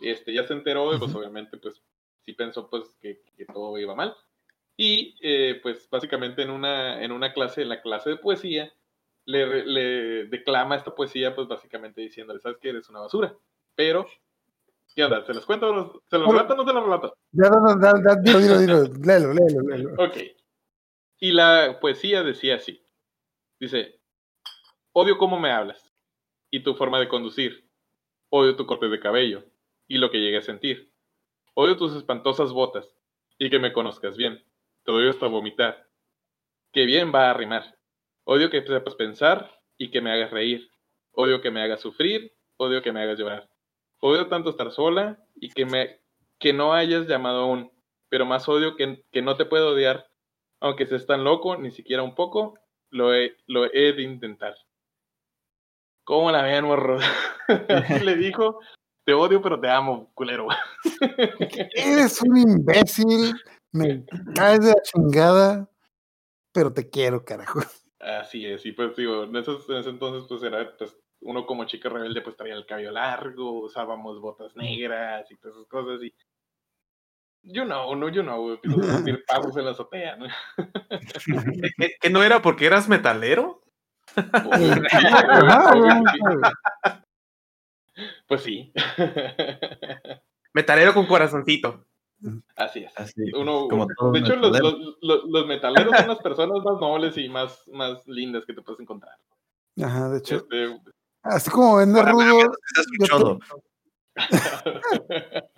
Este, 0.00 0.34
ya 0.34 0.44
se 0.44 0.54
enteró, 0.54 0.92
y, 0.92 0.98
pues, 0.98 1.14
obviamente, 1.14 1.56
pues, 1.58 1.80
sí 2.24 2.32
pensó, 2.32 2.68
pues, 2.68 2.96
que, 3.00 3.22
que 3.36 3.44
todo 3.46 3.78
iba 3.78 3.94
mal. 3.94 4.16
Y, 4.80 5.16
eh, 5.20 5.58
pues, 5.60 5.90
básicamente 5.90 6.42
en 6.42 6.50
una, 6.50 7.02
en 7.02 7.10
una 7.10 7.32
clase, 7.32 7.62
en 7.62 7.68
la 7.68 7.82
clase 7.82 8.10
de 8.10 8.16
poesía, 8.16 8.72
le, 9.24 10.26
declama 10.28 10.76
esta 10.76 10.94
poesía, 10.94 11.34
pues 11.34 11.48
básicamente 11.48 12.00
diciéndole, 12.00 12.38
sabes 12.38 12.58
que 12.58 12.70
eres 12.70 12.88
una 12.88 13.00
basura. 13.00 13.36
Pero, 13.74 14.06
¿qué 14.94 15.04
onda? 15.04 15.24
¿Se 15.26 15.34
los 15.34 15.44
cuento? 15.44 16.00
¿Se 16.08 16.16
los 16.16 16.28
relato 16.28 16.54
o 16.54 16.56
no 16.56 16.64
se 16.64 16.72
los 16.72 16.84
relato? 16.84 17.16
Ya, 17.32 17.50
no, 17.50 17.60
no, 17.60 18.22
dilo, 18.22 18.38
dilo, 18.38 18.58
dilo, 18.60 18.82
léelo, 19.04 19.34
léelo, 19.34 19.60
léelo. 19.62 19.94
Ok. 19.98 20.16
Y 21.18 21.32
la 21.32 21.78
poesía 21.80 22.22
decía 22.22 22.54
así. 22.54 22.80
Dice, 23.58 24.00
odio 24.92 25.18
cómo 25.18 25.40
me 25.40 25.50
hablas 25.50 25.92
y 26.50 26.62
tu 26.62 26.76
forma 26.76 27.00
de 27.00 27.08
conducir. 27.08 27.68
Odio 28.30 28.54
tu 28.54 28.64
corte 28.64 28.88
de 28.88 29.00
cabello 29.00 29.44
y 29.88 29.98
lo 29.98 30.12
que 30.12 30.18
llegué 30.18 30.36
a 30.36 30.42
sentir. 30.42 30.92
Odio 31.54 31.76
tus 31.76 31.96
espantosas 31.96 32.52
botas 32.52 32.94
y 33.38 33.50
que 33.50 33.58
me 33.58 33.72
conozcas 33.72 34.16
bien. 34.16 34.44
Te 34.88 34.92
odio 34.92 35.10
hasta 35.10 35.26
vomitar. 35.26 35.86
Que 36.72 36.86
bien 36.86 37.12
va 37.14 37.28
a 37.28 37.34
rimar. 37.34 37.76
Odio 38.24 38.48
que 38.48 38.62
sepas 38.62 38.94
pensar 38.94 39.54
y 39.76 39.90
que 39.90 40.00
me 40.00 40.10
hagas 40.10 40.30
reír. 40.30 40.66
Odio 41.12 41.42
que 41.42 41.50
me 41.50 41.60
hagas 41.60 41.82
sufrir. 41.82 42.32
Odio 42.56 42.80
que 42.80 42.90
me 42.90 43.02
hagas 43.02 43.18
llorar. 43.18 43.50
Odio 44.00 44.28
tanto 44.28 44.48
estar 44.48 44.70
sola 44.70 45.22
y 45.34 45.50
que, 45.50 45.66
me, 45.66 46.00
que 46.38 46.54
no 46.54 46.72
hayas 46.72 47.06
llamado 47.06 47.40
aún. 47.40 47.70
Pero 48.08 48.24
más 48.24 48.48
odio 48.48 48.76
que, 48.76 49.04
que 49.12 49.20
no 49.20 49.36
te 49.36 49.44
puedo 49.44 49.74
odiar. 49.74 50.08
Aunque 50.58 50.86
seas 50.86 51.04
tan 51.04 51.22
loco, 51.22 51.58
ni 51.58 51.70
siquiera 51.70 52.02
un 52.02 52.14
poco, 52.14 52.58
lo 52.88 53.14
he, 53.14 53.36
lo 53.46 53.66
he 53.66 53.92
de 53.92 54.04
intentar. 54.04 54.56
¿Cómo 56.04 56.30
la 56.30 56.44
ven, 56.44 56.64
morro? 56.64 56.98
Le 58.06 58.16
dijo, 58.16 58.60
te 59.04 59.12
odio, 59.12 59.42
pero 59.42 59.60
te 59.60 59.68
amo, 59.68 60.10
culero. 60.14 60.48
Eres 61.74 62.22
un 62.22 62.38
imbécil, 62.38 63.34
me 63.72 64.04
caes 64.34 64.60
de 64.60 64.68
la 64.68 64.82
chingada, 64.82 65.70
pero 66.52 66.72
te 66.72 66.88
quiero, 66.88 67.24
carajo. 67.24 67.60
Así 68.00 68.46
es, 68.46 68.64
y 68.64 68.72
pues 68.72 68.96
digo, 68.96 69.24
en, 69.24 69.34
esos, 69.36 69.68
en 69.68 69.76
ese 69.76 69.90
entonces 69.90 70.24
pues 70.28 70.42
era, 70.42 70.76
pues 70.76 70.96
uno 71.20 71.44
como 71.46 71.64
chica 71.64 71.88
rebelde 71.88 72.20
pues 72.22 72.36
traía 72.36 72.54
el 72.54 72.64
cabello 72.66 72.92
largo, 72.92 73.64
usábamos 73.64 74.20
botas 74.20 74.54
negras 74.54 75.30
y 75.30 75.36
todas 75.36 75.56
esas 75.56 75.68
cosas 75.68 76.02
y... 76.02 76.14
You 77.42 77.64
know, 77.64 77.94
no, 77.94 78.08
you 78.08 78.22
know, 78.22 78.52
empiezas 78.52 78.88
a 78.88 78.92
sentir 78.96 79.24
pavos 79.26 79.56
en 79.56 79.64
la 79.64 79.70
azotea, 79.70 80.16
¿no? 80.16 80.26
¿Que, 81.78 81.90
que- 82.00 82.10
no 82.10 82.22
era 82.22 82.42
porque 82.42 82.66
eras 82.66 82.88
metalero? 82.88 83.62
Ajá, 84.14 85.72
obviamente. 85.72 86.18
Pues 88.26 88.42
sí. 88.42 88.72
Metalero 90.52 90.94
con 90.94 91.06
corazoncito. 91.06 91.86
Así 92.56 92.80
es. 92.80 92.92
Así, 92.96 93.22
Uno, 93.36 93.68
como 93.68 93.86
todo 93.96 94.12
de 94.12 94.18
hecho, 94.20 94.36
los, 94.36 94.58
los, 94.58 94.74
los- 95.02 95.24
los 95.28 95.46
metaleros 95.46 95.94
son 95.96 96.08
las 96.08 96.18
personas 96.18 96.58
más 96.64 96.80
nobles 96.80 97.16
y 97.16 97.28
más, 97.28 97.62
más 97.72 98.06
lindas 98.08 98.44
que 98.44 98.54
te 98.54 98.62
puedes 98.62 98.80
encontrar. 98.80 99.14
Ajá, 99.80 100.08
de 100.10 100.18
hecho, 100.18 100.36
Este, 100.36 100.80
así 101.22 101.50
como 101.50 101.76
vende 101.76 102.02
rudo, 102.02 102.40
Estás 102.40 102.86
yo 102.98 103.04
escuchando. 103.04 103.38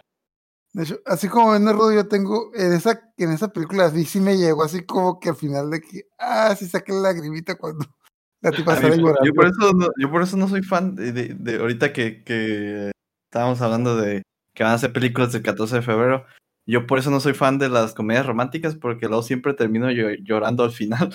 De 0.73 0.85
hecho, 0.85 1.01
así 1.05 1.27
como 1.29 1.57
en 1.57 1.69
Rudo, 1.73 1.93
yo 1.93 2.07
tengo 2.07 2.53
en 2.55 2.73
esa, 2.73 3.01
en 3.17 3.33
esa 3.33 3.49
película, 3.49 3.87
así 3.87 4.05
sí 4.05 4.21
me 4.21 4.37
llegó 4.37 4.63
así 4.63 4.85
como 4.87 5.19
que 5.19 5.31
al 5.31 5.35
final 5.37 5.69
de 5.69 5.81
que, 5.81 6.03
ah, 6.17 6.55
sí 6.57 6.67
saqué 6.69 6.93
la 6.93 7.01
lagrimita 7.13 7.57
cuando 7.57 7.85
la 8.41 8.53
tipa 8.53 8.75
A 8.75 8.77
mí, 8.77 8.83
sale 8.83 8.97
llorando. 8.99 9.25
yo, 9.25 9.33
por 9.35 9.47
eso 9.47 9.73
no, 9.73 9.89
yo 9.99 10.11
por 10.13 10.23
eso 10.23 10.37
no 10.37 10.47
soy 10.49 10.63
fan 10.63 10.95
de, 10.95 11.11
de- 11.13 11.35
de 11.35 11.57
ahorita 11.59 11.93
que, 11.93 12.23
que 12.23 12.93
estábamos 13.29 13.61
hablando 13.63 13.97
de 13.97 14.23
que 14.55 14.63
van 14.63 14.73
a 14.73 14.77
hacer 14.77 14.93
películas 14.93 15.33
del 15.33 15.43
14 15.43 15.75
de 15.77 15.83
febrero. 15.83 16.25
Yo 16.67 16.87
por 16.87 16.99
eso 16.99 17.11
no 17.11 17.21
soy 17.21 17.35
fan 17.35 17.59
de 17.59 17.69
las 17.69 17.95
comedias 17.95 18.27
románticas 18.27 18.77
porque 18.77 19.07
luego 19.07 19.23
siempre 19.23 19.55
termino 19.55 19.91
llo- 19.91 20.17
llorando 20.23 20.63
al 20.65 20.71
final. 20.71 21.11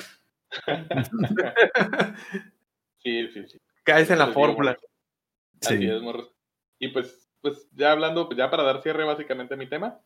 sí, 3.03 3.27
sí, 3.29 3.47
sí. 3.47 3.60
Caes 3.84 4.10
en 4.10 4.19
la 4.19 4.27
Sí, 4.27 4.34
fórmula. 4.34 4.71
morros. 4.71 4.86
Así 5.62 5.77
Sí. 5.77 5.88
es, 5.89 6.01
morros. 6.01 6.31
Y 6.79 6.88
pues, 6.89 7.29
pues 7.41 7.69
ya 7.73 7.91
hablando, 7.91 8.27
pues 8.27 8.38
ya 8.38 8.49
para 8.49 8.63
dar 8.63 8.81
cierre 8.81 9.03
básicamente 9.03 9.53
a 9.53 9.58
mi 9.58 9.67
tema, 9.67 9.99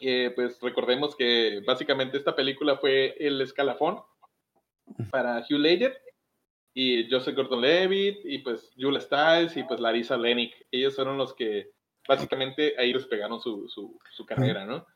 eh, 0.00 0.32
pues 0.34 0.58
recordemos 0.60 1.14
que 1.16 1.60
básicamente 1.66 2.16
esta 2.16 2.34
película 2.34 2.76
fue 2.76 3.14
el 3.18 3.40
escalafón 3.40 4.00
para 5.10 5.38
Hugh 5.40 5.58
Ledger 5.58 6.00
y 6.74 7.08
Joseph 7.10 7.36
Gordon-Levitt 7.36 8.20
y 8.24 8.38
pues 8.38 8.72
Julia 8.78 9.00
Stiles 9.00 9.56
y 9.56 9.64
pues 9.64 9.80
Larissa 9.80 10.16
Lennick. 10.16 10.54
Ellos 10.70 10.94
fueron 10.96 11.18
los 11.18 11.34
que 11.34 11.70
básicamente 12.08 12.74
ahí 12.78 12.92
despegaron 12.92 13.40
su, 13.40 13.68
su, 13.68 13.98
su 14.10 14.26
carrera, 14.26 14.64
¿no? 14.64 14.86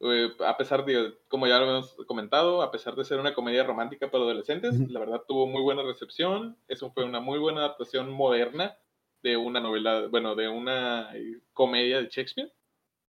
Eh, 0.00 0.30
a 0.46 0.56
pesar 0.56 0.84
de, 0.84 1.14
como 1.26 1.46
ya 1.46 1.58
lo 1.58 1.64
hemos 1.64 1.96
comentado, 2.06 2.62
a 2.62 2.70
pesar 2.70 2.94
de 2.94 3.04
ser 3.04 3.18
una 3.18 3.34
comedia 3.34 3.64
romántica 3.64 4.10
para 4.10 4.24
adolescentes, 4.24 4.78
la 4.90 5.00
verdad 5.00 5.22
tuvo 5.26 5.46
muy 5.46 5.62
buena 5.62 5.82
recepción. 5.82 6.56
Eso 6.68 6.92
fue 6.92 7.04
una 7.04 7.20
muy 7.20 7.38
buena 7.38 7.60
adaptación 7.60 8.10
moderna 8.10 8.76
de 9.22 9.36
una 9.36 9.60
novela, 9.60 10.06
bueno, 10.08 10.36
de 10.36 10.48
una 10.48 11.10
eh, 11.16 11.40
comedia 11.52 12.00
de 12.00 12.08
Shakespeare. 12.08 12.52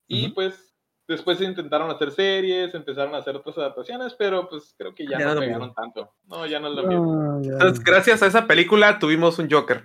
Y 0.08 0.30
pues 0.30 0.76
después 1.08 1.38
se 1.38 1.46
intentaron 1.46 1.92
hacer 1.92 2.12
series, 2.12 2.74
empezaron 2.74 3.14
a 3.14 3.20
hacer 3.20 3.36
otras 3.36 3.56
adaptaciones, 3.60 4.16
pero 4.18 4.50
pues 4.50 4.74
creo 4.76 4.96
que 4.96 5.06
ya, 5.06 5.20
Ya 5.20 5.36
no 5.36 5.40
pegaron 5.40 5.74
tanto. 5.76 6.12
No, 6.26 6.48
ya 6.48 6.60
no 6.60 6.70
lo. 6.70 7.42
Entonces, 7.44 7.84
gracias 7.84 8.24
a 8.24 8.26
esa 8.26 8.48
película 8.48 8.98
tuvimos 8.98 9.38
un 9.38 9.52
Joker. 9.52 9.84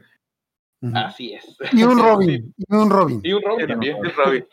Así 0.92 1.34
es. 1.34 1.56
Y 1.72 1.82
un. 1.82 1.98
Robin, 1.98 2.54
y 2.56 2.74
un 2.74 2.90
Robin. 2.90 3.20
Y 3.22 3.32
un 3.32 3.42
Robin 3.42 3.66
también. 3.66 3.96
el 4.04 4.14
Robin. 4.14 4.46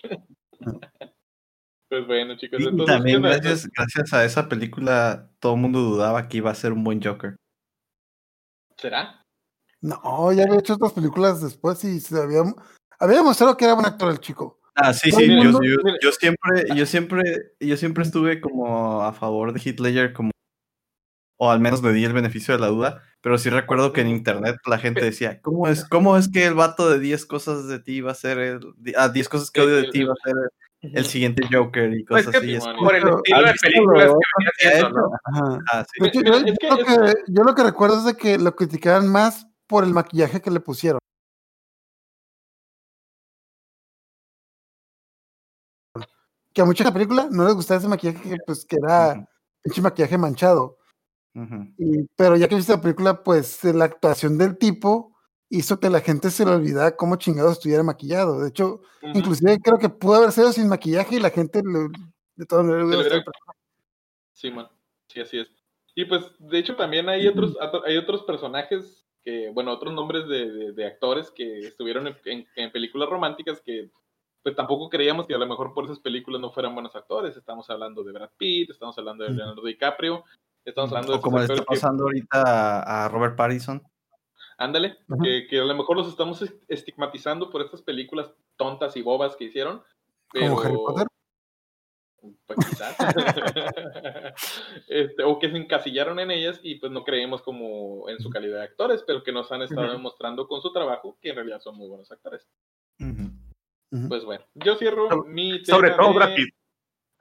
Pues 1.90 2.08
bueno, 2.08 2.38
chicos. 2.38 2.62
Y 2.62 2.68
entonces, 2.68 2.86
¿qué 2.86 2.94
también 2.94 3.22
gracias, 3.22 3.70
gracias 3.76 4.14
a 4.14 4.24
esa 4.24 4.48
película 4.48 5.30
todo 5.40 5.56
el 5.56 5.62
mundo 5.62 5.82
dudaba 5.82 6.30
que 6.30 6.38
iba 6.38 6.50
a 6.50 6.56
ser 6.56 6.72
un 6.72 6.84
buen 6.86 7.02
Joker. 7.04 7.36
¿Será? 8.78 9.26
No, 9.82 10.32
ya 10.32 10.44
había 10.44 10.60
hecho 10.60 10.76
otras 10.76 10.94
películas 10.94 11.42
después 11.42 11.84
y 11.84 12.00
se 12.00 12.22
había, 12.22 12.44
había 13.00 13.18
demostrado 13.18 13.58
que 13.58 13.66
era 13.66 13.74
buen 13.74 13.86
actor 13.88 14.12
el 14.12 14.20
chico. 14.20 14.60
Ah, 14.76 14.94
sí, 14.94 15.12
sí, 15.12 15.28
yo, 15.28 15.60
yo 16.02 16.12
siempre, 16.12 16.66
yo 16.76 16.86
siempre, 16.86 17.24
yo 17.60 17.76
siempre 17.76 18.04
estuve 18.04 18.40
como 18.40 19.02
a 19.02 19.12
favor 19.12 19.52
de 19.52 19.60
Heath 19.60 19.80
Ledger 19.82 20.14
como 20.14 20.32
o 21.44 21.50
al 21.50 21.60
menos 21.60 21.82
le 21.82 21.92
di 21.92 22.06
el 22.06 22.14
beneficio 22.14 22.54
de 22.54 22.60
la 22.60 22.68
duda, 22.68 23.02
pero 23.20 23.40
sí 23.40 23.50
recuerdo 23.50 23.94
que 23.94 24.02
en 24.02 24.10
internet 24.10 24.58
la 24.68 24.78
gente 24.78 25.04
decía, 25.04 25.42
¿cómo 25.42 25.68
es, 25.68 25.84
cómo 25.90 26.16
es 26.16 26.30
que 26.30 26.46
el 26.46 26.54
vato 26.54 26.88
de 26.88 27.00
10 27.00 27.26
cosas 27.26 27.68
de 27.68 27.80
ti 27.80 28.00
va 28.00 28.12
a 28.12 28.16
ser 28.16 28.38
el, 28.38 28.60
ah, 28.96 29.10
10 29.10 29.28
cosas 29.28 29.50
que 29.50 29.62
odio 29.62 29.78
de 29.78 29.90
ti 29.90 30.04
va 30.04 30.14
a 30.14 30.24
ser 30.24 30.36
el, 30.82 30.98
el 30.98 31.06
siguiente 31.06 31.42
Joker 31.52 31.92
y 31.92 32.04
Pues 32.04 32.28
cosas 32.28 32.44
así? 32.44 32.54
Es 32.54 32.64
por 32.64 32.96
el 32.96 33.08
estilo 33.48 33.92
ah, 35.72 35.84
sí. 35.92 36.12
Yo, 36.14 36.22
lo 36.32 36.86
que, 36.86 37.14
yo 37.30 37.44
lo 37.44 37.56
que 37.56 37.64
recuerdo 37.64 37.98
es 37.98 38.06
de 38.06 38.16
que 38.16 38.38
lo 38.38 38.56
criticaban 38.56 39.08
más 39.08 39.48
por 39.66 39.84
el 39.84 39.96
maquillaje 39.96 40.44
que 40.44 40.52
le 40.52 40.60
pusieron. 40.60 41.00
Que 46.54 46.62
a 46.62 46.66
mucha 46.66 46.94
película 46.94 47.30
no 47.32 47.46
les 47.46 47.56
gustaba 47.56 47.80
ese 47.80 47.88
maquillaje 47.88 48.30
que, 48.30 48.38
pues, 48.46 48.64
que 48.64 48.76
era 48.76 49.28
pinche 49.64 49.82
maquillaje 49.82 50.20
manchado. 50.20 50.78
Y- 51.78 52.08
pero 52.16 52.36
ya 52.36 52.48
que 52.48 52.56
viste 52.56 52.74
la 52.74 52.82
película, 52.82 53.24
pues 53.24 53.64
la 53.64 53.86
actuación 53.86 54.38
del 54.38 54.58
tipo 54.58 55.16
hizo 55.50 55.80
que 55.80 55.90
la 55.90 56.00
gente 56.02 56.30
se 56.30 56.46
le 56.46 56.52
olvidara 56.52 56.96
cómo 56.96 57.16
chingados 57.18 57.54
estuviera 57.54 57.84
maquillado. 57.84 58.40
De 58.42 58.50
hecho, 58.50 58.82
inclusive 59.18 59.60
creo 59.60 59.80
que 59.80 59.90
pudo 59.90 60.16
haber 60.16 60.32
sido 60.32 60.52
sin 60.52 60.68
maquillaje 60.68 61.16
y 61.16 61.20
la 61.20 61.30
gente 61.30 61.62
le- 61.64 61.90
de 62.36 62.46
todas 62.46 62.66
maneras. 62.66 63.24
Sí, 64.34 64.50
man. 64.52 64.68
Sí, 65.08 65.20
así 65.22 65.40
es. 65.40 65.48
Y 65.94 66.06
pues, 66.06 66.24
de 66.40 66.58
hecho, 66.58 66.76
también 66.76 67.10
hay 67.10 67.28
otros, 67.28 67.58
hay 67.86 67.98
otros 67.98 68.24
personajes 68.24 69.06
que, 69.24 69.50
bueno, 69.54 69.72
otros 69.74 69.94
nombres 69.94 70.28
de, 70.28 70.50
de- 70.52 70.72
de 70.72 70.86
actores 70.86 71.30
que 71.32 71.60
estuvieron 71.60 72.08
en, 72.08 72.18
en- 72.26 72.48
en 72.56 72.72
películas 72.72 73.10
románticas 73.10 73.62
que 73.62 73.92
pues 74.44 74.56
tampoco 74.56 74.90
creíamos 74.90 75.28
que 75.28 75.36
a 75.36 75.38
lo 75.38 75.46
mejor 75.46 75.72
por 75.72 75.86
esas 75.86 76.00
películas 76.00 76.42
no 76.42 76.50
fueran 76.52 76.74
buenos 76.74 76.96
actores. 76.96 77.38
Estamos 77.38 77.70
hablando 77.70 78.04
de 78.04 78.12
Brad 78.12 78.32
Pitt, 78.38 78.72
estamos 78.72 78.98
hablando 78.98 79.24
de. 79.24 79.30
Leonardo 79.32 79.62
DiCaprio, 79.64 80.24
estamos 80.66 80.92
hablando 80.92 81.14
de 81.14 81.18
O 81.18 81.22
como 81.22 81.38
le 81.38 81.44
está 81.46 81.56
que- 81.56 81.64
pasando 81.64 82.04
ahorita 82.04 83.06
a, 83.06 83.10
Robert 83.10 83.36
Pattinson. 83.36 83.82
Ándale, 84.58 84.98
que, 85.24 85.48
que 85.50 85.60
a 85.60 85.64
lo 85.64 85.74
mejor 85.76 85.98
los 85.98 86.08
estamos 86.08 86.42
est- 86.44 86.64
estigmatizando 86.68 87.50
por 87.50 87.62
estas 87.62 87.82
películas 87.82 88.32
tontas 88.58 88.96
y 88.96 89.02
bobas 89.02 89.36
que 89.36 89.46
hicieron. 89.46 89.82
Como 90.30 90.60
Harry 90.62 90.72
pero- 90.74 90.84
Potter. 90.86 91.08
Pues 92.46 92.60
quizás. 92.70 92.96
Este, 94.88 95.24
o 95.24 95.40
que 95.40 95.50
se 95.50 95.58
encasillaron 95.58 96.20
en 96.20 96.30
ellas 96.32 96.60
y 96.64 96.76
pues 96.76 96.92
no 96.92 97.04
creemos 97.04 97.42
como 97.42 98.08
en 98.10 98.20
su 98.20 98.30
calidad 98.30 98.58
de 98.58 98.64
actores, 98.66 99.04
pero 99.08 99.24
que 99.24 99.32
nos 99.32 99.52
han 99.52 99.62
estado 99.64 99.88
Ujú. 99.88 99.94
demostrando 99.98 100.48
con 100.48 100.62
su 100.62 100.72
trabajo 100.72 101.18
que 101.22 101.30
en 101.30 101.36
realidad 101.36 101.60
son 101.62 101.78
muy 101.78 101.88
buenos 101.88 102.12
actores. 102.12 102.48
Pues 104.08 104.24
bueno, 104.24 104.44
yo 104.54 104.76
cierro 104.76 105.10
Sobre- 105.10 105.30
mi 105.32 105.66
Sobre 105.66 105.92
todo 105.92 106.10
de- 106.10 106.14
Brad 106.16 106.36
Pitt. 106.36 106.54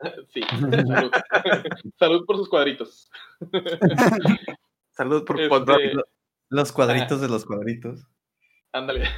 Sí, 0.33 0.43
salud. 0.87 1.11
salud 1.99 2.25
por 2.27 2.37
sus 2.37 2.49
cuadritos. 2.49 3.11
Salud 4.93 5.25
por 5.25 5.41
Este. 5.41 5.95
Los 6.51 6.73
cuadritos 6.73 7.21
de 7.21 7.29
los 7.29 7.45
cuadritos. 7.47 8.07
Ándale. 8.73 9.09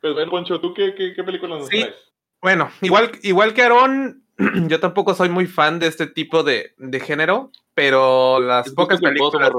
Pues 0.00 0.14
bueno, 0.14 0.30
Poncho, 0.30 0.60
¿tú 0.60 0.74
qué, 0.74 0.94
qué, 0.94 1.14
qué 1.14 1.22
película 1.22 1.56
nos 1.56 1.68
Sí. 1.68 1.80
traes? 1.80 1.96
Bueno, 2.40 2.70
igual, 2.82 3.12
igual 3.22 3.54
que 3.54 3.62
Aaron, 3.62 4.24
yo 4.68 4.80
tampoco 4.80 5.14
soy 5.14 5.28
muy 5.28 5.46
fan 5.46 5.78
de 5.78 5.86
este 5.86 6.06
tipo 6.06 6.42
de, 6.42 6.74
de 6.78 7.00
género, 7.00 7.50
pero 7.74 8.40
las 8.40 8.68
Es 8.68 8.74
pocas 8.74 9.00
películas. 9.00 9.52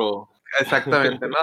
Exactamente, 0.59 1.27
¿no? 1.27 1.37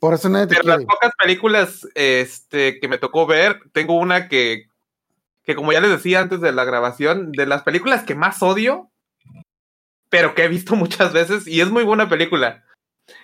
Por 0.00 0.14
eso 0.14 0.28
nadie 0.28 0.46
te 0.46 0.56
Pero 0.56 0.68
las 0.68 0.84
pocas 0.84 1.12
películas 1.18 1.88
este, 1.94 2.78
que 2.80 2.88
me 2.88 2.98
tocó 2.98 3.26
ver, 3.26 3.60
tengo 3.72 3.94
una 3.94 4.28
que, 4.28 4.66
que, 5.44 5.54
como 5.54 5.72
ya 5.72 5.80
les 5.80 5.90
decía 5.90 6.20
antes 6.20 6.40
de 6.40 6.52
la 6.52 6.64
grabación, 6.64 7.32
de 7.32 7.46
las 7.46 7.62
películas 7.62 8.04
que 8.04 8.14
más 8.14 8.42
odio, 8.42 8.90
pero 10.08 10.34
que 10.34 10.44
he 10.44 10.48
visto 10.48 10.76
muchas 10.76 11.12
veces, 11.12 11.46
y 11.46 11.60
es 11.60 11.70
muy 11.70 11.84
buena 11.84 12.08
película. 12.08 12.64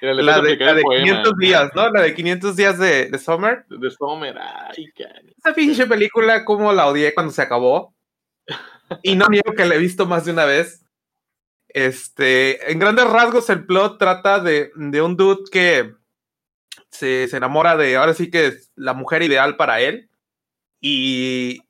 Mira, 0.02 0.14
La 0.14 0.40
de, 0.40 0.56
la 0.56 0.70
el 0.70 0.76
de 0.76 0.82
poema 0.82 1.04
500 1.04 1.36
días, 1.38 1.70
¿no? 1.74 1.88
La 1.90 2.02
de 2.02 2.14
500 2.14 2.56
días 2.56 2.78
de, 2.78 3.10
de 3.10 3.18
Summer. 3.18 3.64
De 3.68 3.90
Sommer. 3.90 4.36
Ay, 4.38 4.90
cani. 4.92 5.32
Esa 5.36 5.54
pinche 5.54 5.86
película, 5.86 6.44
como 6.44 6.72
la 6.72 6.88
odié 6.88 7.14
cuando 7.14 7.32
se 7.32 7.42
acabó. 7.42 7.94
Y 9.02 9.14
no 9.14 9.26
niego 9.28 9.52
que 9.52 9.66
la 9.66 9.76
he 9.76 9.78
visto 9.78 10.06
más 10.06 10.24
de 10.24 10.32
una 10.32 10.46
vez. 10.46 10.84
Este, 11.68 12.72
en 12.72 12.78
grandes 12.78 13.08
rasgos, 13.08 13.48
el 13.50 13.66
plot 13.66 13.98
trata 13.98 14.40
de, 14.40 14.72
de 14.74 15.02
un 15.02 15.16
dude 15.16 15.44
que 15.50 15.94
se, 16.90 17.28
se 17.28 17.36
enamora 17.36 17.76
de, 17.76 17.96
ahora 17.96 18.14
sí 18.14 18.30
que 18.30 18.46
es 18.46 18.72
la 18.74 18.94
mujer 18.94 19.22
ideal 19.22 19.56
para 19.56 19.80
él. 19.80 20.10
Y, 20.80 21.60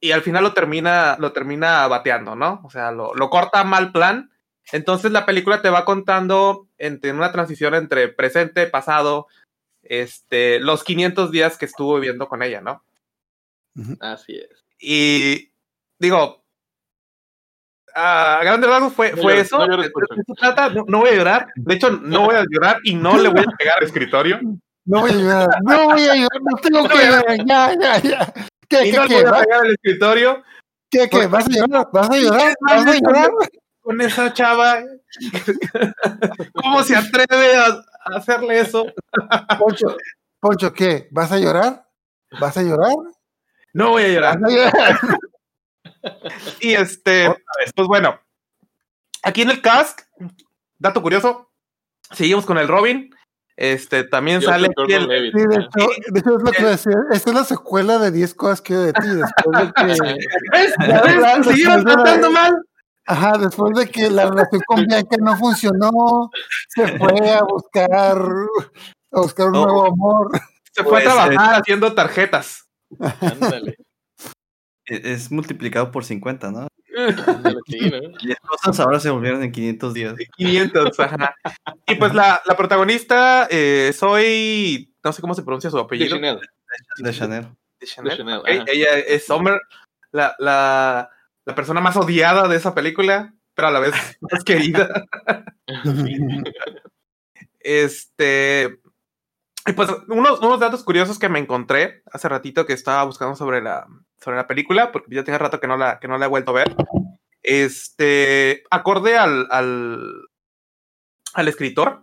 y 0.00 0.12
al 0.12 0.22
final 0.22 0.42
lo 0.42 0.54
termina, 0.54 1.16
lo 1.18 1.32
termina 1.32 1.86
bateando, 1.86 2.34
¿no? 2.34 2.60
O 2.64 2.70
sea, 2.70 2.90
lo, 2.90 3.14
lo 3.14 3.28
corta 3.30 3.62
mal 3.64 3.92
plan. 3.92 4.30
Entonces 4.72 5.12
la 5.12 5.26
película 5.26 5.62
te 5.62 5.70
va 5.70 5.84
contando 5.84 6.68
entre 6.78 7.12
una 7.12 7.32
transición 7.32 7.74
entre 7.74 8.08
presente, 8.08 8.66
pasado, 8.66 9.26
este, 9.82 10.60
los 10.60 10.84
500 10.84 11.30
días 11.30 11.58
que 11.58 11.66
estuvo 11.66 11.96
viviendo 11.96 12.28
con 12.28 12.42
ella, 12.42 12.60
¿no? 12.60 12.82
Así 14.00 14.36
es. 14.36 14.64
Y 14.78 15.52
digo, 15.98 16.44
a 17.94 18.40
grandes 18.42 18.70
rasgos 18.70 18.92
fue, 18.92 19.16
fue 19.16 19.40
eso. 19.40 19.66
no. 19.66 19.76
No, 19.76 20.84
no 20.86 20.98
voy 21.00 21.10
a 21.10 21.14
llorar. 21.14 21.48
De 21.56 21.74
hecho, 21.74 21.90
no 21.90 22.26
voy 22.26 22.36
a 22.36 22.44
llorar 22.48 22.78
y 22.84 22.94
no 22.94 23.18
le 23.18 23.28
voy 23.28 23.40
a 23.40 23.56
pegar 23.56 23.74
al 23.78 23.84
escritorio. 23.84 24.40
No 24.86 25.00
voy 25.00 25.10
a 25.10 25.14
ayudar, 25.14 25.48
no 25.62 25.84
voy 25.84 26.08
a 26.08 26.12
ayudar, 26.12 26.40
no 26.42 26.56
tengo 26.56 26.88
que 26.88 26.98
ayudar, 26.98 27.24
ya, 27.46 27.74
ya, 27.78 27.98
ya. 28.00 28.32
¿Qué, 28.70 28.86
Y 28.86 28.90
qué, 28.92 28.96
no 28.96 29.06
qué? 29.06 29.14
voy 29.16 29.24
a 29.24 29.30
¿Va- 29.30 29.40
pegar 29.40 29.60
al 29.60 29.72
escritorio 29.72 30.42
¿Qué, 30.90 31.08
qué? 31.10 31.26
¿Vas 31.26 31.46
a 31.46 31.50
llorar? 31.50 31.88
¿Vas 31.92 32.10
a 32.10 32.16
llorar? 32.16 32.54
¿Vas 32.60 32.86
a 32.86 32.94
llorar? 32.94 33.30
con 33.80 34.00
esa 34.00 34.32
chava. 34.32 34.82
¿Cómo 36.54 36.82
se 36.82 36.96
atreve 36.96 37.56
a, 37.56 37.82
hacerle 38.16 38.60
eso? 38.60 38.86
Poncho, 39.58 39.96
Poncho, 40.38 40.72
¿qué? 40.72 41.08
¿Vas 41.10 41.32
a 41.32 41.38
llorar? 41.38 41.88
¿Vas 42.40 42.56
a 42.56 42.62
llorar? 42.62 42.92
No 43.72 43.90
voy 43.90 44.04
a 44.04 44.08
llorar. 44.08 44.38
¿Vas 44.40 44.52
a 44.52 44.56
llorar? 44.56 45.00
Y 46.60 46.72
este, 46.74 47.34
pues 47.74 47.88
bueno, 47.88 48.18
aquí 49.22 49.42
en 49.42 49.50
el 49.50 49.60
cast, 49.60 50.00
dato 50.78 51.02
curioso, 51.02 51.50
seguimos 52.12 52.46
con 52.46 52.58
el 52.58 52.68
Robin. 52.68 53.14
Este, 53.60 54.04
también 54.04 54.38
Joseph 54.40 54.54
sale 54.54 54.70
el- 54.96 55.06
Levitt, 55.06 55.34
Sí, 55.36 55.46
de 55.46 55.54
hecho, 55.56 55.90
de 56.12 56.20
hecho 56.20 56.36
es 56.38 56.42
lo 56.42 56.50
que 56.50 56.64
decía. 56.64 56.96
Esta 57.12 57.28
es 57.30 57.36
la 57.36 57.44
secuela 57.44 57.98
de 57.98 58.10
10 58.10 58.32
cosas 58.34 58.62
que 58.62 58.74
odio 58.74 58.86
de 58.86 58.92
ti. 58.94 59.06
Después 59.08 59.58
de 59.58 59.72
que, 59.74 61.52
siguieron 61.52 61.84
tratando 61.84 62.30
mal. 62.30 62.54
ajá, 63.06 63.36
después 63.36 63.76
de 63.76 63.86
que 63.90 64.08
la 64.10 64.30
relación 64.30 64.62
con 64.66 64.86
Bianca 64.86 65.16
no 65.20 65.36
funcionó, 65.36 66.30
se 66.68 66.88
fue 66.96 67.30
a 67.30 67.42
buscar, 67.42 68.18
a 69.12 69.20
buscar 69.20 69.46
un 69.48 69.52
No. 69.52 69.64
nuevo 69.66 69.86
amor. 69.88 70.30
Se 70.72 70.82
fue 70.82 70.92
a 71.00 71.02
Pues, 71.02 71.04
trabajar 71.04 71.60
haciendo 71.60 71.92
tarjetas. 71.94 72.66
Ándale. 73.20 73.76
Es, 74.86 75.04
es 75.26 75.30
multiplicado 75.30 75.90
por 75.90 76.04
50, 76.06 76.50
¿no? 76.50 76.66
10 76.90 78.38
cosas 78.40 78.80
ahora 78.80 79.00
se 79.00 79.10
volvieron 79.10 79.42
en 79.42 79.52
500 79.52 79.94
días. 79.94 80.14
500, 80.36 81.00
ajá. 81.00 81.34
Y 81.86 81.94
pues 81.96 82.14
la, 82.14 82.42
la 82.46 82.56
protagonista, 82.56 83.46
eh, 83.50 83.92
soy. 83.96 84.94
No 85.02 85.12
sé 85.12 85.20
cómo 85.20 85.34
se 85.34 85.42
pronuncia 85.42 85.70
su 85.70 85.76
De 85.76 85.82
apellido. 85.82 86.16
Chanel. 86.16 86.40
De 86.98 87.12
Chanel. 87.12 87.48
De 87.78 87.86
Chanel. 87.86 88.10
De 88.10 88.16
Chanel. 88.16 88.42
Ella 88.66 88.98
es 88.98 89.26
Summer, 89.26 89.60
la, 90.12 90.34
la, 90.38 91.10
la 91.44 91.54
persona 91.54 91.80
más 91.80 91.96
odiada 91.96 92.48
de 92.48 92.56
esa 92.56 92.74
película, 92.74 93.34
pero 93.54 93.68
a 93.68 93.70
la 93.70 93.80
vez 93.80 93.92
más 94.20 94.44
querida. 94.44 95.06
Este. 97.60 98.80
Y 99.66 99.72
pues 99.72 99.90
unos, 100.08 100.40
unos 100.40 100.58
datos 100.58 100.82
curiosos 100.82 101.18
que 101.18 101.28
me 101.28 101.38
encontré 101.38 102.02
hace 102.10 102.28
ratito 102.28 102.64
que 102.64 102.72
estaba 102.72 103.04
buscando 103.04 103.36
sobre 103.36 103.60
la, 103.60 103.86
sobre 104.22 104.36
la 104.36 104.46
película, 104.46 104.92
porque 104.92 105.14
ya 105.14 105.24
tenía 105.24 105.38
rato 105.38 105.60
que 105.60 105.66
no 105.66 105.76
la, 105.76 105.98
que 105.98 106.08
no 106.08 106.18
la 106.18 106.26
he 106.26 106.28
vuelto 106.28 106.50
a 106.50 106.54
ver. 106.54 106.74
Este, 107.42 108.64
acorde 108.70 109.16
al, 109.16 109.46
al, 109.50 110.28
al 111.34 111.48
escritor, 111.48 112.02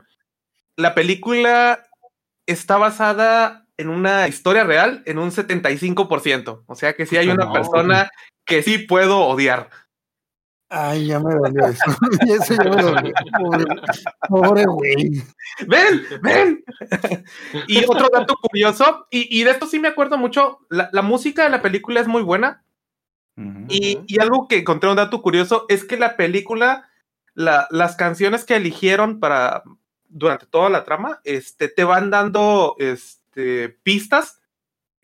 la 0.75 0.95
película 0.95 1.87
está 2.45 2.77
basada 2.77 3.65
en 3.77 3.89
una 3.89 4.27
historia 4.27 4.63
real 4.63 5.03
en 5.05 5.19
un 5.19 5.31
75%. 5.31 6.63
O 6.65 6.75
sea 6.75 6.95
que 6.95 7.05
sí 7.05 7.17
hay 7.17 7.29
una 7.29 7.45
No. 7.45 7.53
persona 7.53 8.09
que 8.45 8.63
sí 8.63 8.79
puedo 8.79 9.19
odiar. 9.19 9.69
Ay, 10.69 11.07
ya 11.07 11.19
me 11.19 11.33
dolió 11.33 11.65
eso. 11.67 11.81
Y 12.27 12.31
eso 12.33 12.53
ya 12.55 12.63
me 12.69 12.81
dolió. 12.83 13.13
Pobre, 13.39 13.65
pobre 14.27 14.65
güey. 14.65 15.23
¡Ven! 15.67 16.01
¡Ven! 16.21 16.63
y 17.67 17.85
otro 17.85 18.09
dato 18.11 18.35
curioso, 18.41 19.07
y, 19.09 19.39
y 19.39 19.43
de 19.43 19.51
esto 19.51 19.65
sí 19.65 19.79
me 19.79 19.87
acuerdo 19.87 20.17
mucho, 20.17 20.59
la, 20.69 20.89
la 20.91 21.01
música 21.01 21.43
de 21.43 21.49
la 21.49 21.61
película 21.61 22.01
es 22.01 22.07
muy 22.07 22.21
buena. 22.21 22.63
Y, 23.69 23.99
y 24.07 24.19
algo 24.19 24.47
que 24.47 24.57
encontré 24.57 24.89
un 24.89 24.95
dato 24.95 25.21
curioso 25.21 25.65
es 25.69 25.83
que 25.85 25.95
la 25.95 26.17
película, 26.17 26.89
la- 27.35 27.67
las 27.69 27.95
canciones 27.95 28.45
que 28.45 28.55
eligieron 28.55 29.19
para 29.19 29.61
durante 30.09 30.47
toda 30.47 30.69
la 30.71 30.83
trama, 30.83 31.19
este, 31.23 31.67
te 31.69 31.83
van 31.83 32.09
dando 32.09 32.75
este, 32.79 33.69
pistas 33.83 34.36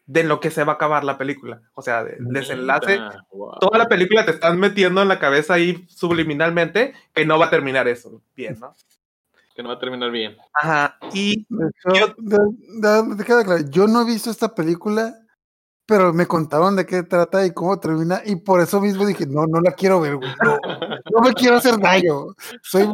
de 0.05 0.23
lo 0.23 0.39
que 0.39 0.51
se 0.51 0.63
va 0.63 0.73
a 0.73 0.75
acabar 0.75 1.03
la 1.03 1.17
película. 1.17 1.61
O 1.75 1.81
sea, 1.81 2.03
de- 2.03 2.17
desenlace. 2.19 2.99
Wow. 3.31 3.59
Toda 3.59 3.77
la 3.77 3.87
película 3.87 4.25
te 4.25 4.31
están 4.31 4.59
metiendo 4.59 5.01
en 5.01 5.07
la 5.07 5.19
cabeza 5.19 5.53
ahí 5.53 5.85
subliminalmente 5.87 6.93
que 7.13 7.25
no 7.25 7.39
va 7.39 7.45
a 7.45 7.49
terminar 7.49 7.87
eso. 7.87 8.21
Bien, 8.35 8.59
¿no? 8.59 8.75
Que 9.55 9.61
no 9.63 9.69
va 9.69 9.75
a 9.75 9.79
terminar 9.79 10.11
bien. 10.11 10.35
Ajá. 10.55 10.97
Y 11.13 11.45
queda 13.25 13.43
claro, 13.43 13.61
yo 13.69 13.87
no 13.87 14.01
he 14.01 14.05
visto 14.05 14.29
esta 14.31 14.53
película, 14.55 15.15
pero 15.85 16.11
me 16.11 16.25
contaron 16.25 16.75
de 16.75 16.85
qué 16.85 17.03
trata 17.03 17.45
y 17.45 17.53
cómo 17.53 17.79
termina, 17.79 18.21
y 18.25 18.37
por 18.37 18.61
eso 18.61 18.81
mismo 18.81 19.05
dije, 19.05 19.27
no, 19.27 19.45
no 19.45 19.61
la 19.61 19.73
quiero 19.73 20.01
ver, 20.01 20.15
güey. 20.15 20.29
No, 20.43 20.57
no 21.13 21.21
me 21.21 21.33
quiero 21.33 21.57
hacer 21.57 21.77
daño. 21.79 22.27
Soy 22.63 22.87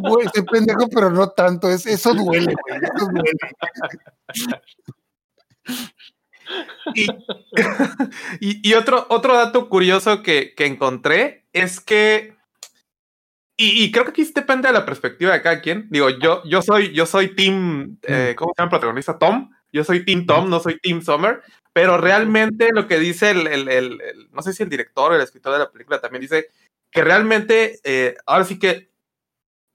pendejo, 0.51 0.87
pero 0.93 1.09
no 1.09 1.29
tanto. 1.29 1.69
Es, 1.69 1.85
eso 1.85 2.13
duele, 2.13 2.53
güey. 2.53 2.81
Eso 2.83 3.05
duele. 3.05 3.31
Y, 6.95 7.07
y, 8.39 8.69
y 8.69 8.73
otro, 8.73 9.05
otro 9.09 9.33
dato 9.35 9.69
curioso 9.69 10.23
que, 10.23 10.53
que 10.55 10.65
encontré 10.65 11.45
es 11.53 11.79
que, 11.79 12.35
y, 13.57 13.83
y 13.83 13.91
creo 13.91 14.05
que 14.05 14.11
aquí 14.11 14.23
depende 14.33 14.67
de 14.69 14.73
la 14.73 14.85
perspectiva 14.85 15.33
de 15.33 15.41
cada 15.41 15.61
quien. 15.61 15.87
Digo, 15.89 16.09
yo, 16.09 16.43
yo 16.45 16.61
soy, 16.61 16.93
yo 16.93 17.05
soy 17.05 17.35
Team, 17.35 17.97
eh, 18.03 18.33
¿cómo 18.37 18.53
se 18.55 18.61
llama 18.61 18.67
el 18.67 18.79
protagonista? 18.79 19.17
Tom. 19.19 19.51
Yo 19.71 19.83
soy 19.83 20.03
Team 20.03 20.25
Tom, 20.25 20.49
no 20.49 20.59
soy 20.59 20.79
Team 20.79 21.01
Summer. 21.01 21.41
Pero 21.73 21.97
realmente 21.97 22.69
lo 22.73 22.87
que 22.87 22.97
dice 22.99 23.29
el, 23.31 23.45
el- 23.47 23.67
el- 23.69 24.01
el- 24.01 24.29
no 24.31 24.41
sé 24.41 24.53
si 24.53 24.63
el 24.63 24.69
director 24.69 25.11
o 25.11 25.15
el 25.15 25.21
escritor 25.21 25.53
de 25.53 25.59
la 25.59 25.71
película 25.71 26.01
también 26.01 26.21
dice 26.21 26.47
que 26.91 27.03
realmente, 27.03 27.79
eh, 27.83 28.15
ahora 28.25 28.43
sí 28.45 28.57
que 28.57 28.89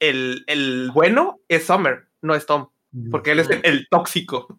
el, 0.01 0.43
el 0.49 0.91
bueno 0.93 1.39
es 1.49 1.65
Summer, 1.67 2.09
no 2.21 2.35
es 2.35 2.47
Tom, 2.47 2.69
porque 3.11 3.31
él 3.33 3.41
es 3.41 3.49
el, 3.51 3.61
el 3.65 3.87
tóxico. 3.89 4.59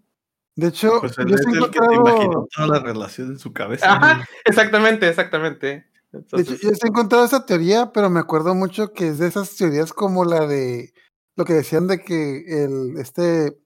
De 0.56 0.68
hecho, 0.68 0.99
Pues 1.01 1.16
yo 1.18 1.24
es 1.36 1.41
el 1.41 1.45
que 1.45 1.51
te 1.51 1.58
encontrado- 1.58 1.93
imaginó 1.93 2.47
toda 2.56 2.68
la 2.68 2.80
relación 2.80 3.32
en 3.32 3.39
su 3.39 3.51
cabeza. 3.51 3.93
Ajá, 3.93 4.26
exactamente, 4.45 5.08
exactamente. 5.10 5.86
De 6.12 6.41
hecho, 6.41 6.56
yo 6.56 6.70
he 6.70 6.88
encontrado 6.88 7.26
esa 7.26 7.45
teoría, 7.45 7.91
pero 7.93 8.10
me 8.10 8.22
acuerdo 8.22 8.56
mucho 8.56 8.93
que 8.93 9.10
es 9.10 9.20
de 9.20 9.28
esas 9.28 9.56
teorías 9.58 9.91
como 9.91 10.24
la 10.24 10.47
de 10.47 10.93
lo 11.36 11.43
que 11.43 11.53
decían 11.53 11.88
de 11.88 11.99
que 11.99 12.45
el 12.64 12.93
este 12.97 13.58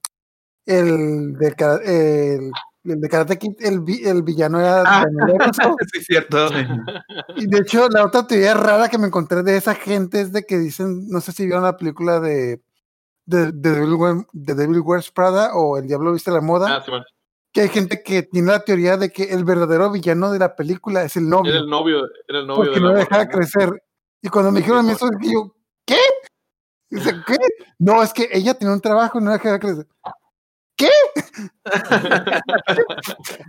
el 0.66 1.34
de 1.34 1.56
el, 1.86 2.52
el 2.92 3.02
de 3.02 3.10
Karate 3.10 3.38
Kid, 3.38 3.52
el, 3.60 3.84
el 4.04 4.24
villano 4.24 4.60
era 4.60 4.84
Ah. 4.86 5.06
Sí, 5.92 6.00
es 6.00 6.06
cierto. 6.08 6.48
Y 7.36 7.46
de 7.46 7.60
hecho, 7.60 7.88
la 7.90 8.04
otra 8.06 8.26
teoría 8.26 8.56
rara 8.56 8.90
que 8.90 8.98
me 8.98 9.06
encontré 9.08 9.44
de 9.44 9.58
esa 9.58 9.76
gente 9.76 10.22
es 10.22 10.32
de 10.32 10.44
que 10.44 10.58
dicen, 10.58 11.08
no 11.08 11.22
sé 11.22 11.32
si 11.34 11.46
vieron 11.46 11.64
la 11.64 11.78
película 11.78 12.20
de 12.20 12.62
de, 13.30 13.52
de 13.52 13.72
Devil, 13.72 14.26
de 14.34 14.56
Devil 14.56 14.80
Wears 14.82 15.12
Prada 15.12 15.52
o 15.54 15.78
El 15.78 15.88
Diablo 15.88 16.14
Viste 16.14 16.32
la 16.32 16.42
Moda, 16.42 16.78
Ah, 16.78 16.82
sí, 16.84 16.90
bueno. 16.92 17.06
que 17.54 17.62
hay 17.62 17.70
gente 17.70 18.02
que 18.04 18.24
tiene 18.24 18.52
la 18.52 18.60
teoría 18.64 18.98
de 18.98 19.12
que 19.12 19.24
el 19.26 19.44
verdadero 19.44 19.92
villano 19.92 20.32
de 20.32 20.40
la 20.40 20.56
película 20.56 21.04
es 21.04 21.16
el 21.16 21.30
novio. 21.30 21.52
Era 21.52 21.62
el 21.62 21.70
novio, 21.70 22.02
era 22.28 22.40
el 22.40 22.48
novio 22.48 22.64
porque 22.72 22.80
de 22.80 22.86
no 22.86 22.92
la 22.94 23.00
dejaba 23.00 23.28
crecer. 23.28 23.84
Y 24.22 24.30
cuando 24.30 24.52
me 24.52 24.60
dijeron 24.60 24.90
eso, 24.90 25.08
dije 25.20 25.34
yo, 25.34 25.56
¿qué? 25.86 26.00
Dice, 26.90 27.14
¿qué? 27.28 27.38
No, 27.78 28.02
es 28.02 28.12
que 28.14 28.28
ella 28.32 28.56
tenía 28.56 28.74
un 28.74 28.82
trabajo 28.82 29.20
y 29.20 29.24
no 29.24 29.32
dejaba 29.32 29.60
crecer. 29.60 29.88
¿Qué? 30.76 30.90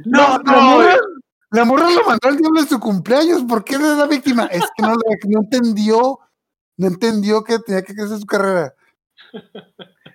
No, 0.04 0.38
la 0.38 0.38
no, 0.44 0.60
morra, 0.62 0.96
la 1.50 1.64
morra 1.64 1.90
lo 1.90 2.04
mandó 2.04 2.28
al 2.28 2.36
diablo 2.36 2.60
en 2.60 2.68
su 2.68 2.78
cumpleaños. 2.78 3.42
¿Por 3.44 3.64
qué 3.64 3.74
es 3.76 3.80
la 3.80 4.06
víctima? 4.06 4.44
Es 4.46 4.64
que 4.76 4.82
no 4.82 5.40
entendió, 5.40 6.18
no 6.76 6.86
entendió 6.86 7.42
que 7.42 7.58
tenía 7.60 7.82
que 7.82 7.94
crecer 7.94 8.18
su 8.18 8.26
carrera. 8.26 8.74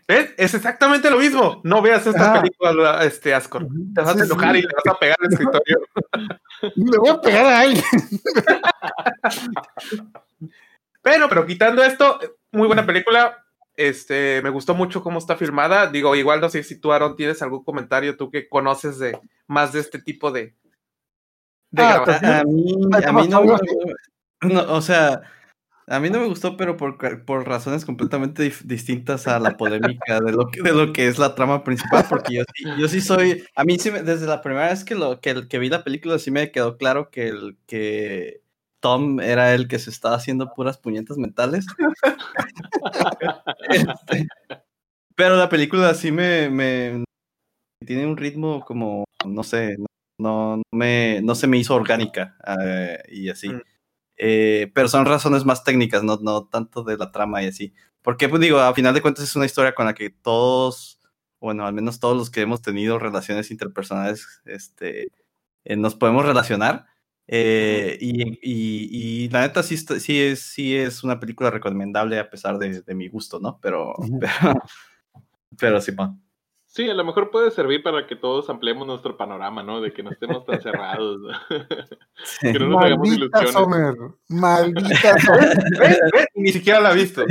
¿Ves? 0.07 0.33
Es 0.37 0.53
exactamente 0.53 1.09
lo 1.09 1.17
mismo. 1.17 1.61
No 1.63 1.81
veas 1.81 2.05
esta 2.05 2.35
Ah. 2.35 2.41
película, 2.41 3.03
este 3.03 3.33
Ascor. 3.33 3.67
Te 3.93 4.01
vas 4.01 4.13
Sí, 4.13 4.21
a 4.21 4.25
enojar 4.25 4.53
sí. 4.55 4.59
y 4.59 4.67
te 4.67 4.73
vas 4.75 4.95
a 4.95 4.99
pegar 4.99 5.17
al 5.19 5.33
escritorio. 5.33 5.79
Le 6.75 6.97
voy 6.99 7.09
a 7.09 7.21
pegar 7.21 7.45
a 7.45 7.59
alguien. 7.61 7.83
Pero, 11.01 11.29
pero 11.29 11.45
quitando 11.45 11.83
esto, 11.83 12.19
muy 12.51 12.65
buena 12.67 12.85
película. 12.85 13.43
Este, 13.77 14.41
me 14.41 14.49
gustó 14.49 14.73
mucho 14.73 15.03
cómo 15.03 15.19
está 15.19 15.35
filmada. 15.35 15.85
Digo, 15.87 16.15
igual 16.15 16.41
no 16.41 16.49
sé 16.49 16.63
si 16.63 16.79
tú, 16.79 16.91
Aaron, 16.93 17.15
tienes 17.15 17.41
algún 17.43 17.63
comentario, 17.63 18.17
tú 18.17 18.31
que 18.31 18.47
conoces 18.49 18.97
de 18.97 19.19
más 19.47 19.71
de 19.73 19.81
este 19.81 19.99
tipo 19.99 20.31
de, 20.31 20.55
de 21.69 21.83
Ah, 21.83 22.01
grabación. 22.03 22.93
A, 22.95 23.09
a 23.09 23.13
mí, 23.13 23.27
no, 24.41 24.73
o 24.73 24.81
sea, 24.81 25.21
a 25.87 25.99
mí 25.99 26.09
no 26.09 26.19
me 26.19 26.27
gustó, 26.27 26.57
pero 26.57 26.77
por, 26.77 26.97
por 27.25 27.47
razones 27.47 27.85
completamente 27.85 28.51
distintas 28.63 29.27
a 29.27 29.39
la 29.39 29.55
polémica 29.55 30.19
de 30.19 30.31
lo 30.31 30.47
que, 30.47 30.61
de 30.61 30.73
lo 30.73 30.91
que 30.91 31.07
es 31.07 31.19
la 31.19 31.35
trama 31.35 31.63
principal, 31.63 32.05
porque 32.09 32.35
yo 32.35 32.43
sí, 32.55 32.63
yo 32.79 32.87
sí 32.87 33.01
soy, 33.01 33.43
a 33.55 33.63
mí 33.63 33.77
sí, 33.77 33.91
me- 33.91 34.01
desde 34.01 34.25
la 34.25 34.41
primera 34.41 34.69
vez 34.69 34.83
que, 34.83 34.95
lo, 34.95 35.19
que, 35.21 35.47
que 35.47 35.59
vi 35.59 35.69
la 35.69 35.83
película 35.83 36.17
sí 36.17 36.31
me 36.31 36.51
quedó 36.51 36.77
claro 36.77 37.11
que, 37.11 37.27
el, 37.27 37.57
que 37.67 38.41
Tom 38.79 39.19
era 39.19 39.53
el 39.53 39.67
que 39.67 39.77
se 39.79 39.91
estaba 39.91 40.15
haciendo 40.15 40.53
puras 40.53 40.77
puñetas 40.77 41.17
mentales. 41.17 41.65
Este, 43.69 44.27
pero 45.15 45.35
la 45.37 45.49
película 45.49 45.93
sí 45.93 46.11
me, 46.11 47.03
tiene 47.85 48.05
un 48.05 48.17
ritmo 48.17 48.63
como, 48.65 49.05
no 49.25 49.43
sé, 49.43 49.77
no, 50.17 50.57
no 50.57 50.63
me, 50.71 51.21
no 51.21 51.35
se 51.35 51.47
me 51.47 51.57
hizo 51.57 51.75
orgánica 51.75 52.37
eh, 52.61 53.01
y 53.09 53.29
así. 53.29 53.49
Mm. 53.49 53.61
Eh, 54.17 54.71
pero 54.73 54.87
son 54.87 55.05
razones 55.05 55.45
más 55.45 55.63
técnicas, 55.63 56.03
no, 56.03 56.17
no 56.21 56.45
tanto 56.47 56.83
de 56.83 56.97
la 56.97 57.11
trama 57.11 57.43
y 57.43 57.47
así. 57.47 57.73
Porque, 58.01 58.29
pues 58.29 58.41
digo, 58.41 58.59
a 58.59 58.73
final 58.73 58.93
de 58.93 59.01
cuentas 59.01 59.23
es 59.25 59.35
una 59.35 59.45
historia 59.45 59.75
con 59.75 59.85
la 59.85 59.93
que 59.93 60.09
todos, 60.09 60.99
bueno, 61.39 61.65
al 61.65 61.73
menos 61.73 61.99
todos 61.99 62.15
los 62.17 62.29
que 62.29 62.41
hemos 62.41 62.61
tenido 62.61 62.99
relaciones 62.99 63.51
interpersonales, 63.51 64.27
este, 64.45 65.07
eh, 65.65 65.75
nos 65.77 65.95
podemos 65.95 66.25
relacionar. 66.25 66.85
Eh, 67.27 67.97
y, 68.01 68.23
y, 68.43 69.25
y 69.25 69.29
la 69.29 69.41
neta 69.41 69.63
sí, 69.63 69.77
sí, 69.77 70.21
es, 70.21 70.41
sí 70.41 70.75
es 70.77 71.03
una 71.03 71.19
película 71.19 71.49
recomendable 71.51 72.19
a 72.19 72.29
pesar 72.29 72.59
de, 72.59 72.81
de 72.83 72.95
mi 72.95 73.07
gusto, 73.09 73.39
¿no? 73.39 73.59
Pero, 73.61 73.95
pero, 74.21 75.81
pero. 75.81 75.81
Sí, 76.75 76.89
a 76.89 76.93
lo 76.93 77.05
mejor 77.05 77.31
puede 77.31 77.51
servir 77.51 77.81
para 77.81 78.05
que 78.05 78.17
todos 78.17 78.49
ampliemos 78.49 78.85
nuestro 78.85 79.15
panorama, 79.15 79.63
¿no? 79.63 79.79
De 79.79 79.93
que 79.93 80.03
no 80.03 80.11
estemos 80.11 80.45
tan 80.45 80.61
cerrados. 80.61 81.21
¿no? 81.21 81.29
Sí. 82.25 82.51
Que 82.51 82.59
no 82.59 82.67
nos 82.67 82.83
hagamos 82.83 83.07
Maldita 83.07 83.43
ilusiones. 83.43 83.53
Sommer. 83.53 83.95
Maldita 84.27 85.19
Sommer. 85.25 85.57
¿Ves? 85.79 85.99
¿Ves? 86.11 86.27
Ni 86.35 86.51
siquiera 86.51 86.81
la 86.81 86.91
he 86.91 86.95
visto. 86.95 87.23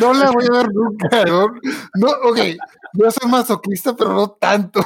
No 0.00 0.14
la 0.14 0.30
voy 0.30 0.44
a 0.50 0.56
ver 0.56 0.68
nunca. 0.72 1.24
No, 1.26 1.48
no, 1.96 2.08
ok. 2.30 2.38
Yo 2.94 3.10
soy 3.10 3.30
masoquista, 3.30 3.94
pero 3.94 4.14
no 4.14 4.30
tanto. 4.30 4.80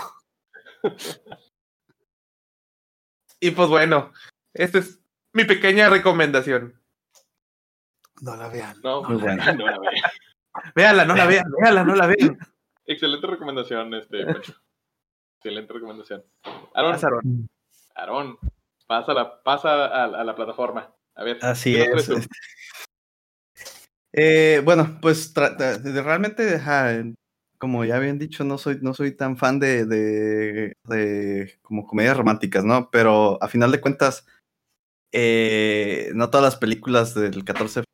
Y 3.38 3.52
pues 3.52 3.68
bueno, 3.68 4.10
esta 4.52 4.78
es 4.78 4.98
mi 5.32 5.44
pequeña 5.44 5.88
recomendación. 5.88 6.74
No 8.20 8.34
la 8.34 8.48
vean. 8.48 8.80
No, 8.82 9.04
Muy 9.04 9.16
bueno. 9.16 9.44
no 9.54 9.66
la 9.66 9.78
ve. 9.78 9.88
Véala, 10.74 11.04
no 11.04 11.14
la 11.14 11.26
vean, 11.26 11.44
véala, 11.62 11.84
no 11.84 11.94
la 11.94 12.06
vean. 12.08 12.36
Excelente 12.90 13.26
recomendación, 13.28 13.94
este. 13.94 14.22
Excelente 15.38 15.72
recomendación. 15.72 16.24
Aaron. 16.74 17.48
Aarón, 17.94 18.38
pasa, 18.88 19.14
la, 19.14 19.42
pasa 19.44 19.86
a, 19.86 20.04
a 20.06 20.24
la 20.24 20.34
plataforma. 20.34 20.92
A 21.14 21.22
ver. 21.22 21.38
Así 21.42 21.72
¿qué 21.74 21.88
nos 21.88 22.08
es. 22.08 22.28
tú? 22.28 22.28
Eh, 24.12 24.60
bueno, 24.64 24.98
pues 25.00 25.32
realmente, 25.34 26.60
como 27.58 27.84
ya 27.84 27.96
habían 27.96 28.18
dicho, 28.18 28.42
no 28.42 28.58
soy, 28.58 28.78
no 28.82 28.92
soy 28.92 29.12
tan 29.16 29.36
fan 29.36 29.60
de, 29.60 29.84
de, 29.86 30.72
de 30.84 31.58
como 31.62 31.86
comedias 31.86 32.16
románticas, 32.16 32.64
¿no? 32.64 32.90
Pero 32.90 33.40
a 33.40 33.46
final 33.46 33.70
de 33.70 33.80
cuentas, 33.80 34.26
eh, 35.12 36.10
no 36.14 36.28
todas 36.28 36.42
las 36.44 36.56
películas 36.56 37.14
del 37.14 37.44
14 37.44 37.84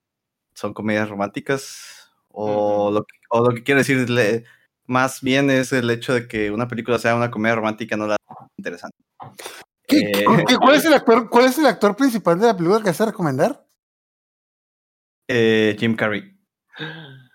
son 0.55 0.72
comedias 0.72 1.11
románticas. 1.11 2.11
O, 2.38 2.90
lo, 2.90 3.05
que, 3.05 3.16
o 3.30 3.49
lo 3.51 3.55
que 3.55 3.62
quiero 3.62 3.80
decir 3.80 4.09
le- 4.09 4.44
más 4.87 5.20
bien 5.20 5.51
es 5.51 5.72
el 5.72 5.89
hecho 5.91 6.14
de 6.14 6.26
que 6.28 6.51
una 6.51 6.68
película 6.68 6.99
sea 6.99 7.14
una 7.16 7.30
comedia 7.30 7.57
romántica 7.57 7.97
no 7.97 8.07
la 8.07 8.16
interesante. 8.59 8.97
¿Qué- 9.87 9.99
Eh, 10.01 10.24
qué- 10.47 10.57
¿Cuál, 10.57 10.74
es 10.76 10.84
el 10.84 10.95
actor, 10.95 11.28
¿Cuál 11.30 11.45
es 11.47 11.59
el 11.59 11.66
actor 11.66 11.95
principal 11.97 12.39
de 12.41 12.47
la 12.47 12.57
película 12.57 12.80
que 12.80 12.87
vas 12.91 13.01
a 13.01 13.07
recomendar? 13.07 13.64
eh, 15.28 15.76
Jim 15.78 15.97
Carrey. 15.97 16.37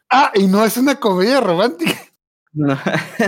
Ah, 0.10 0.32
y 0.36 0.48
no 0.48 0.64
es 0.64 0.78
una 0.78 1.00
comedia 1.00 1.40
romántica. 1.42 1.94
No, 2.54 2.78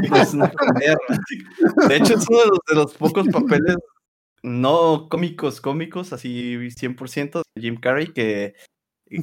no 0.10 0.18
es 0.18 0.34
una 0.34 0.52
comedia 0.52 0.96
romántica. 1.08 1.88
De 1.88 1.96
hecho, 1.96 2.16
es 2.16 2.26
uno 2.30 2.40
de 2.40 2.46
los, 2.48 2.60
de 2.68 2.76
los 2.76 2.94
pocos 2.96 3.26
papeles 3.30 3.78
no 4.44 5.08
cómicos, 5.10 5.62
cómicos, 5.62 6.12
así 6.12 6.58
100% 6.72 7.42
de 7.56 7.62
Jim 7.62 7.78
Carrey, 7.80 8.12
que, 8.12 8.54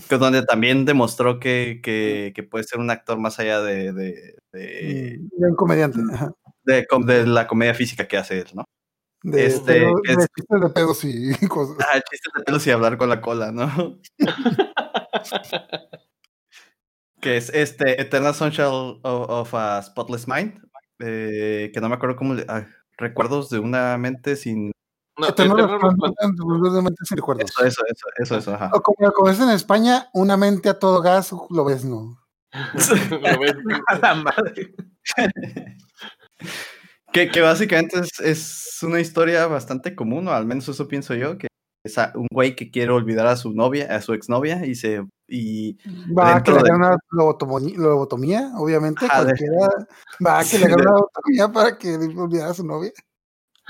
que 0.09 0.17
donde 0.17 0.43
también 0.43 0.87
demostró 0.87 1.39
que, 1.39 1.81
que, 1.83 2.33
que 2.35 2.43
puede 2.43 2.65
ser 2.65 2.79
un 2.81 2.89
actor 2.91 3.19
más 3.19 3.39
allá 3.41 3.61
de, 3.61 3.93
de, 3.93 4.39
de, 4.53 5.19
De 5.21 5.47
un 5.49 5.55
comediante. 5.57 5.99
de 6.65 6.87
de 7.07 7.27
la 7.27 7.47
comedia 7.47 7.75
física 7.75 8.07
que 8.09 8.17
hace 8.17 8.41
él, 8.41 8.49
¿no? 8.55 8.65
De, 9.23 9.47
Este, 9.47 9.81
pedo- 9.81 10.01
que 10.03 10.13
es- 10.13 10.19
de 10.19 10.27
chistes 10.35 10.61
de 10.61 10.69
pedos 10.71 11.05
y 11.05 11.47
cosas. 11.49 11.77
Ah, 11.81 12.01
chistes 12.11 12.33
de 12.37 12.43
pelos 12.45 12.67
y 12.67 12.71
hablar 12.71 12.97
con 12.99 13.09
la 13.09 13.21
cola, 13.21 13.53
¿no? 13.53 13.99
que 17.21 17.37
es 17.37 17.51
este 17.51 18.01
Eternal 18.01 18.35
Sunshine 18.35 18.67
of, 18.67 18.99
of 19.03 19.55
a 19.55 19.83
Spotless 19.83 20.27
Mind, 20.27 20.59
eh, 21.01 21.71
que 21.73 21.81
no 21.81 21.89
me 21.89 21.97
acuerdo 21.97 22.17
cómo 22.17 22.35
le... 22.35 22.45
ah, 22.49 22.67
recuerdos 22.97 23.51
de 23.51 23.59
una 23.59 23.97
mente 23.99 24.37
sin... 24.37 24.73
No, 25.19 25.27
de 25.27 25.45
mentes 26.83 27.09
sin 27.09 27.17
recuerdos. 27.19 27.51
Eso, 27.51 27.65
eso, 27.67 27.83
eso, 27.87 28.07
eso, 28.17 28.37
eso, 28.39 28.55
ajá. 28.55 28.71
O 28.73 28.81
como, 28.81 29.13
como 29.13 29.29
es 29.31 29.39
en 29.39 29.51
España, 29.51 30.09
una 30.15 30.39
mente 30.39 30.71
a 30.71 30.79
todo 30.79 31.03
gas, 31.03 31.31
lo 31.51 31.65
ves, 31.65 31.85
¿no? 31.85 32.19
Lo 33.11 33.39
ves. 33.41 33.55
A 33.89 33.99
la 33.99 34.15
madre. 34.15 34.75
Que, 37.13 37.29
que 37.29 37.41
básicamente 37.41 37.99
es, 37.99 38.21
es 38.21 38.83
una 38.85 39.01
historia 39.01 39.47
bastante 39.49 39.97
común, 39.97 40.29
o 40.29 40.33
al 40.33 40.47
menos 40.47 40.69
eso 40.69 40.87
pienso 40.87 41.13
yo, 41.15 41.39
que 41.39 41.49
es 41.85 41.99
a- 41.99 42.13
un 42.15 42.29
güey 42.33 42.55
que 42.55 42.71
quiere 42.71 42.93
olvidar 42.93 43.27
a 43.27 43.37
su 43.37 43.53
novia, 43.53 43.95
a 43.97 44.01
su 44.01 44.15
exnovia, 44.15 44.65
y 44.65 44.77
se... 44.77 45.05
Y, 45.27 45.77
Va 46.17 46.37
a 46.37 46.43
que 46.43 46.53
le 46.53 46.63
de- 46.63 46.71
una 46.73 46.97
lobotomía, 47.11 47.75
lobotomía, 47.77 48.53
obviamente. 48.57 49.07
Ajá, 49.07 49.25
de- 49.25 49.33
Cualquiera 49.33 49.69
va 50.25 50.39
a 50.39 50.45
que 50.45 50.59
le 50.59 50.65
hagan 50.67 50.81
una 50.83 50.91
lobotomía 50.93 51.49
para 51.53 51.77
que 51.79 51.95
olvidara 51.97 52.51
a 52.51 52.55
su 52.55 52.65
novia. 52.65 52.93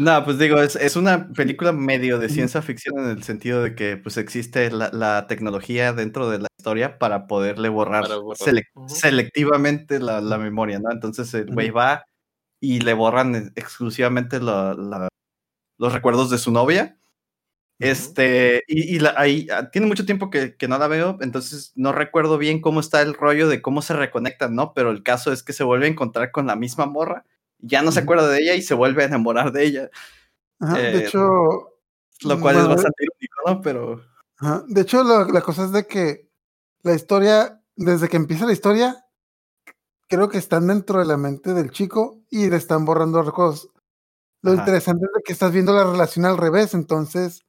No, 0.01 0.25
pues 0.25 0.39
digo, 0.39 0.61
es, 0.63 0.77
es 0.77 0.97
una 0.97 1.29
película 1.29 1.73
medio 1.73 2.19
de 2.19 2.31
ciencia 2.31 2.63
ficción 2.63 2.99
en 3.01 3.11
el 3.11 3.23
sentido 3.23 3.63
de 3.63 3.75
que 3.75 3.99
pues 3.99 4.17
existe 4.17 4.71
la, 4.71 4.89
la 4.95 5.27
tecnología 5.27 5.93
dentro 5.93 6.31
de 6.31 6.39
la 6.39 6.49
historia 6.59 6.99
para 6.99 7.27
poderle 7.27 7.69
borrar, 7.69 8.03
Para 8.05 8.17
borrar. 8.17 8.39
selec- 8.49 8.71
Ujú. 8.75 8.89
selectivamente 8.89 9.99
la, 10.01 10.23
la 10.23 10.39
memoria, 10.39 10.79
¿no? 10.79 10.91
Entonces 10.91 11.35
el 11.35 11.53
güey 11.53 11.69
va 11.69 12.05
y 12.61 12.81
le 12.81 12.95
borran 12.95 13.53
exclusivamente 13.57 14.41
la- 14.41 14.73
la- 14.75 15.09
los 15.79 15.93
recuerdos 15.93 16.31
de 16.31 16.39
su 16.39 16.51
novia. 16.51 16.97
Este, 17.79 18.63
y, 18.69 18.95
y 18.97 18.99
la- 19.01 19.15
ahí 19.17 19.49
ah, 19.53 19.71
tiene 19.71 19.87
mucho 19.87 20.05
tiempo 20.07 20.29
que, 20.31 20.55
que 20.57 20.69
no 20.69 20.79
la 20.79 20.87
veo, 20.87 21.17
entonces 21.21 21.73
no 21.77 21.93
recuerdo 21.93 22.37
bien 22.39 22.61
cómo 22.61 22.81
está 22.81 23.01
el 23.03 23.15
rollo 23.15 23.49
de 23.49 23.63
cómo 23.63 23.81
se 23.83 23.95
reconectan, 23.95 24.55
¿no? 24.55 24.75
Pero 24.75 24.91
el 24.91 25.03
caso 25.03 25.33
es 25.33 25.43
que 25.43 25.53
se 25.55 25.65
vuelve 25.65 25.87
a 25.87 25.91
encontrar 25.91 26.31
con 26.31 26.47
la 26.47 26.57
misma 26.57 26.85
morra, 26.87 27.25
ya 27.63 27.83
no 27.83 27.93
se 27.93 28.01
acuerda 28.01 28.29
de 28.29 28.41
ella 28.41 28.55
y 28.55 28.63
se 28.63 28.75
vuelve 28.75 29.03
a 29.03 29.07
enamorar 29.07 29.53
de 29.53 29.65
ella. 29.65 29.91
Ajá, 30.61 30.81
Eh, 30.81 30.93
de 30.93 30.99
hecho, 31.07 31.21
Lo 32.23 32.41
cual 32.41 32.57
es 32.57 32.69
bastante 32.69 33.05
irónico, 33.05 33.41
¿no? 33.47 33.61
Pero. 33.63 34.03
ajá, 34.39 34.65
de 34.69 34.81
hecho 34.83 35.03
la, 35.05 35.25
la 35.25 35.41
cosa 35.43 35.65
es 35.65 35.73
de 35.73 35.87
que 35.87 36.29
la 36.83 36.95
historia, 36.95 37.63
desde 37.77 38.09
que 38.09 38.17
empieza 38.17 38.47
la 38.47 38.53
historia, 38.53 39.05
creo 40.09 40.29
que 40.29 40.39
están 40.39 40.67
dentro 40.67 40.99
de 40.99 41.05
la 41.07 41.17
mente 41.17 41.55
del 41.55 41.71
chico 41.71 42.19
y 42.31 42.51
le 42.51 42.57
están 42.57 42.85
borrando 42.85 43.23
recuerdos. 43.23 43.71
Lo 44.43 44.53
Ajá. 44.53 44.61
interesante 44.63 45.05
es 45.07 45.13
de 45.15 45.23
que 45.25 45.33
estás 45.33 45.53
viendo 45.53 45.73
la 45.73 45.85
relación 45.85 46.25
al 46.25 46.37
revés, 46.39 46.75
entonces 46.75 47.45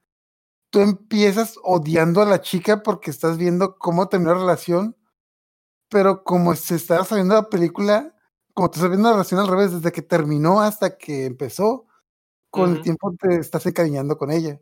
tú 0.70 0.80
empiezas 0.80 1.56
odiando 1.62 2.22
a 2.22 2.26
la 2.26 2.40
chica 2.40 2.82
porque 2.82 3.10
estás 3.10 3.36
viendo 3.36 3.76
cómo 3.78 4.08
terminó 4.08 4.32
la 4.34 4.40
relación, 4.40 4.96
pero 5.90 6.24
como 6.24 6.54
se 6.54 6.76
está 6.76 7.04
saliendo 7.04 7.34
la 7.34 7.48
película, 7.50 8.14
como 8.54 8.70
te 8.70 8.76
estás 8.76 8.90
viendo 8.90 9.08
la 9.08 9.14
relación 9.14 9.40
al 9.40 9.48
revés, 9.48 9.72
desde 9.72 9.92
que 9.92 10.02
terminó 10.02 10.60
hasta 10.60 10.96
que 10.96 11.24
empezó, 11.26 11.86
con 12.50 12.70
el 12.76 12.82
tiempo 12.82 13.14
te 13.18 13.36
estás 13.36 13.64
encariñando 13.66 14.16
con 14.18 14.30
ella. 14.30 14.60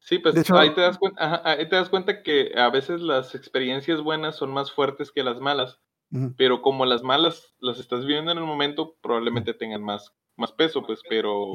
Sí, 0.00 0.18
pues 0.18 0.34
De 0.34 0.40
hecho- 0.40 0.56
ahí, 0.56 0.74
te 0.74 0.80
das 0.80 0.98
cuenta, 0.98 1.24
ajá, 1.24 1.42
ahí 1.50 1.68
te 1.68 1.76
das 1.76 1.88
cuenta 1.88 2.22
que 2.22 2.52
a 2.56 2.70
veces 2.70 3.00
las 3.00 3.34
experiencias 3.34 4.00
buenas 4.00 4.36
son 4.36 4.52
más 4.52 4.72
fuertes 4.72 5.12
que 5.12 5.22
las 5.22 5.40
malas, 5.40 5.80
pero 6.36 6.62
como 6.62 6.86
las 6.86 7.02
malas 7.02 7.54
las 7.58 7.78
estás 7.78 8.00
viviendo 8.06 8.32
en 8.32 8.38
el 8.38 8.44
momento, 8.44 8.96
probablemente 9.02 9.52
tengan 9.54 9.82
más, 9.82 10.14
más 10.36 10.52
peso, 10.52 10.82
pues, 10.86 11.00
pero, 11.08 11.52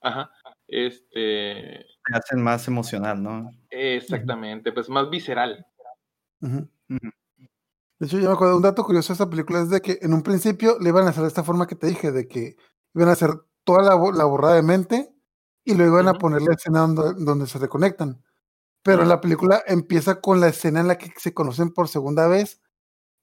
ajá, 0.00 0.30
este, 0.68 1.84
Te 2.06 2.16
hacen 2.16 2.42
más 2.42 2.68
emocional, 2.68 3.22
¿no? 3.22 3.50
exactamente, 3.70 4.70
pues 4.72 4.88
más 4.88 5.10
visceral. 5.10 5.66
De 7.98 8.06
hecho, 8.06 8.18
yo 8.18 8.28
me 8.28 8.34
acuerdo, 8.34 8.56
un 8.56 8.62
dato 8.62 8.84
curioso 8.84 9.08
de 9.12 9.14
esta 9.14 9.30
película 9.30 9.60
es 9.60 9.70
de 9.70 9.80
que 9.80 9.98
en 10.02 10.12
un 10.12 10.22
principio 10.22 10.76
le 10.80 10.88
iban 10.88 11.06
a 11.06 11.10
hacer 11.10 11.22
de 11.22 11.28
esta 11.28 11.44
forma 11.44 11.66
que 11.66 11.76
te 11.76 11.86
dije, 11.86 12.10
de 12.12 12.26
que 12.26 12.56
iban 12.94 13.08
a 13.08 13.12
hacer 13.12 13.30
toda 13.64 13.82
la, 13.82 14.12
la 14.12 14.24
borrada 14.24 14.54
de 14.56 14.62
mente 14.62 15.14
y 15.64 15.74
luego 15.74 15.94
iban 16.00 16.08
a 16.08 16.18
poner 16.18 16.42
la 16.42 16.54
escena 16.54 16.80
donde, 16.80 17.24
donde 17.24 17.46
se 17.46 17.58
reconectan. 17.58 18.22
Pero 18.82 19.04
la 19.04 19.20
película 19.20 19.62
empieza 19.66 20.20
con 20.20 20.40
la 20.40 20.48
escena 20.48 20.80
en 20.80 20.88
la 20.88 20.98
que 20.98 21.10
se 21.16 21.32
conocen 21.32 21.72
por 21.72 21.88
segunda 21.88 22.26
vez, 22.28 22.60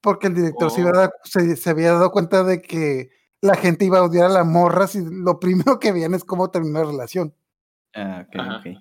porque 0.01 0.27
el 0.27 0.33
director 0.33 0.71
se, 0.71 0.81
Oh. 0.81 0.87
iba 0.87 0.89
a 0.97 1.01
dar- 1.01 1.13
se, 1.23 1.55
se 1.55 1.69
había 1.69 1.93
dado 1.93 2.11
cuenta 2.11 2.43
de 2.43 2.61
que 2.61 3.11
la 3.41 3.55
gente 3.55 3.85
iba 3.85 3.99
a 3.99 4.03
odiar 4.03 4.25
a 4.25 4.29
la 4.29 4.43
morra 4.43 4.87
si 4.87 5.03
lo 5.05 5.39
primero 5.75 5.79
que 5.79 5.91
veían 5.91 6.15
es 6.15 6.23
cómo 6.23 6.49
terminó 6.49 6.79
la 6.79 6.85
relación. 6.89 7.35
Ah, 7.93 8.25
ok, 8.27 8.35
Ajá. 8.39 8.57
ok. 8.57 8.77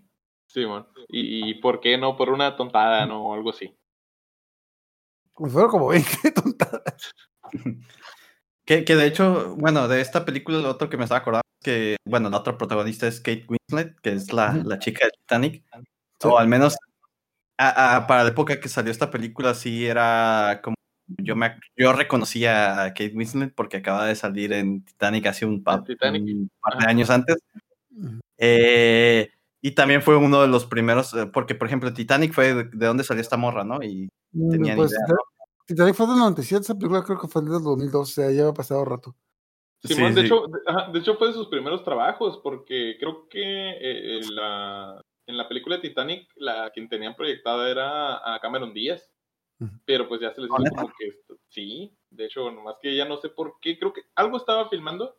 Sí, 0.47 0.65
bueno. 0.65 0.87
Y, 1.09 1.51
y 1.51 1.55
por 1.61 1.81
qué 1.81 1.99
no, 1.99 2.17
por 2.17 2.31
una 2.31 2.57
tontada, 2.57 3.05
¿no? 3.07 3.25
O 3.27 3.35
algo 3.35 3.51
así. 3.51 3.77
Pues 5.41 5.53
fueron 5.55 5.71
como 5.71 5.89
20 5.89 6.31
tontadas. 6.35 7.13
Que, 8.67 8.85
que 8.85 8.95
de 8.95 9.07
hecho, 9.07 9.57
bueno, 9.57 9.89
de 9.89 10.01
esta 10.01 10.25
película, 10.25 10.59
lo 10.59 10.69
otro 10.71 10.89
que 10.91 10.97
me 10.97 11.05
estaba 11.05 11.21
acordando 11.21 11.43
es 11.61 11.65
que, 11.65 11.97
bueno, 12.07 12.29
la 12.31 12.37
otra 12.39 12.57
protagonista 12.59 13.07
es 13.09 13.21
Kate 13.21 13.47
Winslet, 13.49 13.99
que 14.01 14.13
es 14.13 14.33
la, 14.33 14.53
la 14.55 14.79
chica 14.79 15.07
de 15.07 15.13
Titanic. 15.13 15.65
Sí. 16.21 16.29
O 16.29 16.39
al 16.39 16.47
menos 16.49 16.77
a- 17.59 17.97
a- 17.97 18.07
para 18.07 18.25
la 18.25 18.31
época 18.31 18.61
que 18.61 18.69
salió 18.69 18.93
esta 18.93 19.11
película, 19.11 19.55
sí 19.55 19.87
era 19.87 20.61
como. 20.63 20.77
Yo, 21.19 21.35
me, 21.37 21.47
ac- 21.47 21.61
yo 21.77 21.93
reconocía 21.93 22.83
a 22.85 22.89
Kate 22.91 23.13
Winslet 23.15 23.55
porque 23.55 23.79
acaba 23.79 24.07
de 24.07 24.15
salir 24.17 24.53
en 24.53 24.85
Titanic 24.85 25.27
hace 25.27 25.47
un, 25.47 25.63
pa- 25.65 25.83
Titanic. 25.83 26.23
un 26.23 26.51
par 26.61 26.79
de 26.79 26.87
años 26.87 27.11
antes. 27.11 27.37
Eh, 28.39 29.31
y 29.63 29.73
también 29.73 30.03
fue 30.03 30.17
uno 30.17 30.41
de 30.43 30.49
los 30.49 30.67
primeros, 30.67 31.13
eh, 31.15 31.27
porque 31.27 31.55
por 31.55 31.67
ejemplo 31.69 31.93
Titanic 31.93 32.33
fue 32.33 32.55
de, 32.55 32.65
de 32.65 32.87
dónde 32.87 33.05
salió 33.05 33.21
esta 33.21 33.37
morra, 33.37 33.65
¿no? 33.65 33.83
Y 33.83 34.09
tenía 34.51 34.75
Pues, 34.77 34.91
idea, 34.93 35.01
Titanic- 35.07 35.67
Titanic 35.67 35.95
fue 35.95 36.07
del 36.07 36.17
97, 36.19 36.63
esa 36.63 36.75
película 36.75 37.03
creo 37.05 37.19
que 37.21 37.29
fue 37.29 37.43
del 37.43 37.63
2002, 37.63 37.95
o 37.95 38.05
sea, 38.13 38.31
ya 38.31 38.49
ha 38.49 38.55
pasado 38.55 38.85
rato. 38.85 39.15
Simón, 39.83 40.11
Sí, 40.11 40.17
de, 40.17 40.21
sí. 40.23 40.27
Hecho, 40.27 40.47
de, 40.93 40.99
hecho 40.99 41.15
fue 41.17 41.29
de 41.29 41.35
sus 41.35 41.49
primeros 41.49 41.85
trabajos, 41.85 42.39
porque 42.43 42.97
creo 42.99 43.29
que 43.29 43.41
eh, 43.43 44.19
en, 44.19 44.35
la, 44.35 45.01
en 45.27 45.37
la 45.37 45.49
película 45.49 45.77
de 45.77 45.83
Titanic, 45.83 46.29
la 46.37 46.71
quien 46.71 46.89
tenían 46.89 47.15
proyectada 47.15 47.71
era 47.71 48.35
a 48.35 48.41
Cameron 48.41 48.75
Díaz, 48.75 49.11
pero 49.87 50.09
pues 50.09 50.21
ya 50.21 50.35
se 50.35 50.41
les 50.41 50.51
¿Ah, 50.51 50.55
hizo 50.59 50.65
neta? 50.65 50.77
como 50.83 50.93
que 50.99 51.13
sí, 51.49 51.97
de 52.11 52.27
hecho, 52.27 52.51
nomás 52.51 52.77
que 52.83 52.95
ya 52.97 53.05
no 53.07 53.17
sé 53.19 53.29
por 53.31 53.55
qué, 53.61 53.79
creo 53.79 53.93
que 53.93 54.03
algo 54.15 54.37
estaba 54.37 54.69
filmando 54.69 55.17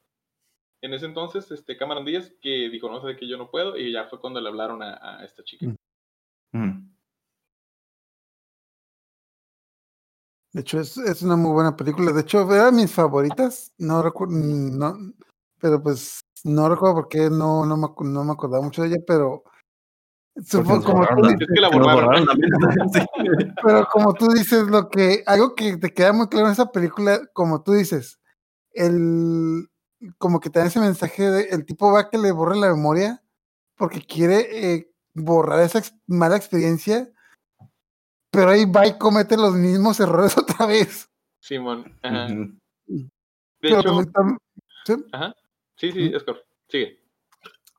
en 0.82 0.94
ese 0.94 1.06
entonces, 1.06 1.50
este 1.52 1.78
Cameron 1.78 2.06
Díaz, 2.06 2.34
que 2.42 2.70
dijo, 2.70 2.90
no 2.90 3.02
sé 3.02 3.16
que 3.16 3.28
yo 3.28 3.38
no 3.38 3.50
puedo, 3.50 3.78
y 3.78 3.92
ya 3.92 4.06
fue 4.06 4.20
cuando 4.20 4.42
le 4.42 4.50
hablaron 4.50 4.82
a, 4.82 5.20
a 5.20 5.24
esta 5.24 5.44
chica. 5.44 5.68
Ujú. 5.68 5.78
Mm. 6.54 6.92
De 10.54 10.62
hecho, 10.62 10.80
es, 10.80 10.98
es 10.98 11.22
una 11.22 11.38
muy 11.38 11.52
buena 11.52 11.76
película. 11.78 12.12
De 12.12 12.22
hecho, 12.22 12.42
era 12.54 12.72
mis 12.72 12.92
favoritas. 12.92 13.72
No 13.78 14.04
recuerdo, 14.04 14.34
no, 14.36 15.14
pero 15.62 15.82
pues 15.82 16.20
no 16.44 16.68
recuerdo 16.68 16.96
por 16.96 17.08
qué 17.08 17.30
no, 17.30 17.66
no, 17.66 17.78
me, 17.78 17.88
no 18.10 18.24
me 18.26 18.34
acordaba 18.34 18.64
mucho 18.64 18.82
de 18.82 18.90
ella, 18.90 18.98
pero 19.08 19.44
supongo 20.44 20.84
como 20.84 21.08
tú 21.08 21.22
dices, 21.28 21.42
Es 21.42 21.48
que 21.54 21.62
la 21.62 21.70
borraron. 21.70 22.26
pero 23.64 23.88
como 23.94 24.14
tú 24.14 24.28
dices, 24.30 24.64
lo 24.68 24.90
que, 24.90 25.24
algo 25.26 25.56
que 25.56 25.78
te 25.78 25.94
queda 25.94 26.12
muy 26.12 26.28
claro 26.28 26.48
en 26.48 26.54
esa 26.54 26.70
película, 26.70 27.22
como 27.34 27.64
tú 27.64 27.72
dices, 27.72 28.20
el, 28.74 29.70
como 30.18 30.40
que 30.40 30.50
te 30.50 30.60
da 30.60 30.66
ese 30.66 30.80
mensaje 30.80 31.30
de, 31.30 31.44
el 31.50 31.66
tipo 31.66 31.92
va 31.92 32.10
que 32.10 32.18
le 32.18 32.32
borre 32.32 32.58
la 32.58 32.70
memoria 32.74 33.22
porque 33.76 34.02
quiere 34.02 34.74
eh, 34.74 34.92
borrar 35.14 35.60
esa 35.62 35.80
ex- 35.80 35.96
mala 36.08 36.38
experiencia, 36.38 37.12
pero 38.32 38.50
ahí 38.52 38.66
va 38.66 38.88
y 38.88 38.98
comete 38.98 39.38
los 39.38 39.54
mismos 39.54 40.00
errores 40.00 40.38
otra 40.38 40.66
vez. 40.66 41.10
Simón. 41.42 41.98
Ajá. 42.04 42.28
De 42.28 43.10
Pero 43.60 43.80
hecho, 43.80 43.84
también 43.90 44.12
tam- 44.14 44.38
¿sí? 44.86 44.94
ajá. 45.12 45.36
Sí, 45.76 45.92
sí. 45.92 46.12
Sigue. 46.70 47.00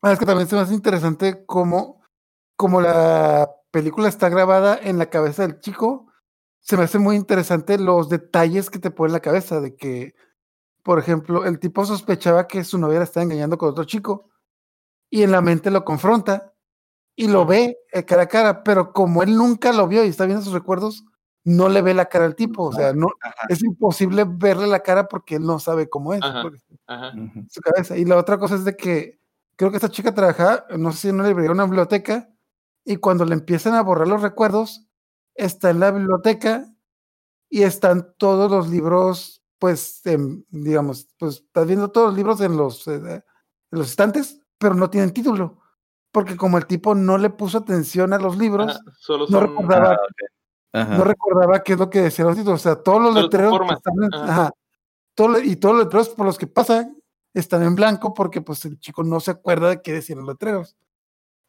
Ah, 0.03 0.12
Es 0.12 0.18
que 0.18 0.27
también 0.27 0.49
se 0.49 0.57
me 0.57 0.62
hace 0.62 0.75
interesante 0.75 1.45
cómo, 1.47 2.03
como 2.57 2.81
la 2.81 3.51
película 3.70 4.09
está 4.09 4.29
grabada 4.29 4.79
en 4.81 4.99
la 4.99 5.07
cabeza 5.09 5.43
del 5.47 5.61
chico, 5.61 6.12
se 6.61 6.77
me 6.77 6.83
hace 6.85 6.99
muy 6.99 7.16
interesante 7.16 7.79
los 7.79 8.09
detalles 8.09 8.68
que 8.70 8.79
te 8.79 8.91
pone 8.91 9.09
en 9.09 9.12
la 9.14 9.20
cabeza, 9.20 9.61
de 9.61 9.75
que, 9.77 10.14
por 10.83 10.99
ejemplo, 10.99 11.45
el 11.45 11.59
tipo 11.59 11.85
sospechaba 11.85 12.47
que 12.49 12.64
su 12.64 12.78
novia 12.78 12.99
la 12.99 13.05
estaba 13.05 13.24
engañando 13.24 13.59
con 13.59 13.70
otro 13.70 13.85
chico, 13.85 14.30
y 15.11 15.22
en 15.22 15.33
la 15.33 15.41
mente 15.43 15.70
lo 15.70 15.85
confronta, 15.85 16.55
y 17.16 17.28
lo 17.28 17.47
ve 17.47 17.78
eh, 17.93 18.05
cara 18.05 18.22
a 18.22 18.28
cara, 18.28 18.64
pero 18.64 18.93
como 18.93 19.22
él 19.22 19.37
nunca 19.37 19.72
lo 19.72 19.89
vio 19.89 20.05
y 20.05 20.09
está 20.09 20.26
viendo 20.26 20.45
sus 20.45 20.55
recuerdos, 20.55 21.05
no 21.45 21.68
le 21.68 21.83
ve 21.83 21.95
la 21.95 22.07
cara 22.07 22.24
al 22.26 22.37
tipo, 22.37 22.64
o 22.64 22.72
sea, 22.72 22.93
no, 22.95 23.09
Ajá. 23.22 23.47
es 23.49 23.62
imposible 23.64 24.24
verle 24.26 24.66
la 24.68 24.80
cara 24.80 25.09
porque 25.09 25.37
él 25.37 25.45
no 25.45 25.59
sabe 25.59 25.89
cómo 25.89 26.14
es. 26.14 26.22
Ajá. 26.22 26.43
porque 26.43 26.59
Ajá. 26.87 27.12
Ujú. 27.16 27.47
su 27.51 27.61
cabeza. 27.61 27.97
Y 27.99 28.05
la 28.05 28.16
otra 28.16 28.39
cosa 28.39 28.55
es 28.57 28.64
de 28.64 28.76
que 28.76 29.20
creo 29.57 29.70
que 29.70 29.76
esta 29.78 29.91
chica 29.91 30.14
trabajaba, 30.14 30.66
no 30.78 30.93
sé 30.93 30.99
si 30.99 31.09
en 31.09 31.16
una 31.16 31.28
librería 31.28 31.51
o 31.51 31.55
una 31.55 31.64
biblioteca, 31.64 32.30
y 32.85 32.97
cuando 32.97 33.24
le 33.24 33.35
empiezan 33.35 33.74
a 33.74 33.83
borrar 33.83 34.09
los 34.09 34.22
recuerdos, 34.22 34.87
está 35.35 35.70
en 35.70 35.80
la 35.80 35.91
biblioteca 35.91 36.72
y 37.51 37.62
están 37.64 38.14
todos 38.18 38.51
los 38.51 38.70
libros, 38.70 39.41
pues, 39.63 40.05
en, 40.07 40.45
digamos, 40.51 41.07
pues 41.21 41.37
estás 41.37 41.69
viendo 41.69 41.89
todos 41.93 42.09
los 42.09 42.17
libros 42.17 42.41
en 42.41 42.57
los, 42.57 42.85
eh, 42.89 42.95
en 42.97 43.23
los 43.71 43.91
estantes, 43.91 44.41
pero 44.59 44.75
no 44.75 44.91
tienen 44.91 45.13
título. 45.13 45.61
Porque 46.11 46.37
como 46.37 46.59
el 46.59 46.67
tipo 46.67 46.97
no 46.97 47.17
le 47.17 47.31
puso 47.31 47.59
atención 47.59 48.13
a 48.13 48.19
los 48.19 48.37
libros, 48.37 48.71
Ajá. 48.73 48.81
Solo 48.99 49.27
no 49.29 49.39
recordaba 49.39 49.91
Ah, 49.93 49.99
ok. 50.03 50.31
Ajá. 50.73 50.99
no 50.99 51.05
recordaba 51.05 51.63
qué 51.63 51.75
es 51.75 51.79
lo 51.79 51.89
que 51.89 52.01
decían 52.01 52.27
los 52.27 52.37
títulos. 52.37 52.59
O 52.61 52.63
sea, 52.65 52.75
todos 52.75 53.01
los 53.01 53.15
letreros 53.15 53.53
están 53.71 53.95
en- 54.03 54.15
Ajá. 54.15 54.33
ajá, 54.33 54.51
todo 55.15 55.29
lo- 55.29 55.39
y 55.39 55.55
todos 55.55 55.77
los 55.77 55.85
letreros 55.85 56.09
por 56.09 56.27
los 56.27 56.39
que 56.39 56.49
pasan 56.49 57.01
están 57.33 57.63
en 57.63 57.77
blanco 57.77 58.13
porque 58.15 58.41
pues 58.41 58.65
el 58.65 58.81
chico 58.81 59.05
no 59.05 59.21
se 59.21 59.31
acuerda 59.31 59.69
de 59.69 59.81
qué 59.81 59.93
decían 59.93 60.19
los 60.19 60.27
letreros. 60.29 60.77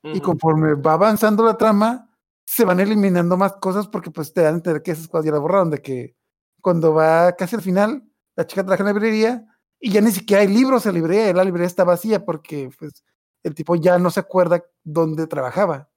Y 0.04 0.20
conforme 0.22 0.76
va 0.76 0.94
avanzando 0.94 1.44
la 1.44 1.58
trama, 1.58 2.12
se 2.46 2.64
van 2.64 2.80
eliminando 2.80 3.38
más 3.38 3.54
cosas 3.54 3.88
porque 3.88 4.12
pues 4.12 4.32
te 4.34 4.42
dan 4.42 4.54
a 4.54 4.58
entender 4.58 4.84
que 4.84 4.92
esas 4.92 5.08
cosas 5.08 5.26
ya 5.26 5.32
las 5.32 5.42
borraron, 5.42 5.72
de 5.72 5.82
que 5.82 6.16
cuando 6.64 6.94
va 6.94 7.34
casi 7.36 7.58
al 7.58 7.62
final, 7.62 8.10
la 8.38 8.48
chica 8.48 8.64
trabaja 8.64 8.82
en 8.84 8.88
la 8.88 8.94
librería 8.94 9.46
y 9.80 9.92
ya 9.92 10.00
ni 10.00 10.12
siquiera 10.12 10.42
hay 10.44 10.48
libros 10.48 10.86
en 10.86 10.94
la 10.94 11.00
librería, 11.00 11.34
la 11.34 11.44
librería 11.44 11.68
está 11.68 11.84
vacía 11.84 12.24
porque 12.26 12.70
pues 12.80 13.04
el 13.44 13.54
tipo 13.54 13.76
ya 13.76 14.00
no 14.00 14.10
se 14.10 14.22
acuerda 14.22 14.64
dónde 14.84 15.28
trabajaba 15.28 15.90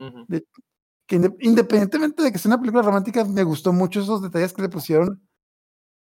Ujú. 0.00 0.26
que 1.06 1.16
inde- 1.16 1.36
independientemente 1.40 2.22
de 2.22 2.32
que 2.32 2.38
sea 2.38 2.48
una 2.48 2.58
película 2.58 2.82
romántica, 2.82 3.24
me 3.26 3.42
gustó 3.44 3.72
mucho 3.74 4.00
esos 4.00 4.22
detalles 4.22 4.54
que 4.54 4.62
le 4.62 4.70
pusieron 4.70 5.28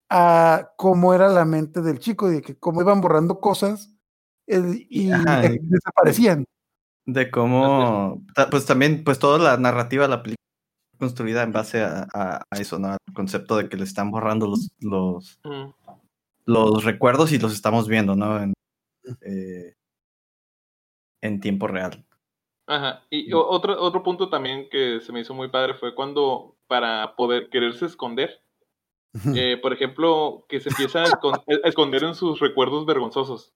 a 0.10 0.70
cómo 0.78 1.14
era 1.14 1.28
la 1.28 1.44
mente 1.44 1.82
del 1.82 2.00
chico 2.00 2.32
y 2.32 2.36
de 2.36 2.42
que 2.42 2.58
cómo 2.58 2.82
iban 2.82 3.02
borrando 3.02 3.42
cosas 3.42 3.94
y 4.48 5.12
Ajá, 5.12 5.42
de- 5.42 5.56
y- 5.56 5.60
desaparecían. 5.64 6.46
De 7.06 7.30
cómo, 7.30 8.24
pues 8.52 8.66
también, 8.66 9.04
pues 9.04 9.20
toda 9.20 9.38
la 9.40 9.58
narrativa 9.58 10.04
de 10.04 10.10
la 10.10 10.24
película 10.24 10.38
construida 10.98 11.44
en 11.44 11.52
base 11.52 11.82
a, 11.84 12.08
a- 12.14 12.44
a 12.50 12.60
eso, 12.60 12.80
¿no? 12.80 12.90
Al 12.90 12.98
concepto 13.14 13.58
de 13.58 13.70
que 13.70 13.78
le 13.78 13.84
están 13.84 14.12
borrando 14.12 14.48
los, 14.48 14.70
los, 14.80 15.40
los 16.46 16.84
recuerdos 16.84 17.32
y 17.32 17.40
los 17.40 17.54
estamos 17.54 17.88
viendo, 17.88 18.16
¿no? 18.16 18.42
En, 18.42 18.54
eh, 19.22 19.74
en 21.22 21.40
tiempo 21.40 21.68
real. 21.68 22.06
Ajá. 22.68 23.06
Y 23.10 23.32
otro, 23.34 23.82
otro 23.82 24.04
punto 24.04 24.30
también 24.30 24.68
que 24.70 25.00
se 25.00 25.14
me 25.14 25.22
hizo 25.22 25.34
muy 25.34 25.50
padre 25.50 25.76
fue 25.76 25.96
cuando, 25.96 26.58
para 26.68 27.16
poder 27.16 27.50
quererse 27.50 27.86
esconder, 27.86 28.42
eh, 29.36 29.58
por 29.62 29.74
ejemplo, 29.74 30.46
que 30.50 30.60
se 30.60 30.70
empieza 30.70 31.04
a 31.04 31.06
esconder 31.64 32.04
en 32.04 32.14
sus 32.16 32.40
recuerdos 32.40 32.86
vergonzosos. 32.86 33.54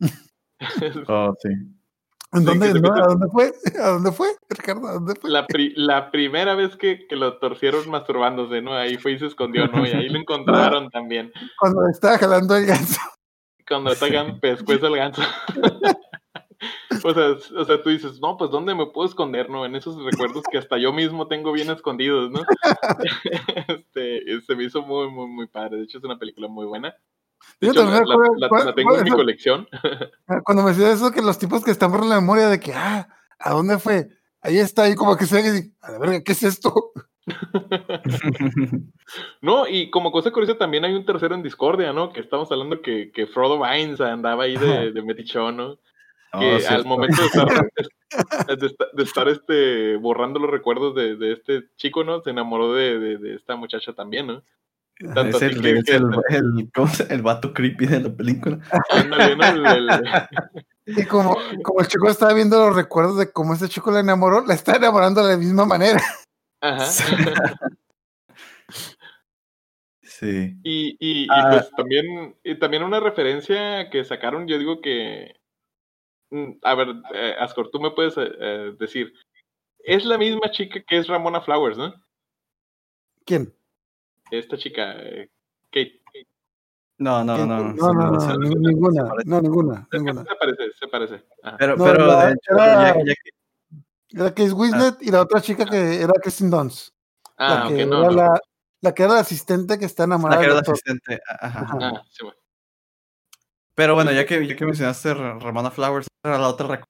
Oh, 1.08 1.34
sí. 1.40 1.48
¿En 2.32 2.40
Sí, 2.40 2.44
dónde, 2.46 2.80
no? 2.80 2.94
¿A 2.94 3.06
dónde 3.08 3.26
fue? 3.30 3.52
¿A 3.78 3.88
dónde 3.88 4.12
fue? 4.12 4.28
Ricardo, 4.48 4.86
¿a 4.88 4.92
dónde 4.94 5.14
fue? 5.16 5.30
La, 5.30 5.46
pri- 5.46 5.74
la 5.76 6.10
primera 6.10 6.54
vez 6.54 6.76
que, 6.76 7.06
que 7.06 7.14
lo 7.16 7.38
torcieron 7.38 7.88
masturbándose, 7.90 8.62
¿no? 8.62 8.74
Ahí 8.74 8.96
fue 8.96 9.12
y 9.12 9.18
se 9.18 9.26
escondió, 9.26 9.66
¿no? 9.66 9.86
Y 9.86 9.90
ahí 9.90 10.08
lo 10.08 10.18
encontraron 10.20 10.88
también. 10.90 11.30
Cuando 11.58 11.86
estaba 11.88 12.16
jalando 12.18 12.56
el 12.56 12.64
ganso. 12.66 13.00
Cuando 13.68 13.90
atacan 13.90 14.40
pescuezo 14.40 14.86
el 14.86 14.96
ganso. 14.96 15.22
o, 17.04 17.12
sea, 17.14 17.58
o 17.60 17.64
sea, 17.64 17.82
tú 17.82 17.90
dices, 17.90 18.18
no, 18.20 18.36
pues 18.36 18.50
¿dónde 18.50 18.74
me 18.74 18.86
puedo 18.86 19.06
esconder, 19.08 19.50
no? 19.50 19.66
En 19.66 19.76
esos 19.76 20.02
recuerdos 20.02 20.42
que 20.50 20.58
hasta 20.58 20.78
yo 20.78 20.92
mismo 20.92 21.28
tengo 21.28 21.52
bien 21.52 21.70
escondidos, 21.70 22.30
¿no? 22.30 22.40
este, 23.68 24.40
se 24.46 24.56
me 24.56 24.64
hizo 24.64 24.82
muy, 24.82 25.10
muy, 25.10 25.26
muy 25.26 25.46
padre. 25.48 25.76
De 25.78 25.84
hecho, 25.84 25.98
es 25.98 26.04
una 26.04 26.18
película 26.18 26.48
muy 26.48 26.66
buena. 26.66 26.94
De 27.60 27.66
Yo 27.68 27.72
hecho, 27.72 27.82
también 27.84 28.02
la, 28.38 28.48
la- 28.64 28.74
tengo 28.74 28.96
en 28.96 29.04
mi 29.04 29.10
colección. 29.10 29.68
Cuando 30.44 30.62
me 30.64 30.70
decía 30.70 30.90
eso, 30.92 31.10
que 31.12 31.22
los 31.22 31.38
tipos 31.38 31.64
que 31.64 31.70
están 31.70 31.90
por 31.92 32.04
la 32.04 32.16
memoria 32.16 32.48
de 32.48 32.58
que, 32.60 32.72
ah, 32.74 33.08
¿a 33.38 33.50
dónde 33.52 33.78
fue? 33.78 34.08
Ahí 34.40 34.58
está, 34.58 34.82
ahí 34.84 34.94
como 34.96 35.16
que 35.16 35.26
se 35.26 35.40
ve, 35.40 35.58
y, 35.58 35.72
a 35.80 35.92
la 35.92 35.98
verga, 35.98 36.22
¿qué 36.24 36.32
es 36.32 36.42
esto? 36.42 36.92
No, 39.40 39.66
y 39.68 39.90
como 39.90 40.10
cosa 40.12 40.30
curiosa 40.30 40.56
también 40.58 40.84
hay 40.84 40.94
un 40.94 41.04
tercero 41.04 41.34
en 41.34 41.42
Discordia, 41.42 41.92
¿no? 41.92 42.12
Que 42.12 42.20
estamos 42.20 42.50
hablando 42.50 42.80
que, 42.82 43.10
que 43.12 43.26
Frodo 43.26 43.60
Vines 43.62 44.00
andaba 44.00 44.44
ahí 44.44 44.56
de, 44.56 44.92
de 44.92 45.02
metichón, 45.02 45.56
¿no? 45.56 45.76
Que 45.76 45.80
Oh, 46.52 46.54
al 46.54 46.60
cierto. 46.62 46.88
momento 46.88 47.20
de 47.20 47.26
estar, 47.26 47.46
de 48.58 48.66
estar, 48.66 48.88
de 48.94 49.02
estar, 49.02 49.28
este, 49.28 49.96
borrando 49.96 50.38
los 50.40 50.50
recuerdos 50.50 50.94
de, 50.94 51.16
de 51.16 51.32
este 51.34 51.64
chico, 51.76 52.04
¿no? 52.04 52.22
Se 52.22 52.30
enamoró 52.30 52.72
de, 52.72 52.98
de, 52.98 53.18
de 53.18 53.34
esta 53.34 53.54
muchacha 53.54 53.92
también, 53.92 54.26
¿no? 54.28 54.42
Tanto 55.14 55.36
Es, 55.36 55.42
el, 55.42 55.60
que- 55.62 55.70
es 55.78 55.84
que- 55.84 55.94
el, 55.96 56.04
el, 56.30 56.70
¿cómo 56.74 56.88
se- 56.88 57.12
el 57.12 57.22
vato 57.22 57.52
creepy 57.52 57.86
de 57.86 58.00
la 58.00 58.14
película. 58.14 58.58
Y 60.84 61.04
como, 61.06 61.36
como 61.62 61.80
el 61.80 61.86
chico 61.86 62.08
estaba 62.08 62.34
viendo 62.34 62.58
los 62.66 62.74
recuerdos 62.74 63.16
de 63.16 63.30
cómo 63.30 63.54
ese 63.54 63.68
chico 63.68 63.92
la 63.92 64.00
enamoró, 64.00 64.44
la 64.44 64.54
está 64.54 64.74
enamorando 64.76 65.24
de 65.24 65.34
la 65.34 65.38
misma 65.38 65.64
manera. 65.64 66.02
Ajá. 66.60 66.86
Sí. 70.02 70.56
Y, 70.62 70.96
y, 70.98 71.22
y 71.24 71.28
Ah. 71.30 71.50
pues 71.52 71.70
también, 71.76 72.36
y 72.42 72.58
también 72.58 72.82
una 72.82 73.00
referencia 73.00 73.88
que 73.90 74.04
sacaron, 74.04 74.46
yo 74.48 74.58
digo 74.58 74.80
que, 74.80 75.36
mm, 76.30 76.52
a 76.62 76.74
ver, 76.74 76.88
eh, 77.14 77.34
Ascor, 77.38 77.70
tú 77.70 77.80
me 77.80 77.92
puedes 77.92 78.16
eh, 78.16 78.30
eh, 78.40 78.72
decir, 78.78 79.12
es 79.78 80.04
la 80.04 80.18
misma 80.18 80.50
chica 80.50 80.82
que 80.86 80.98
es 80.98 81.06
Ramona 81.06 81.40
Flowers, 81.40 81.76
¿no? 81.78 81.94
¿Quién? 83.24 83.54
Esta 84.32 84.56
chica, 84.56 84.94
eh, 84.98 85.28
Kate. 85.70 86.00
No, 86.98 87.22
no, 87.22 87.36
no. 87.46 87.58
no, 87.74 88.36
ninguna, 88.38 89.02
se 89.02 89.08
parece. 89.08 89.28
no, 89.28 89.40
ninguna, 89.42 89.88
Se, 89.90 89.98
parece, 90.36 90.72
se 90.80 90.88
parece. 90.88 91.24
Pero, 91.58 91.76
No, 91.76 91.84
pero 91.84 92.06
la- 92.06 92.26
de 92.26 92.32
hecho, 92.32 92.52
era- 92.54 92.94
ya- 92.94 93.04
ya 93.04 93.14
que- 93.14 94.18
Era 94.18 94.34
Case 94.34 94.52
Winslet 94.52 95.02
y 95.02 95.10
la 95.10 95.20
otra 95.22 95.40
chica 95.42 95.66
que 95.66 96.00
era 96.00 96.12
Kristen 96.14 96.50
Dunst. 96.50 96.94
Ah, 97.36 97.64
la, 97.68 97.68
que 97.76 97.84
no, 97.86 97.98
era 97.98 98.10
no. 98.10 98.16
La, 98.16 98.40
la 98.80 98.94
que 98.94 99.02
era 99.02 99.12
la 99.14 99.20
asistente 99.20 99.78
que 99.78 99.84
está 99.84 100.02
la 100.04 100.14
enamorada 100.14 100.40
que 100.40 100.46
del 100.46 100.56
era 100.56 100.62
la 100.66 100.72
asistente. 100.72 101.20
Ajá. 101.28 101.60
Ajá. 101.60 101.78
Ah, 101.82 102.02
sí, 102.10 102.24
bueno. 102.24 102.38
Pero 103.74 103.94
bueno, 103.94 104.12
ya 104.12 104.24
que, 104.26 104.46
ya 104.46 104.54
que 104.56 104.64
mencionaste 104.66 105.12
Ra- 105.14 105.38
Ramona 105.38 105.70
Flowers, 105.70 106.06
era 106.24 106.38
la 106.38 106.48
otra 106.48 106.82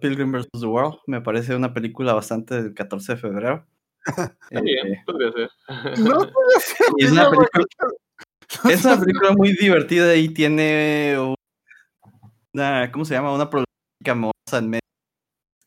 Pilgrim 0.00 0.32
vs. 0.32 0.48
The 0.58 0.66
World, 0.66 0.98
me 1.06 1.20
parece 1.22 1.54
una 1.54 1.72
película 1.72 2.12
bastante 2.14 2.62
del 2.62 2.74
14 2.74 3.12
de 3.14 3.18
febrero. 3.18 3.66
Está 4.06 4.60
bien, 4.62 4.94
Eh, 4.94 5.02
podría 5.04 5.32
ser. 5.32 5.50
No 5.98 6.18
puede 6.18 6.60
ser, 6.60 6.86
es 6.98 7.12
una 7.12 7.30
película, 7.30 7.66
es 8.70 8.84
una 8.84 9.00
película 9.00 9.32
muy 9.32 9.52
divertida 9.56 10.14
y 10.14 10.28
tiene 10.28 11.16
una, 12.54 12.90
¿cómo 12.92 13.04
se 13.04 13.14
llama? 13.14 13.34
Una 13.34 13.50
problemática 13.50 14.12
amorosa 14.12 14.58
en 14.58 14.70
medio. 14.70 14.80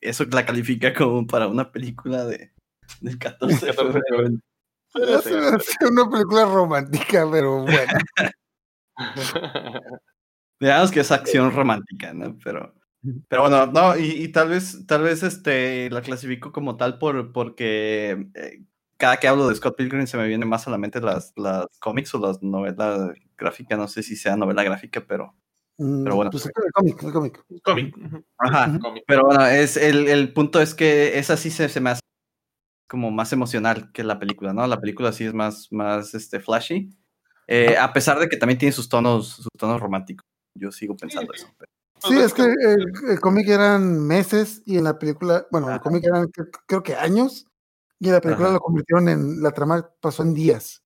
Eso 0.01 0.25
la 0.31 0.45
califica 0.45 0.93
como 0.93 1.27
para 1.27 1.47
una 1.47 1.71
película 1.71 2.25
de, 2.25 2.53
del 3.01 3.19
14 3.19 3.65
de 3.65 3.71
14 3.73 3.93
de 3.97 4.03
febrero. 4.03 4.39
Podría 4.91 5.21
ser. 5.21 5.91
una 5.91 6.09
película 6.09 6.45
romántica, 6.45 7.27
pero 7.29 7.63
bueno. 7.63 7.93
Digamos 10.59 10.91
que 10.91 10.99
es 11.01 11.11
acción 11.11 11.53
romántica, 11.53 12.13
¿no? 12.13 12.37
Pero, 12.43 12.73
pero 13.27 13.43
bueno, 13.43 13.65
no, 13.67 13.97
y, 13.97 14.05
y 14.23 14.27
tal 14.29 14.49
vez, 14.49 14.85
tal 14.87 15.03
vez 15.03 15.23
este 15.23 15.89
la 15.89 16.01
clasifico 16.01 16.51
como 16.51 16.77
tal 16.77 16.97
por 16.99 17.31
porque 17.31 18.27
eh, 18.35 18.63
cada 18.97 19.17
que 19.17 19.27
hablo 19.27 19.47
de 19.47 19.55
Scott 19.55 19.77
Pilgrim 19.77 20.05
se 20.07 20.17
me 20.17 20.27
vienen 20.27 20.49
más 20.49 20.67
a 20.67 20.71
la 20.71 20.77
mente 20.77 20.99
las, 20.99 21.31
las 21.37 21.65
cómics 21.79 22.13
o 22.13 22.19
las 22.19 22.43
novelas 22.43 23.11
gráficas. 23.37 23.79
No 23.79 23.87
sé 23.87 24.03
si 24.03 24.15
sea 24.17 24.35
novela 24.35 24.63
gráfica, 24.63 25.05
pero. 25.07 25.33
Mm, 25.77 26.03
Pero 26.03 26.15
bueno. 26.17 26.31
Pues 26.31 26.45
el 26.45 26.51
cómic, 26.73 27.03
el 27.03 27.13
cómic. 27.13 27.45
Cómic. 27.63 27.95
Ajá. 28.37 28.77
Cómic. 28.81 29.03
Pero 29.07 29.23
bueno, 29.23 29.45
es, 29.45 29.77
el, 29.77 30.09
el 30.09 30.33
punto 30.33 30.61
es 30.61 30.75
que 30.75 31.17
esa 31.17 31.37
sí 31.37 31.49
se, 31.49 31.69
se 31.69 31.79
me 31.79 31.91
hace 31.91 32.01
como 32.89 33.11
más 33.11 33.31
emocional 33.31 33.91
que 33.93 34.03
la 34.03 34.19
película, 34.19 34.51
¿no? 34.51 34.67
La 34.67 34.81
película 34.81 35.13
sí 35.13 35.23
es 35.23 35.33
más, 35.33 35.71
más 35.71 36.13
este, 36.13 36.41
flashy. 36.41 36.89
Eh, 37.47 37.77
a 37.77 37.93
pesar 37.93 38.19
de 38.19 38.27
que 38.27 38.35
también 38.35 38.57
tiene 38.57 38.73
sus 38.73 38.89
tonos, 38.89 39.29
sus 39.29 39.47
tonos 39.57 39.79
románticos. 39.79 40.25
Yo 40.55 40.71
sigo 40.73 40.97
pensando 40.97 41.31
sí. 41.33 41.43
eso. 41.43 41.55
pero- 41.57 41.71
Sí, 42.01 42.17
es 42.17 42.33
que 42.33 42.43
el, 42.43 42.91
el 43.09 43.19
cómic 43.19 43.47
eran 43.49 43.99
meses 44.05 44.61
y 44.65 44.77
en 44.77 44.85
la 44.85 44.97
película, 44.97 45.45
bueno, 45.51 45.71
el 45.71 45.79
cómic 45.81 46.03
eran 46.05 46.27
cre- 46.27 46.49
creo 46.65 46.81
que 46.83 46.95
años 46.95 47.45
y 47.99 48.07
en 48.07 48.13
la 48.13 48.21
película 48.21 48.47
Ajá. 48.47 48.53
lo 48.55 48.59
convirtieron 48.61 49.09
en, 49.09 49.41
la 49.41 49.51
trama 49.51 49.89
pasó 49.99 50.23
en 50.23 50.33
días. 50.33 50.81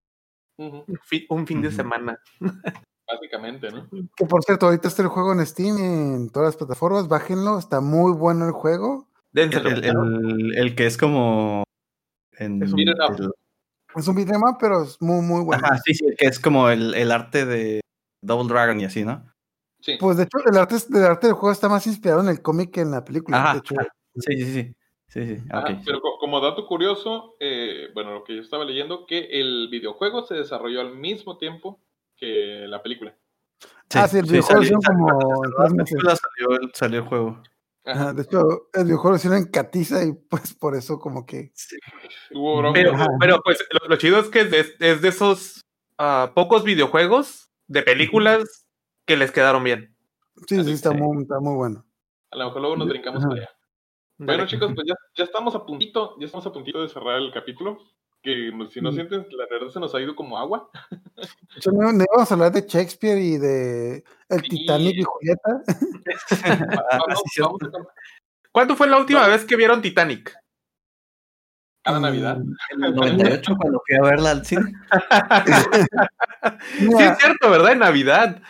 Un 0.56 0.84
fin, 1.02 1.24
un 1.30 1.46
fin 1.46 1.62
de 1.62 1.70
semana. 1.72 2.18
Básicamente, 3.06 3.70
¿no? 3.70 3.88
Que 4.16 4.24
por 4.24 4.42
cierto, 4.44 4.66
ahorita 4.66 4.88
está 4.88 5.02
el 5.02 5.08
juego 5.08 5.32
en 5.32 5.44
Steam, 5.46 5.76
en 5.78 6.30
todas 6.30 6.48
las 6.48 6.56
plataformas, 6.56 7.06
bájenlo, 7.06 7.58
está 7.58 7.80
muy 7.80 8.12
bueno 8.12 8.46
el 8.46 8.52
juego. 8.52 9.08
Dénselo. 9.32 9.68
El, 9.70 9.84
el- 9.84 10.54
el 10.56 10.74
que 10.74 10.86
es 10.86 10.96
como. 10.96 11.64
En, 12.38 12.62
Es 12.62 12.72
un 12.72 12.76
beat 12.76 12.88
'em 12.98 13.14
up. 13.28 13.34
Es 13.96 14.08
un 14.08 14.16
beat'em 14.16 14.42
up, 14.42 14.56
pero 14.58 14.82
es 14.82 15.00
muy, 15.00 15.22
muy 15.22 15.44
bueno. 15.44 15.64
Ajá, 15.64 15.78
sí, 15.84 15.94
sí, 15.94 16.06
el 16.06 16.16
que 16.16 16.26
es 16.26 16.40
como 16.40 16.68
el, 16.70 16.94
el 16.94 17.12
arte 17.12 17.44
de 17.46 17.80
Double 18.24 18.48
Dragon 18.52 18.80
y 18.80 18.86
así, 18.86 19.04
¿no? 19.04 19.24
Sí. 19.84 19.98
Pues 20.00 20.16
de 20.16 20.22
hecho, 20.22 20.38
el 20.50 20.56
arte, 20.56 20.76
el 20.94 21.04
arte 21.04 21.26
del 21.26 21.36
juego 21.36 21.52
está 21.52 21.68
más 21.68 21.86
inspirado 21.86 22.22
en 22.22 22.28
el 22.30 22.40
cómic 22.40 22.70
que 22.70 22.80
en 22.80 22.90
la 22.90 23.04
película. 23.04 23.36
Ajá, 23.36 23.52
de 23.52 23.58
hecho. 23.58 23.74
Sí, 24.16 24.36
sí, 24.38 24.52
sí. 24.54 24.74
Sí, 25.08 25.36
sí. 25.36 25.42
Ok. 25.52 25.82
Pero 25.84 26.00
co- 26.00 26.16
como 26.18 26.40
dato 26.40 26.66
curioso, 26.66 27.36
eh, 27.38 27.88
bueno, 27.92 28.14
lo 28.14 28.24
que 28.24 28.34
yo 28.34 28.40
estaba 28.40 28.64
leyendo, 28.64 29.04
que 29.04 29.28
el 29.30 29.68
videojuego 29.70 30.24
se 30.24 30.36
desarrolló 30.36 30.80
al 30.80 30.96
mismo 30.96 31.36
tiempo 31.36 31.82
que 32.16 32.64
la 32.66 32.82
película. 32.82 33.14
ah, 33.94 34.08
sí, 34.08 34.16
el 34.16 34.24
videojuego 34.24 34.62
salió- 34.62 34.78
como 34.82 35.86
salió, 35.86 36.60
el, 36.62 36.70
salió 36.72 37.00
el 37.00 37.06
juego. 37.06 37.42
Ajá. 37.84 38.14
De 38.14 38.22
hecho, 38.22 38.70
el 38.72 38.84
videojuego 38.84 39.16
hicieron 39.16 39.38
en 39.40 39.50
Catiza 39.50 40.02
y 40.02 40.14
pues 40.14 40.54
por 40.54 40.74
eso 40.74 40.98
como 40.98 41.26
que... 41.26 41.52
Hubo. 42.32 42.72
Pero, 42.72 43.42
pues 43.44 43.62
lo, 43.70 43.86
lo 43.86 43.96
chido 43.96 44.18
es 44.18 44.28
que 44.30 44.40
es 44.40 44.50
de, 44.50 44.60
es 44.80 45.02
de 45.02 45.08
esos 45.08 45.60
ah, 45.98 46.32
pocos 46.34 46.64
videojuegos 46.64 47.50
de 47.66 47.82
películas 47.82 48.63
que 49.06 49.16
les 49.16 49.30
quedaron 49.30 49.62
bien. 49.64 49.94
Sí, 50.48 50.62
sí, 50.64 50.72
está, 50.72 50.90
Sí. 50.90 50.96
Muy, 50.96 51.22
está 51.22 51.40
muy 51.40 51.54
bueno. 51.54 51.84
A 52.30 52.36
lo 52.36 52.46
mejor 52.46 52.60
luego 52.60 52.76
nos 52.76 52.88
brincamos 52.88 53.20
Ajá. 53.20 53.28
para 53.28 53.40
allá. 53.42 53.50
Bueno, 54.18 54.46
chicos, 54.46 54.72
pues 54.74 54.86
ya, 54.86 54.94
ya 55.16 55.24
estamos 55.24 55.54
a 55.54 55.64
puntito, 55.66 56.16
ya 56.18 56.26
estamos 56.26 56.46
a 56.46 56.52
puntito 56.52 56.80
de 56.82 56.88
cerrar 56.88 57.16
el 57.18 57.32
capítulo. 57.32 57.78
Que 58.22 58.50
no- 58.52 58.70
si 58.70 58.80
no 58.80 58.90
Mm. 58.90 58.94
sienten, 58.94 59.26
la 59.32 59.44
verdad 59.50 59.68
se 59.68 59.78
nos 59.80 59.94
ha 59.94 60.00
ido 60.00 60.16
como 60.16 60.38
agua. 60.38 60.70
De 60.90 60.98
hecho, 61.58 61.70
no, 61.72 61.92
no 61.92 62.04
íbamos 62.10 62.30
a 62.30 62.34
hablar 62.34 62.52
de 62.52 62.62
Shakespeare 62.66 63.18
y 63.18 63.36
de 63.36 64.02
El 64.30 64.40
Sí. 64.40 64.48
Titanic 64.48 64.96
y 64.96 65.02
Julieta. 65.02 65.62
Vamos, 66.90 67.22
sí, 67.32 67.40
vamos 67.42 67.58
cierto. 67.60 67.78
a 67.78 67.86
¿Cuándo 68.50 68.76
fue 68.76 68.86
la 68.88 68.98
última 68.98 69.26
vez 69.26 69.44
que 69.44 69.56
vieron 69.56 69.82
Titanic? 69.82 70.34
cada 71.82 72.00
Navidad. 72.00 72.38
En 72.70 72.82
el 72.84 72.94
98, 72.94 73.56
cuando 73.60 73.82
fui 73.86 73.96
a 73.96 74.00
verla 74.02 74.30
al 74.30 74.46
cine. 74.46 74.72
Sí, 76.78 76.88
es 76.88 77.18
cierto, 77.18 77.50
¿verdad? 77.50 77.72
En 77.72 77.78
Navidad. 77.80 78.42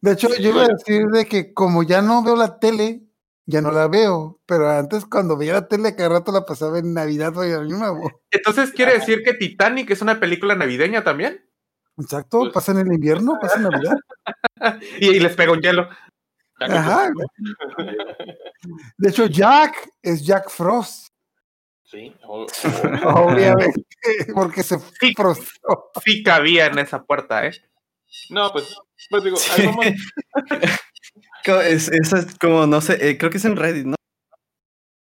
De 0.00 0.12
hecho, 0.12 0.28
yo 0.36 0.50
iba 0.50 0.64
a 0.64 0.68
decir 0.68 1.06
de 1.06 1.26
que 1.26 1.52
como 1.54 1.82
ya 1.82 2.02
no 2.02 2.22
veo 2.22 2.36
la 2.36 2.58
tele, 2.58 3.02
ya 3.46 3.60
no 3.62 3.70
la 3.72 3.88
veo. 3.88 4.40
Pero 4.46 4.68
antes 4.70 5.04
cuando 5.06 5.36
veía 5.36 5.54
la 5.54 5.68
tele, 5.68 5.94
cada 5.96 6.08
rato 6.10 6.32
la 6.32 6.44
pasaba 6.46 6.78
en 6.78 6.94
Navidad 6.94 7.36
o 7.36 7.64
Nuevo. 7.64 8.22
Entonces, 8.30 8.72
¿quiere 8.72 8.92
decir 8.94 9.22
que 9.22 9.34
Titanic 9.34 9.90
es 9.90 10.02
una 10.02 10.20
película 10.20 10.54
navideña 10.54 11.02
también? 11.04 11.44
Exacto, 11.98 12.40
Pues- 12.40 12.52
pasa 12.52 12.72
en 12.72 12.78
el 12.78 12.92
invierno, 12.92 13.38
pasa 13.40 13.56
en 13.56 13.62
Navidad. 13.64 13.96
Y, 15.00 15.08
y 15.16 15.20
les 15.20 15.34
pega 15.36 15.52
un 15.52 15.60
hielo. 15.60 15.88
Ajá. 16.60 17.10
De 18.96 19.08
hecho, 19.08 19.26
Jack 19.26 19.88
es 20.02 20.24
Jack 20.26 20.50
Frost. 20.50 21.08
Sí. 21.84 22.14
o- 22.26 22.46
Obviamente, 23.14 23.84
porque 24.34 24.62
se 24.62 24.78
Sí. 25.00 25.14
frustró. 25.16 25.90
Sí 26.04 26.22
cabía 26.22 26.66
en 26.66 26.78
esa 26.80 27.04
puerta, 27.04 27.46
¿eh? 27.46 27.52
No, 28.30 28.50
pues, 28.52 28.76
pues 29.10 29.24
digo, 29.24 29.36
Es, 31.64 31.88
eso 31.88 32.16
es 32.16 32.36
como, 32.38 32.66
no 32.66 32.80
sé, 32.80 33.08
eh, 33.08 33.16
creo 33.16 33.30
que 33.30 33.38
es 33.38 33.44
en 33.44 33.56
Reddit, 33.56 33.86
¿no? 33.86 33.94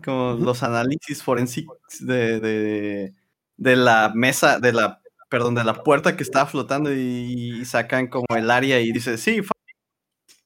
Como 0.04 0.34
los 0.34 0.64
análisis 0.64 1.22
forensicos 1.22 1.78
de, 2.00 2.40
de, 2.40 3.14
de 3.58 3.76
la 3.76 4.12
mesa, 4.14 4.60
de 4.60 4.72
la, 4.72 5.02
perdón, 5.30 5.56
de 5.56 5.64
la 5.66 5.84
puerta 5.84 6.16
que 6.16 6.24
estaba 6.24 6.46
flotando 6.46 6.94
y, 6.94 7.66
sacan 7.66 8.08
como 8.08 8.28
el 8.36 8.50
área 8.50 8.80
y 8.80 8.92
dice, 8.92 9.18
sí, 9.18 9.42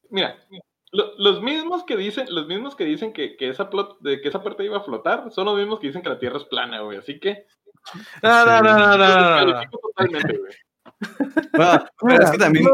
Mira, 0.09 0.43
lo- 0.91 1.13
los 1.17 1.41
mismos 1.41 1.83
que 1.85 1.95
dicen, 1.95 2.25
los 2.29 2.47
mismos 2.47 2.75
que 2.75 2.85
dicen 2.85 3.13
que, 3.13 3.37
que 3.37 3.49
esa 3.49 3.69
plot, 3.69 3.99
de 4.01 4.21
que 4.21 4.29
esa 4.29 4.41
puerta 4.41 4.63
iba 4.63 4.77
a 4.77 4.83
flotar, 4.83 5.31
son 5.31 5.45
los 5.45 5.57
mismos 5.57 5.79
que 5.79 5.87
dicen 5.87 6.01
que 6.01 6.09
la 6.09 6.19
Tierra 6.19 6.37
es 6.37 6.45
plana, 6.45 6.81
güey. 6.81 6.97
Así 6.97 7.19
que 7.19 7.45
No, 8.23 8.45
no, 8.45 8.61
no, 8.61 8.77
no, 8.77 8.97
no, 8.97 8.97
no, 8.97 9.45
no. 9.45 9.53
califico 9.53 9.79
totalmente, 9.95 10.37
güey. 10.37 10.53
Bueno, 11.53 11.85
pero 12.01 12.23
es 12.23 12.31
que 12.31 12.37
también 12.37 12.65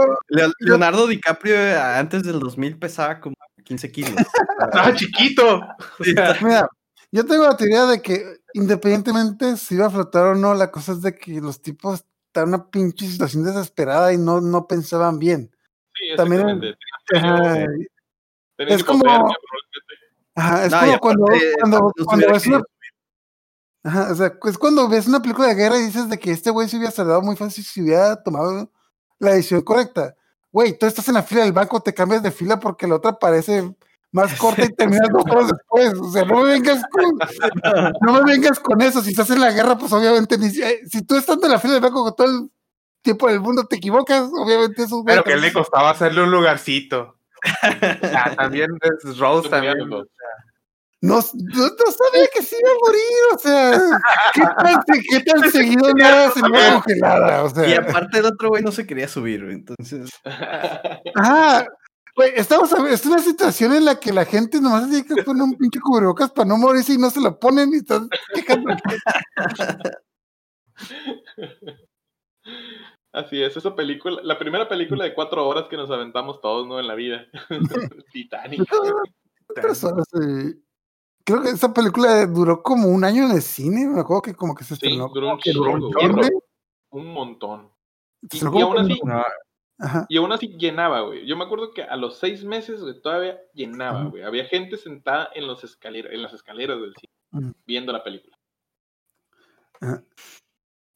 Leonardo 0.59 1.07
DiCaprio 1.07 1.55
eh, 1.55 1.75
antes 1.77 2.23
del 2.23 2.39
2000 2.39 2.77
pesaba 2.77 3.19
como 3.19 3.35
15 3.63 3.91
kilos. 3.91 4.13
Estaba 4.59 4.93
chiquito. 4.95 5.59
O 5.99 6.03
sea, 6.03 6.37
Mira, 6.41 6.69
yo 7.11 7.25
tengo 7.25 7.43
la 7.45 7.57
teoría 7.57 7.85
de 7.85 8.01
que 8.01 8.37
independientemente 8.53 9.57
si 9.57 9.75
iba 9.75 9.87
a 9.87 9.89
flotar 9.91 10.25
o 10.27 10.35
no, 10.35 10.53
la 10.53 10.71
cosa 10.71 10.93
es 10.93 11.01
de 11.01 11.15
que 11.15 11.39
los 11.41 11.61
tipos 11.61 12.03
están 12.27 12.43
en 12.43 12.49
una 12.49 12.69
pinche 12.69 13.07
situación 13.07 13.43
desesperada 13.43 14.13
y 14.13 14.17
no, 14.17 14.41
no 14.41 14.67
pensaban 14.67 15.19
bien. 15.19 15.51
Sí, 15.93 16.15
También- 16.15 16.47
es 18.57 18.83
como- 18.83 18.99
hipotermia, 19.05 19.35
probablemente. 19.35 19.35
ajá, 20.35 20.65
es 20.65 20.71
No, 20.71 20.77
y 20.77 20.81
como 20.81 20.91
aparte, 20.91 20.99
cuando, 20.99 21.25
cuando, 21.59 21.93
cuando 22.05 22.27
ves 22.31 22.43
que- 22.43 22.49
una 22.49 22.63
Ajá, 23.87 24.11
o 24.11 24.15
sea, 24.15 24.33
es 24.43 24.57
cuando 24.57 24.89
ves 24.89 25.07
una 25.07 25.21
película 25.21 25.47
de 25.47 25.55
guerra 25.55 25.77
y 25.77 25.85
dices 25.85 26.09
de 26.09 26.19
que 26.19 26.31
este 26.31 26.49
güey 26.49 26.67
se 26.67 26.75
hubiera 26.75 26.91
salvado 26.91 27.21
muy 27.21 27.37
fácil 27.37 27.63
si 27.63 27.81
hubiera 27.81 28.21
tomado 28.21 28.69
la 29.17 29.31
decisión 29.31 29.61
correcta. 29.61 30.13
Güey, 30.51 30.77
tú 30.77 30.85
estás 30.85 31.07
en 31.07 31.13
la 31.13 31.23
fila 31.23 31.43
del 31.43 31.53
banco, 31.53 31.79
te 31.79 31.93
cambias 31.93 32.21
de 32.21 32.31
fila 32.31 32.59
porque 32.59 32.85
la 32.85 32.95
otra 32.95 33.17
parece 33.17 33.73
más 34.11 34.37
corta 34.37 34.65
y 34.65 34.75
terminas 34.75 35.07
dos 35.09 35.23
horas 35.31 35.51
después. 35.51 35.93
O 36.01 36.11
sea, 36.11 36.25
no 36.25 36.43
me 36.43 36.49
vengas 36.51 36.83
con, 36.91 37.17
no 38.01 38.13
me 38.13 38.33
vengas 38.33 38.59
con 38.59 38.81
eso. 38.81 39.01
Si 39.01 39.11
estás 39.11 39.29
en 39.29 39.39
la 39.39 39.51
guerra, 39.51 39.77
pues 39.77 39.93
obviamente 39.93 40.37
ni 40.37 40.49
si, 40.49 40.61
eh, 40.61 40.81
si 40.89 41.03
tú 41.03 41.15
estás 41.15 41.37
en 41.41 41.49
la 41.49 41.59
fila 41.59 41.75
del 41.75 41.83
banco 41.83 42.03
con 42.03 42.15
todo 42.15 42.27
el 42.27 42.51
tiempo 43.01 43.29
del 43.29 43.39
mundo 43.39 43.65
te 43.65 43.77
equivocas, 43.77 44.29
obviamente 44.33 44.83
eso 44.83 45.01
pero 45.05 45.23
que 45.23 45.37
le 45.37 45.53
costaba 45.53 45.91
hacerle 45.91 46.23
un 46.23 46.31
lugarcito. 46.31 47.15
Ah, 48.13 48.35
también 48.35 48.71
es 48.81 49.17
Rose 49.17 49.47
también. 49.47 49.75
mirando. 49.75 49.99
no, 49.99 50.05
no, 51.01 51.15
no 51.15 51.21
sabía 51.21 52.27
que 52.33 52.41
se 52.41 52.57
iba 52.59 52.69
a 52.69 52.79
morir, 52.79 53.01
o 53.33 53.37
sea, 53.37 54.01
¿qué 54.33 54.41
tan, 54.41 55.01
qué 55.09 55.19
tan 55.19 55.51
seguido 55.51 55.93
nada 55.93 56.31
se 56.31 56.41
me 56.41 56.49
congelada? 56.49 57.43
O 57.43 57.49
sea, 57.49 57.67
Y 57.67 57.73
aparte 57.73 58.19
el 58.19 58.25
otro 58.25 58.49
güey 58.49 58.63
no 58.63 58.71
se 58.71 58.87
quería 58.87 59.07
subir, 59.07 59.43
güey, 59.43 59.55
entonces... 59.55 60.09
Ajá. 61.15 61.65
Güey, 62.17 62.31
estamos 62.35 62.73
a 62.73 62.81
ver, 62.81 62.93
es 62.93 63.05
una 63.05 63.19
situación 63.19 63.75
en 63.75 63.85
la 63.85 63.99
que 63.99 64.11
la 64.11 64.25
gente 64.25 64.59
nomás 64.59 64.89
tiene 64.89 65.05
que 65.05 65.21
poner 65.21 65.43
un 65.43 65.55
pinche 65.55 65.79
cubrebocas 65.79 66.31
para 66.31 66.47
no 66.47 66.57
morirse 66.57 66.93
y 66.93 66.97
no 66.97 67.11
se 67.11 67.21
lo 67.21 67.37
ponen 67.37 67.71
y 67.71 67.75
están 67.75 68.09
quejando. 68.33 68.73
Así 73.11 73.43
es, 73.43 73.55
esa 73.55 73.75
película, 73.75 74.19
la 74.23 74.39
primera 74.39 74.67
película 74.67 75.03
de 75.03 75.13
cuatro 75.13 75.47
horas 75.47 75.67
que 75.69 75.77
nos 75.77 75.91
aventamos 75.91 76.41
todos, 76.41 76.67
¿no? 76.67 76.79
En 76.79 76.87
la 76.87 76.95
vida. 76.95 77.27
Titanic. 78.11 78.63
Tres 79.53 79.83
horas, 79.83 80.07
eh, 80.19 80.55
Creo 81.27 81.41
que 81.41 81.49
esa 81.49 81.73
película 81.73 82.25
duró 82.25 82.63
como 82.63 82.87
un 82.87 83.03
año 83.03 83.25
en 83.25 83.31
el 83.31 83.41
cine, 83.41 83.85
me 83.85 83.99
acuerdo 83.99 84.21
que 84.21 84.33
como 84.33 84.55
que 84.55 84.63
se 84.63 84.77
Sí, 84.77 84.85
estrenó. 84.87 85.11
que 85.43 85.51
duró 85.51 85.73
un 86.91 87.05
montón. 87.13 87.69
Y, 88.31 88.39
aún 88.61 88.77
así, 88.79 89.01
No, 89.03 89.23
Ajá. 89.77 90.05
y 90.07 90.15
aún 90.17 90.31
así 90.31 90.47
llenaba, 90.57 91.01
güey. 91.01 91.27
Yo 91.27 91.35
me 91.35 91.43
acuerdo 91.43 91.73
que 91.73 91.83
a 91.83 91.97
los 91.97 92.17
seis 92.17 92.45
meses, 92.45 92.79
güey, 92.81 93.01
todavía 93.01 93.41
llenaba, 93.53 94.05
güey. 94.05 94.23
Había 94.23 94.45
gente 94.45 94.77
sentada 94.77 95.27
en, 95.35 95.47
los 95.47 95.65
escaleras, 95.65 96.13
en 96.13 96.21
las 96.21 96.31
escaleras 96.33 96.79
del 96.79 96.93
cine, 96.95 97.53
viendo 97.65 97.91
la 97.91 98.05
película. 98.05 98.37
Ajá. 99.81 100.01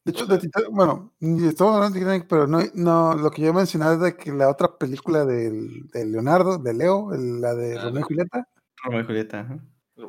De 0.05 0.11
hecho, 0.13 0.25
de 0.27 0.39
Titanic- 0.39 0.69
bueno, 0.71 1.11
ni 1.19 1.45
estamos 1.45 1.75
hablando 1.75 1.93
de 1.93 1.99
Titanic, 2.05 2.25
pero 2.29 2.47
no, 2.47 2.59
no, 2.73 3.15
lo 3.15 3.29
que 3.32 3.41
yo 3.41 3.53
mencionaba 3.53 3.93
es 3.95 3.99
de 3.99 4.15
que 4.15 4.32
la 4.32 4.49
otra 4.49 4.77
película 4.77 5.25
del, 5.25 5.89
de 5.89 6.05
Leonardo, 6.05 6.57
de 6.57 6.73
Leo, 6.73 7.13
el- 7.13 7.41
la 7.41 7.53
de 7.53 7.77
Ah, 7.77 7.84
Romeo 7.84 7.99
y 7.99 8.03
Julieta, 8.03 8.47
Romeo 8.84 9.01
y 9.01 9.05
Julieta, 9.05 9.39
ajá. 9.41 9.59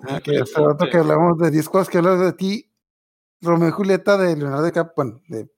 Ah, 0.08 0.20
que 0.20 0.38
hace 0.38 0.60
rato 0.60 0.88
que 0.90 0.96
hablamos 0.98 1.38
de 1.38 1.50
10 1.50 1.68
cosas 1.68 1.88
que 1.88 1.98
hablas 1.98 2.20
de 2.20 2.32
ti, 2.32 2.72
Romeo 3.40 3.68
y 3.68 3.72
Julieta 3.72 4.16
de 4.16 4.36
Leonardo 4.36 4.64
DiCaprio, 4.64 4.92
bueno, 4.96 5.20
de, 5.28 5.50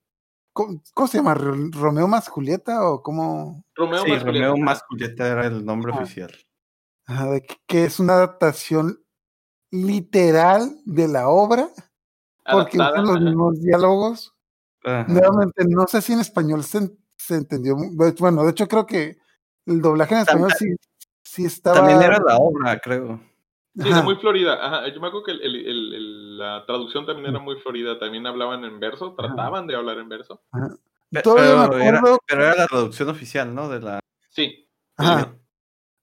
¿cómo, 0.53 0.81
cómo 0.95 1.07
se 1.09 1.19
llama? 1.19 1.35
¿Ro- 1.35 1.55
¿Romeo 1.73 2.09
más 2.09 2.29
Julieta 2.29 2.89
o 2.89 3.03
cómo? 3.03 3.65
Romeo 3.75 4.03
Sí, 4.05 4.11
más 4.11 4.23
Romeo 4.25 4.51
Julieta. 4.53 4.65
más 4.65 4.83
Julieta 4.89 5.27
era 5.29 5.47
el 5.47 5.65
nombre 5.65 5.93
Ah. 5.95 6.01
oficial. 6.03 6.33
De 7.07 7.43
que, 7.43 7.57
que 7.67 7.85
es 7.85 8.01
una 8.01 8.15
adaptación 8.15 8.99
literal 9.71 10.79
de 10.85 11.09
la 11.09 11.29
obra 11.29 11.69
porque 12.51 12.77
Adaptada, 12.79 13.03
usan 13.03 13.15
los 13.15 13.21
mismos 13.25 13.61
diálogos. 13.61 14.35
Ajá. 14.85 15.07
Nuevamente, 15.09 15.65
no 15.67 15.87
sé 15.87 16.03
si 16.03 16.13
en 16.13 16.21
español 16.21 16.63
se, 16.63 16.91
se 17.17 17.37
entendió. 17.37 17.75
Bueno, 18.19 18.45
de 18.45 18.51
hecho, 18.51 18.69
creo 18.69 18.87
que 18.87 19.17
el 19.67 19.81
doblaje 19.81 20.15
en 20.15 20.21
español 20.21 20.53
sí, 20.59 20.67
sí 21.23 21.45
estaba. 21.47 21.77
También 21.79 22.03
era 22.03 22.19
la 22.21 22.37
obra, 22.37 22.79
creo. 22.81 23.19
Sí, 23.75 23.81
Ajá. 23.83 23.91
era 23.91 24.03
muy 24.03 24.15
florida. 24.17 24.55
Ajá, 24.65 24.89
yo 24.89 25.01
me 25.01 25.09
acuerdo 25.09 25.25
que 25.25 25.33
el- 25.33 25.43
el- 25.43 25.57
el- 25.67 25.95
el- 25.95 26.39
la 26.39 26.65
traducción 26.65 27.05
también 27.07 27.31
era 27.31 27.41
muy 27.41 27.57
florida. 27.57 27.99
También 27.99 28.27
hablaban 28.27 28.65
en 28.65 28.79
verso, 28.79 29.15
trataban 29.19 29.67
de 29.67 29.75
hablar 29.75 29.99
en 29.99 30.09
verso. 30.09 30.43
Pe- 31.11 31.23
Todavía 31.23 31.57
me 31.57 31.69
Pero 31.69 31.79
era, 31.83 31.99
acuerdo- 31.99 32.19
pero 32.27 32.45
era 32.45 32.55
la 32.55 32.67
traducción 32.67 33.09
oficial, 33.09 33.53
¿no? 33.55 33.69
De 33.69 33.81
la. 33.81 34.01
Sí, 34.31 34.69
Ajá. 34.97 35.35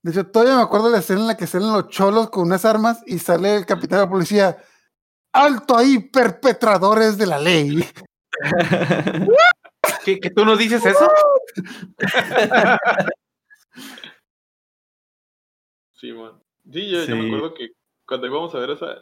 De 0.03 0.11
hecho, 0.11 0.25
todavía 0.27 0.55
me 0.57 0.63
acuerdo 0.63 0.87
de 0.87 0.93
la 0.93 0.97
escena 0.99 1.21
en 1.21 1.27
la 1.27 1.37
que 1.37 1.47
salen 1.47 1.71
los 1.71 1.87
cholos 1.89 2.29
con 2.29 2.43
unas 2.47 2.65
armas 2.65 3.01
y 3.05 3.19
sale 3.19 3.55
el 3.55 3.65
capitán 3.65 3.99
de 3.99 4.05
la 4.05 4.11
policía. 4.11 4.57
¡Alto 5.31 5.77
ahí, 5.77 5.99
perpetradores 5.99 7.17
de 7.17 7.25
la 7.27 7.39
ley! 7.39 7.85
¿Que, 10.05 10.19
que 10.19 10.29
tú 10.31 10.43
no 10.43 10.57
dices 10.57 10.83
eso? 10.85 11.09
sí, 15.93 16.11
man. 16.13 16.40
Sí, 16.71 16.89
yo, 16.89 16.99
yo 17.05 17.15
me 17.15 17.27
acuerdo 17.27 17.53
que 17.53 17.71
cuando 18.05 18.27
íbamos 18.27 18.53
a 18.55 18.59
ver 18.59 18.69
esa. 18.71 18.93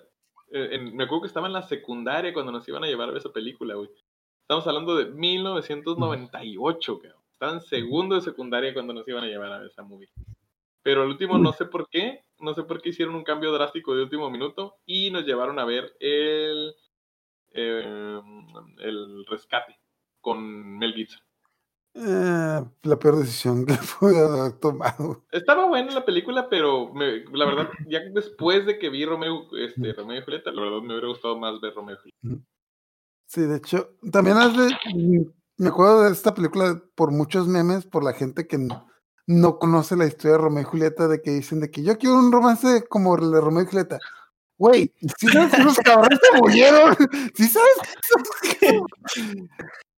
eh, 0.51 0.69
en- 0.71 0.95
me 0.95 1.03
acuerdo 1.03 1.21
que 1.21 1.27
estaba 1.27 1.47
en 1.47 1.53
la 1.53 1.63
secundaria 1.63 2.33
cuando 2.33 2.51
nos 2.51 2.67
iban 2.67 2.83
a 2.83 2.87
llevar 2.87 3.09
a 3.09 3.11
ver 3.11 3.19
esa 3.19 3.31
película, 3.31 3.75
güey. 3.75 3.89
Estamos 4.41 4.65
hablando 4.67 4.95
de 4.95 5.05
1998, 5.05 6.99
cabrón. 6.99 7.21
Estaba 7.33 7.53
en 7.53 7.61
segundo 7.61 8.15
de 8.15 8.21
secundaria 8.21 8.73
cuando 8.73 8.93
nos 8.93 9.07
iban 9.07 9.23
a 9.23 9.27
llevar 9.27 9.51
a 9.53 9.59
ver 9.59 9.67
esa 9.67 9.83
movie. 9.83 10.09
Pero 10.81 11.03
al 11.03 11.09
último, 11.09 11.37
no 11.37 11.53
sé 11.53 11.65
por 11.65 11.87
qué, 11.89 12.23
no 12.39 12.53
sé 12.53 12.63
por 12.63 12.81
qué 12.81 12.89
hicieron 12.89 13.15
un 13.15 13.23
cambio 13.23 13.51
drástico 13.51 13.95
de 13.95 14.03
último 14.03 14.29
minuto 14.29 14.77
y 14.85 15.11
nos 15.11 15.25
llevaron 15.25 15.59
a 15.59 15.65
ver 15.65 15.93
el, 15.99 16.73
eh, 17.51 18.21
el 18.79 19.25
rescate 19.27 19.77
con 20.21 20.77
Mel 20.79 20.93
Gibson. 20.93 21.21
Eh, 22.01 22.63
la 22.83 22.97
peor 22.97 23.17
decisión 23.17 23.65
que 23.65 23.73
pude 23.99 24.17
haber 24.19 24.53
tomado. 24.53 25.25
Estaba 25.31 25.67
buena 25.67 25.91
la 25.93 26.05
película, 26.05 26.47
pero 26.49 26.93
me- 26.93 27.25
la 27.33 27.45
verdad, 27.45 27.69
ya 27.89 27.99
después 28.13 28.65
de 28.65 28.79
que 28.79 28.89
vi 28.89 29.05
Romeo, 29.05 29.47
este, 29.57 29.91
Romeo 29.93 30.19
y 30.19 30.23
Julieta, 30.23 30.51
la 30.51 30.61
verdad 30.61 30.77
me 30.81 30.93
hubiera 30.93 31.07
gustado 31.09 31.37
más 31.37 31.59
ver 31.59 31.73
Romeo 31.73 31.95
y 31.95 32.11
Julieta. 32.21 32.45
Sí, 33.27 33.41
de 33.41 33.57
hecho, 33.57 33.89
también 34.11 34.37
de- 34.37 35.29
me 35.57 35.67
acuerdo 35.67 36.03
de 36.03 36.11
esta 36.11 36.33
película 36.33 36.81
por 36.95 37.11
muchos 37.11 37.47
memes, 37.47 37.85
por 37.85 38.03
la 38.03 38.13
gente 38.13 38.47
que 38.47 38.57
no, 38.57 38.87
no 39.27 39.59
conoce 39.59 39.97
la 39.97 40.05
historia 40.05 40.37
de 40.37 40.43
Romeo 40.43 40.61
y 40.61 40.65
Julieta, 40.65 41.07
de 41.09 41.21
que 41.21 41.31
dicen 41.31 41.59
de 41.59 41.69
que 41.69 41.83
yo 41.83 41.97
quiero 41.97 42.17
un 42.17 42.31
romance 42.31 42.85
como 42.87 43.15
el 43.17 43.29
de 43.29 43.41
Romeo 43.41 43.63
y 43.63 43.67
Julieta. 43.67 43.99
Güey, 44.57 44.93
si 45.17 45.27
sabes 45.27 45.53
que 45.53 45.63
los 45.63 45.77
cabrones 45.77 46.19
se 46.21 46.37
murieron, 46.39 46.95
si 47.35 47.43
sabes 47.47 47.73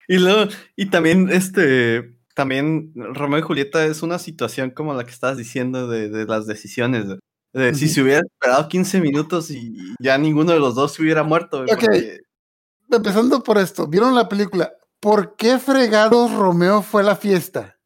Y 0.10 0.18
luego, 0.18 0.52
y 0.76 0.88
también, 0.88 1.30
este, 1.30 2.18
también 2.34 2.92
Romeo 2.96 3.40
y 3.40 3.44
Julieta 3.44 3.86
es 3.86 4.02
una 4.02 4.18
situación 4.18 4.72
como 4.72 4.96
la 4.96 5.04
que 5.04 5.12
estabas 5.12 5.38
diciendo 5.38 5.88
de, 5.88 6.10
de 6.10 6.26
las 6.26 6.48
decisiones. 6.48 7.08
De, 7.08 7.20
de 7.54 7.76
si 7.76 7.88
se 7.88 8.02
hubiera 8.02 8.22
esperado 8.22 8.68
15 8.68 9.02
minutos 9.02 9.52
y 9.52 9.76
ya 10.00 10.18
ninguno 10.18 10.52
de 10.52 10.60
los 10.60 10.74
dos 10.74 10.94
se 10.94 11.04
hubiera 11.04 11.22
muerto. 11.22 11.62
Ok. 11.62 11.68
porque- 11.70 12.22
empezando 12.90 13.44
por 13.44 13.60
esto, 13.60 13.86
¿vieron 13.86 14.16
la 14.16 14.28
película? 14.28 14.74
¿Por 15.00 15.36
qué 15.36 15.60
fregados 15.60 16.34
Romeo 16.34 16.82
fue 16.82 17.04
a 17.04 17.06
la 17.06 17.16
fiesta? 17.16 17.78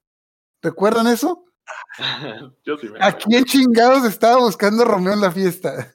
¿Recuerdan 0.62 1.08
eso? 1.08 1.44
Yo 2.66 2.78
sí 2.78 2.88
me 2.88 3.00
¿A 3.04 3.12
quién 3.18 3.44
chingados 3.44 4.06
estaba 4.06 4.38
buscando 4.38 4.86
Romeo 4.86 5.12
en 5.12 5.20
la 5.20 5.32
fiesta? 5.32 5.94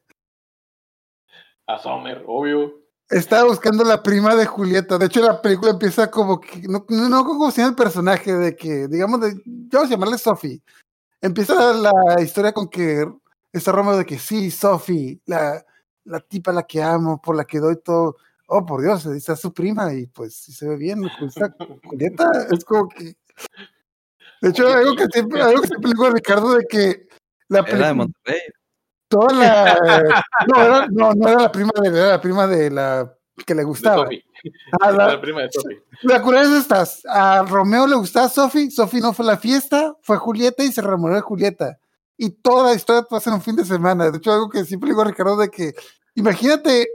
A 1.67 1.79
Sommer, 1.79 2.23
obvio. 2.27 2.83
Estaba 3.11 3.45
buscando 3.45 3.85
la 3.85 4.03
prima 4.03 4.35
de 4.35 4.45
Julieta. 4.45 4.99
De 4.99 5.07
hecho, 5.07 5.23
la 5.23 5.41
película 5.41 5.71
empieza 5.71 6.11
como 6.11 6.41
que. 6.41 6.63
No, 6.69 6.85
no, 6.89 7.25
como 7.25 7.51
si 7.51 7.63
el 7.63 7.75
personaje 7.75 8.35
de 8.35 8.55
que, 8.55 8.87
digamos, 8.87 9.21
de, 9.21 9.41
vamos 9.47 9.89
a 9.89 9.91
llamarle 9.91 10.19
Sophie. 10.19 10.63
Empieza 11.21 11.73
la 11.73 11.93
historia 12.21 12.53
con 12.53 12.69
que 12.69 13.07
está 13.53 13.73
Romeo 13.73 13.97
de 13.97 14.05
que 14.05 14.19
sí, 14.19 14.51
Sophie, 14.51 15.21
la, 15.25 15.65
la 16.05 16.21
tipa 16.21 16.51
a 16.51 16.55
la 16.55 16.63
que 16.65 16.83
amo, 16.83 17.21
por 17.21 17.35
la 17.35 17.45
que 17.45 17.59
doy 17.59 17.77
todo. 17.83 18.17
Oh, 18.47 18.65
por 18.65 18.83
Dios, 18.83 19.05
está 19.07 19.37
su 19.37 19.53
prima 19.53 19.93
y 19.95 20.07
pues 20.07 20.35
se 20.35 20.69
ve 20.69 20.77
bien. 20.77 21.03
Julieta 21.85 22.31
es 22.51 22.65
como 22.65 22.89
que. 22.89 23.17
De 24.43 24.51
hecho, 24.51 24.69
algo 24.69 24.95
que 24.95 25.07
siempre, 25.07 25.43
algo 25.43 25.63
que 25.63 25.69
siempre 25.69 25.91
digo 25.91 26.07
a 26.07 26.11
Ricardo 26.11 26.53
de 26.55 26.67
que 26.67 27.09
la 27.49 27.61
Era 27.61 27.67
de 27.67 27.73
película, 27.73 27.95
Monterrey. 27.95 28.41
Toda 29.09 29.33
la. 29.35 30.23
No, 30.49 30.63
era- 30.63 30.87
no, 30.91 31.13
no 31.15 31.29
era 31.29 31.43
la 31.43 31.53
prima 31.53 31.71
de 31.83 31.89
era 31.89 32.09
la 32.11 32.21
prima 32.21 32.47
de 32.47 32.71
la 32.71 33.13
que 33.47 33.55
le 33.55 33.61
De 33.63 33.65
gustaba. 33.67 34.05
Sophie. 34.05 34.25
Ah, 34.81 34.91
la- 34.93 35.09
La 35.15 35.21
prima 35.21 35.43
de 35.43 35.49
Sophie. 35.53 35.83
la 36.03 36.23
cura 36.23 36.43
es 36.43 36.49
estas. 36.51 37.03
A 37.07 37.43
Romeo 37.43 37.87
le 37.87 37.97
gustaba 37.97 38.29
Sophie, 38.29 38.71
Sophie 38.71 39.01
no 39.01 39.13
fue 39.13 39.25
a 39.25 39.29
la 39.29 39.37
fiesta, 39.37 39.95
fue 40.03 40.17
Julieta 40.19 40.63
y 40.65 40.73
se 40.73 40.81
enamoró 40.81 41.15
de 41.15 41.21
Julieta. 41.21 41.79
Y 42.17 42.31
toda 42.31 42.71
la 42.71 42.75
historia 42.75 43.03
pasa 43.03 43.31
en 43.31 43.35
un 43.37 43.43
fin 43.43 43.55
de 43.57 43.65
semana. 43.65 44.11
De 44.11 44.19
hecho, 44.19 44.33
algo 44.33 44.49
que 44.51 44.65
siempre 44.65 44.91
digo 44.91 45.03
a 45.03 45.05
Ricardo 45.05 45.37
de 45.37 45.51
que, 45.51 45.73
imagínate 46.17 46.89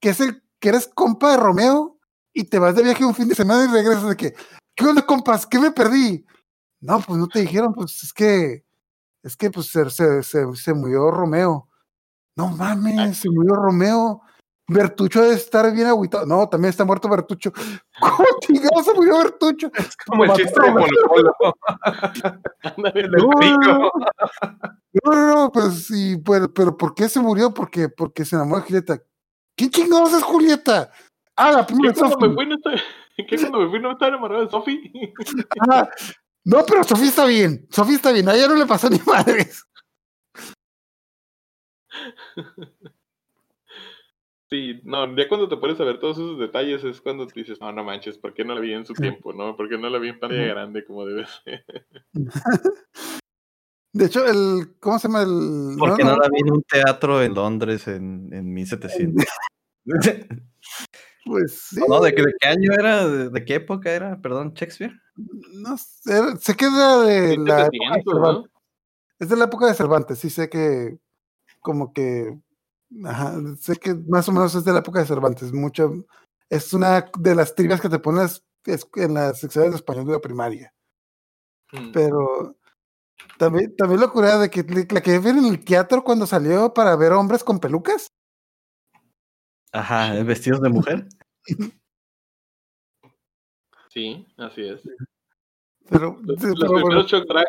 que 0.00 0.08
es 0.10 0.20
el 0.20 0.42
que 0.58 0.70
eres 0.70 0.88
compa 0.92 1.30
de 1.30 1.36
Romeo 1.36 1.98
y 2.32 2.44
te 2.44 2.58
vas 2.58 2.74
de 2.74 2.82
viaje 2.82 3.04
un 3.04 3.14
fin 3.14 3.28
de 3.28 3.34
semana 3.36 3.64
y 3.64 3.68
regresas 3.72 4.08
de 4.08 4.16
que, 4.16 4.34
¿qué 4.74 4.84
onda, 4.86 5.02
compas? 5.06 5.46
¿Qué 5.46 5.58
me 5.60 5.70
perdí? 5.70 6.26
No, 6.80 7.00
pues 7.00 7.18
no 7.18 7.28
te 7.28 7.40
dijeron, 7.40 7.72
pues 7.74 8.02
es 8.02 8.12
que, 8.12 8.64
es 9.26 9.36
que 9.36 9.50
pues 9.50 9.66
se, 9.66 9.90
se, 9.90 10.22
se, 10.22 10.54
se 10.54 10.72
murió 10.72 11.10
Romeo. 11.10 11.68
No 12.36 12.46
mames, 12.48 13.18
se 13.18 13.28
murió 13.28 13.56
Romeo. 13.56 14.22
Bertucho 14.68 15.20
debe 15.20 15.34
estar 15.34 15.72
bien 15.72 15.88
agüitado. 15.88 16.26
No, 16.26 16.48
también 16.48 16.70
está 16.70 16.84
muerto 16.84 17.08
Bertucho. 17.08 17.52
¿Cómo 18.00 18.24
chingados 18.40 18.84
se 18.84 18.94
murió 18.94 19.18
Bertucho? 19.18 19.68
Como 20.06 20.24
el 20.24 20.32
chiste 20.34 20.60
de. 20.60 20.72
Polo 21.08 21.32
Polo. 21.38 21.54
No. 23.16 23.90
No, 25.04 25.12
no, 25.12 25.34
no, 25.34 25.52
pues 25.52 25.86
sí, 25.86 26.16
pero, 26.24 26.52
pero 26.54 26.76
¿por 26.76 26.94
qué 26.94 27.08
se 27.08 27.18
murió? 27.18 27.52
Porque, 27.52 27.88
porque 27.88 28.24
se 28.24 28.36
enamoró 28.36 28.60
de 28.60 28.66
Julieta. 28.66 29.02
¿Quién 29.56 29.70
chingados 29.70 30.12
es 30.12 30.22
Julieta? 30.22 30.90
Ah, 31.34 31.50
la 31.50 31.66
prima 31.66 31.82
¿Qué 31.82 31.88
de 31.88 31.90
estaba, 31.90 32.10
¿qué 32.10 33.36
cuando 33.36 33.58
me 33.58 33.70
fui 33.70 33.80
no 33.80 33.92
estaba 33.92 34.08
enamorado 34.08 34.44
de 34.44 34.50
Sophie? 34.50 35.12
Ah, 35.68 35.88
no, 36.46 36.64
pero 36.66 36.82
Sofía 36.84 37.08
está 37.08 37.26
bien. 37.26 37.66
Sofía 37.70 37.96
está 37.96 38.12
bien. 38.12 38.28
A 38.28 38.34
ella 38.34 38.48
no 38.48 38.54
le 38.54 38.66
pasó 38.66 38.88
ni 38.88 38.98
madres. 39.06 39.62
Sí, 44.48 44.80
no, 44.84 45.16
ya 45.16 45.26
cuando 45.28 45.48
te 45.48 45.56
pones 45.56 45.80
a 45.80 45.84
ver 45.84 45.98
todos 45.98 46.18
esos 46.18 46.38
detalles 46.38 46.84
es 46.84 47.00
cuando 47.00 47.26
te 47.26 47.40
dices, 47.40 47.60
no, 47.60 47.72
no 47.72 47.82
manches, 47.82 48.16
¿por 48.16 48.32
qué 48.32 48.44
no 48.44 48.54
la 48.54 48.60
vi 48.60 48.74
en 48.74 48.86
su 48.86 48.94
Sí. 48.94 49.02
tiempo, 49.02 49.32
no? 49.32 49.56
¿Por 49.56 49.68
qué 49.68 49.76
no 49.76 49.90
la 49.90 49.98
vi 49.98 50.10
en 50.10 50.20
pantalla 50.20 50.44
grande 50.44 50.84
como 50.84 51.04
debe 51.04 51.26
ser? 51.44 51.64
De 53.92 54.04
hecho, 54.04 54.24
el. 54.24 54.76
¿Cómo 54.78 55.00
se 55.00 55.08
llama 55.08 55.22
el.? 55.22 55.74
Porque 55.76 56.04
no, 56.04 56.16
la 56.16 56.28
vi 56.28 56.42
en 56.42 56.52
un 56.52 56.62
teatro 56.62 57.22
en 57.22 57.34
Londres 57.34 57.88
en, 57.88 58.32
en 58.32 58.52
1700. 58.54 59.24
Pues 61.24 61.60
sí. 61.70 61.80
no, 61.88 62.00
¿de, 62.00 62.14
qué- 62.14 62.22
de 62.22 62.32
qué 62.38 62.46
año 62.48 62.70
era? 62.72 63.04
¿De, 63.08 63.30
de 63.30 63.44
qué 63.44 63.54
época 63.56 63.90
era? 63.90 64.20
Perdón, 64.22 64.52
Shakespeare. 64.54 64.94
No 65.16 65.76
sé, 65.78 66.36
sé 66.40 66.54
que 66.54 66.66
es 66.66 66.72
de, 66.72 67.36
la 67.38 67.62
época 67.62 67.64
de 67.64 67.70
1700, 67.70 68.14
¿no? 68.14 68.20
Cervantes. 68.26 68.52
Es 69.18 69.28
de 69.30 69.36
la 69.36 69.44
época 69.46 69.66
de 69.66 69.74
Cervantes, 69.74 70.18
sí 70.18 70.30
sé 70.30 70.48
que 70.50 70.98
como 71.60 71.92
que 71.92 72.38
ajá, 73.04 73.34
sé 73.58 73.76
que 73.76 73.94
más 73.94 74.28
o 74.28 74.32
menos 74.32 74.54
es 74.54 74.64
de 74.64 74.72
la 74.72 74.80
época 74.80 75.00
de 75.00 75.06
Cervantes, 75.06 75.52
mucho 75.52 76.04
es 76.50 76.72
una 76.72 77.10
de 77.18 77.34
las 77.34 77.54
trivias 77.54 77.80
que 77.80 77.88
te 77.88 77.98
pones 77.98 78.44
es- 78.64 78.86
en 78.96 79.14
las 79.14 79.40
secciones 79.40 79.70
de 79.70 79.76
español 79.76 80.06
de 80.06 80.12
la 80.12 80.20
primaria, 80.20 80.72
Mm. 81.72 81.92
pero 81.92 82.56
también 83.38 83.74
también 83.76 84.00
la 84.00 84.08
cura 84.08 84.38
de 84.38 84.50
que 84.50 84.62
la 84.90 85.00
que 85.00 85.18
ven 85.18 85.38
en 85.38 85.46
el 85.46 85.64
teatro 85.64 86.04
cuando 86.04 86.26
salió 86.26 86.72
para 86.74 86.94
ver 86.96 87.12
hombres 87.12 87.42
con 87.42 87.58
pelucas, 87.58 88.08
Ajá, 89.72 90.12
vestidos 90.22 90.60
de 90.62 90.68
mujer. 90.68 91.08
Sí, 93.96 94.26
así 94.36 94.60
es. 94.60 94.82
pero, 95.88 96.18
Los, 96.22 96.38
sí, 96.38 96.48
los 96.48 96.58
pero 96.60 96.72
bueno, 96.72 96.86
primeros 96.86 97.10
shock 97.10 97.24
drag, 97.26 97.46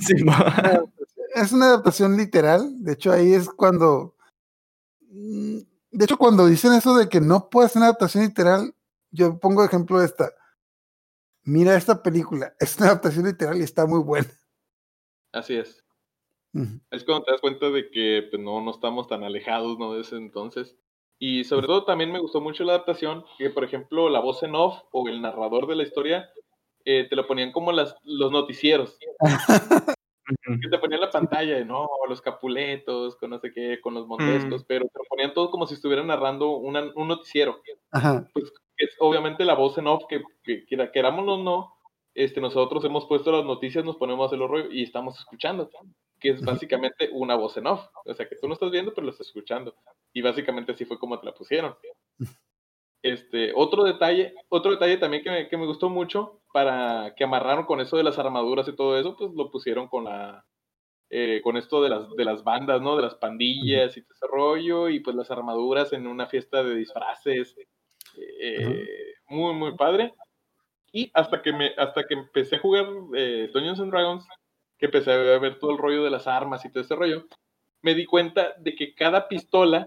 Sí, 0.00 0.14
mo- 0.24 0.92
es 1.34 1.50
una 1.52 1.68
adaptación 1.68 2.14
literal. 2.14 2.84
De 2.84 2.92
hecho, 2.92 3.10
ahí 3.10 3.32
es 3.32 3.48
cuando. 3.48 4.14
De 5.00 6.04
hecho, 6.04 6.18
cuando 6.18 6.46
dicen 6.46 6.74
eso 6.74 6.94
de 6.94 7.08
que 7.08 7.22
no 7.22 7.48
puede 7.48 7.70
ser 7.70 7.78
una 7.78 7.86
adaptación 7.86 8.24
literal, 8.24 8.74
yo 9.10 9.38
pongo 9.38 9.64
ejemplo 9.64 9.98
de 9.98 10.04
esta. 10.04 10.30
Mira 11.44 11.74
esta 11.74 12.02
película, 12.02 12.54
es 12.60 12.76
una 12.76 12.88
adaptación 12.88 13.24
literal 13.24 13.56
y 13.56 13.62
está 13.62 13.86
muy 13.86 14.00
buena. 14.00 14.28
así 15.32 15.54
es. 15.56 15.82
Es 16.90 17.02
cuando 17.04 17.24
te 17.24 17.30
das 17.32 17.40
cuenta 17.40 17.70
de 17.70 17.90
que 17.90 18.28
pues, 18.30 18.42
no, 18.42 18.60
no 18.60 18.72
estamos 18.72 19.08
tan 19.08 19.22
alejados 19.24 19.78
¿no? 19.78 19.94
de 19.94 20.02
ese 20.02 20.16
entonces. 20.16 20.76
Y 21.18 21.44
sobre 21.44 21.66
todo 21.66 21.84
también 21.84 22.12
me 22.12 22.18
gustó 22.18 22.40
mucho 22.40 22.64
la 22.64 22.74
adaptación, 22.74 23.24
que 23.38 23.50
por 23.50 23.64
ejemplo 23.64 24.08
la 24.10 24.20
voz 24.20 24.42
en 24.42 24.54
off 24.54 24.82
o 24.92 25.08
el 25.08 25.22
narrador 25.22 25.66
de 25.66 25.76
la 25.76 25.82
historia 25.82 26.28
eh, 26.84 27.06
te 27.08 27.16
lo 27.16 27.26
ponían 27.26 27.52
como 27.52 27.72
las, 27.72 27.96
los 28.04 28.30
noticieros. 28.30 28.98
que 30.60 30.68
te 30.68 30.78
ponían 30.78 31.00
la 31.00 31.10
pantalla 31.10 31.56
de 31.56 31.64
no, 31.64 31.88
los 32.08 32.20
capuletos, 32.20 33.16
con 33.16 33.30
no 33.30 33.38
sé 33.38 33.52
qué, 33.52 33.80
con 33.80 33.94
los 33.94 34.06
montescos, 34.06 34.64
pero 34.64 34.84
te 34.86 34.98
lo 34.98 35.04
ponían 35.08 35.32
todo 35.34 35.50
como 35.50 35.66
si 35.66 35.74
estuvieran 35.74 36.06
narrando 36.08 36.50
una- 36.56 36.90
un 36.94 37.08
noticiero. 37.08 37.60
Ajá. 37.92 38.26
Pues 38.32 38.52
es 38.76 38.96
obviamente 39.00 39.44
la 39.44 39.54
voz 39.54 39.78
en 39.78 39.86
off, 39.86 40.04
que, 40.08 40.22
que, 40.42 40.64
quiera- 40.66 40.90
querámoslo 40.92 41.34
o 41.34 41.42
no, 41.42 41.72
este, 42.14 42.40
nosotros 42.40 42.84
hemos 42.84 43.06
puesto 43.06 43.30
las 43.32 43.44
noticias, 43.44 43.84
nos 43.84 43.96
ponemos 43.96 44.24
a 44.24 44.26
hacer 44.26 44.38
los 44.38 44.50
rollos 44.50 44.68
y 44.72 44.82
estamos 44.82 45.18
escuchando, 45.18 45.70
que 46.26 46.32
es 46.32 46.44
básicamente 46.44 47.08
una 47.12 47.34
voz 47.36 47.56
en 47.56 47.66
off. 47.66 47.86
O 48.04 48.14
sea, 48.14 48.28
que 48.28 48.36
tú 48.36 48.48
no 48.48 48.54
estás 48.54 48.70
viendo, 48.70 48.92
pero 48.92 49.04
lo 49.04 49.12
estás 49.12 49.28
escuchando. 49.28 49.74
Y 50.12 50.22
básicamente 50.22 50.72
así 50.72 50.84
fue 50.84 50.98
como 50.98 51.18
te 51.18 51.26
la 51.26 51.34
pusieron. 51.34 51.76
Este, 53.02 53.52
otro 53.54 53.84
detalle, 53.84 54.34
otro 54.48 54.72
detalle 54.72 54.96
también 54.96 55.22
que 55.22 55.30
me, 55.30 55.48
que 55.48 55.56
me 55.56 55.66
gustó 55.66 55.88
mucho, 55.88 56.40
para 56.52 57.14
que 57.14 57.24
amarraron 57.24 57.64
con 57.64 57.80
eso 57.80 57.96
de 57.96 58.02
las 58.02 58.18
armaduras 58.18 58.66
y 58.66 58.74
todo 58.74 58.98
eso, 58.98 59.16
pues 59.16 59.30
lo 59.32 59.50
pusieron 59.50 59.86
con 59.86 60.04
la, 60.04 60.44
eh, 61.10 61.40
con 61.44 61.56
esto 61.56 61.82
de 61.82 61.90
las, 61.90 62.10
de 62.16 62.24
las 62.24 62.42
bandas, 62.42 62.82
¿no? 62.82 62.96
De 62.96 63.02
las 63.02 63.14
pandillas 63.14 63.96
y 63.96 64.02
todo 64.02 64.12
ese 64.14 64.26
rollo, 64.26 64.88
y 64.88 64.98
pues 65.00 65.14
las 65.14 65.30
armaduras 65.30 65.92
en 65.92 66.08
una 66.08 66.26
fiesta 66.26 66.64
de 66.64 66.74
disfraces, 66.74 67.54
eh, 68.40 68.88
muy, 69.28 69.54
muy 69.54 69.76
padre. 69.76 70.12
Y 70.92 71.10
hasta 71.14 71.42
que, 71.42 71.52
me, 71.52 71.72
hasta 71.76 72.04
que 72.06 72.14
empecé 72.14 72.56
a 72.56 72.60
jugar 72.60 72.86
eh, 73.14 73.48
Dungeons 73.52 73.78
and 73.78 73.92
Dragons, 73.92 74.26
que 74.78 74.86
empecé 74.86 75.12
a 75.12 75.38
ver 75.38 75.58
todo 75.58 75.70
el 75.72 75.78
rollo 75.78 76.04
de 76.04 76.10
las 76.10 76.26
armas 76.26 76.64
y 76.64 76.70
todo 76.70 76.82
ese 76.82 76.94
rollo, 76.94 77.26
me 77.82 77.94
di 77.94 78.04
cuenta 78.04 78.54
de 78.58 78.74
que 78.74 78.94
cada 78.94 79.28
pistola 79.28 79.86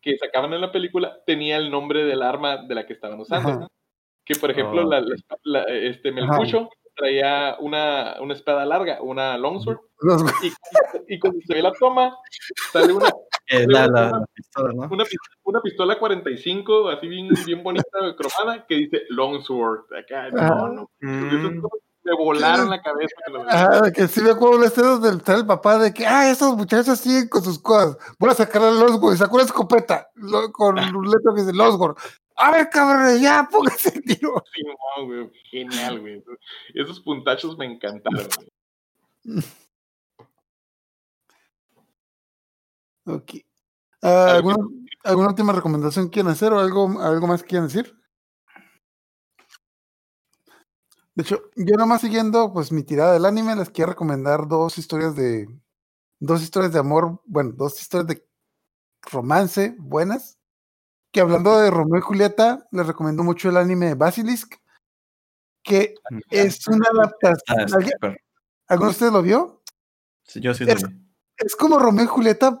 que 0.00 0.16
sacaban 0.18 0.52
en 0.52 0.60
la 0.60 0.70
película 0.72 1.18
tenía 1.26 1.56
el 1.56 1.70
nombre 1.70 2.04
del 2.04 2.22
arma 2.22 2.58
de 2.58 2.74
la 2.74 2.86
que 2.86 2.92
estaban 2.92 3.18
usando. 3.20 3.48
Ajá. 3.48 3.68
Que 4.24 4.34
por 4.36 4.50
ejemplo, 4.50 4.82
Oh. 4.82 4.90
la, 4.90 5.00
la- 5.00 5.16
la- 5.44 5.64
este 5.64 6.12
Melcucho 6.12 6.68
traía 6.94 7.56
una, 7.60 8.16
una 8.20 8.34
espada 8.34 8.64
larga, 8.64 9.02
una 9.02 9.36
longsword, 9.36 9.78
Los- 10.00 10.22
y, 10.42 11.14
y 11.14 11.18
cuando 11.18 11.40
se 11.46 11.54
ve 11.54 11.62
la 11.62 11.72
toma, 11.72 12.16
sale 12.72 12.92
una, 12.92 13.08
Eh, 13.48 13.66
la, 13.68 13.86
la- 13.86 14.10
la 14.10 14.26
pistola, 14.32 14.72
¿no? 14.74 14.88
una, 14.90 15.04
una 15.44 15.60
pistola 15.60 15.98
45, 15.98 16.88
así 16.88 17.06
bien, 17.08 17.28
bien 17.44 17.62
bonita, 17.62 17.84
cromada, 18.16 18.64
que 18.66 18.76
dice 18.76 19.02
longsword. 19.10 19.92
Acá, 19.94 20.30
no, 20.30 20.68
no, 20.68 20.90
Mm. 21.00 21.26
esas 21.28 21.60
cosas 21.60 21.80
me 22.04 22.14
volaron 22.16 22.68
la 22.70 22.82
cabeza. 22.82 23.14
que 23.26 23.32
lo 23.32 23.44
de 23.82 23.92
que 23.92 24.08
sí 24.08 24.20
me 24.20 24.30
acuerdo 24.30 24.58
la 24.60 24.66
escena 24.66 24.98
del 24.98 25.22
tal 25.22 25.40
el 25.40 25.46
papá 25.46 25.78
de 25.78 25.92
que, 25.94 26.06
ah, 26.06 26.30
esos 26.30 26.56
muchachos 26.56 26.98
siguen 27.00 27.28
con 27.28 27.42
sus 27.42 27.58
cosas. 27.58 27.96
Voy 28.18 28.30
a 28.30 28.34
sacar 28.34 28.62
a 28.62 28.70
Losgore 28.70 29.14
y 29.14 29.18
sacó 29.18 29.36
una 29.36 29.44
escopeta 29.44 30.08
lo- 30.14 30.52
con 30.52 30.76
un 30.96 31.06
letra 31.10 31.32
que 31.34 31.40
dice 31.42 31.52
Losgore. 31.52 31.94
A 32.36 32.50
ver, 32.50 32.68
cabrón, 32.68 33.20
ya, 33.20 33.48
póngase 33.50 33.90
el 33.94 34.02
tiro. 34.02 34.42
Sí, 34.54 34.62
güey, 35.06 35.30
genial, 35.50 36.00
güey. 36.00 36.22
Esos 36.74 37.00
puntachos 37.00 37.56
me 37.56 37.64
encantaron. 37.66 38.28
güey. 39.24 39.44
Ok. 43.06 43.32
Ah, 44.02 44.32
¿alguna, 44.36 44.56
¿Alguna 45.04 45.28
última 45.28 45.52
recomendación 45.52 46.08
quieren 46.08 46.32
hacer 46.32 46.52
o 46.52 46.58
algo, 46.58 47.00
algo 47.00 47.26
más 47.26 47.42
quieren 47.42 47.68
decir? 47.68 47.94
De 51.14 51.22
hecho, 51.22 51.42
yo 51.54 51.76
nomás 51.76 52.00
siguiendo 52.00 52.52
pues 52.52 52.72
mi 52.72 52.82
tirada 52.82 53.12
del 53.12 53.24
anime, 53.24 53.54
les 53.56 53.70
quiero 53.70 53.90
recomendar 53.92 54.48
dos 54.48 54.78
historias 54.78 55.14
de 55.14 55.46
dos 56.18 56.42
historias 56.42 56.72
de 56.72 56.78
amor, 56.80 57.20
bueno, 57.26 57.52
dos 57.54 57.80
historias 57.80 58.08
de 58.08 58.26
romance 59.10 59.74
buenas. 59.78 60.38
Que 61.12 61.20
hablando 61.20 61.56
de 61.58 61.70
Romeo 61.70 61.98
y 61.98 62.02
Julieta, 62.02 62.66
les 62.72 62.86
recomiendo 62.86 63.22
mucho 63.22 63.48
el 63.48 63.56
anime 63.56 63.94
Basilisk, 63.94 64.56
que 65.62 65.94
es 66.30 66.66
una 66.66 66.86
Ah, 66.88 66.92
adaptación. 66.92 67.60
está 67.60 67.76
¿Alguien- 67.76 67.92
súper. 67.92 68.20
¿Alguno 68.66 68.88
de 68.88 68.92
ustedes 68.92 69.12
lo 69.12 69.22
vio? 69.22 69.62
Sí, 70.24 70.40
yo 70.40 70.52
sí 70.54 70.64
lo 70.64 70.74
vi. 70.74 70.82
Es 71.36 71.54
como 71.54 71.78
Romeo 71.78 72.04
y 72.04 72.08
Julieta, 72.08 72.60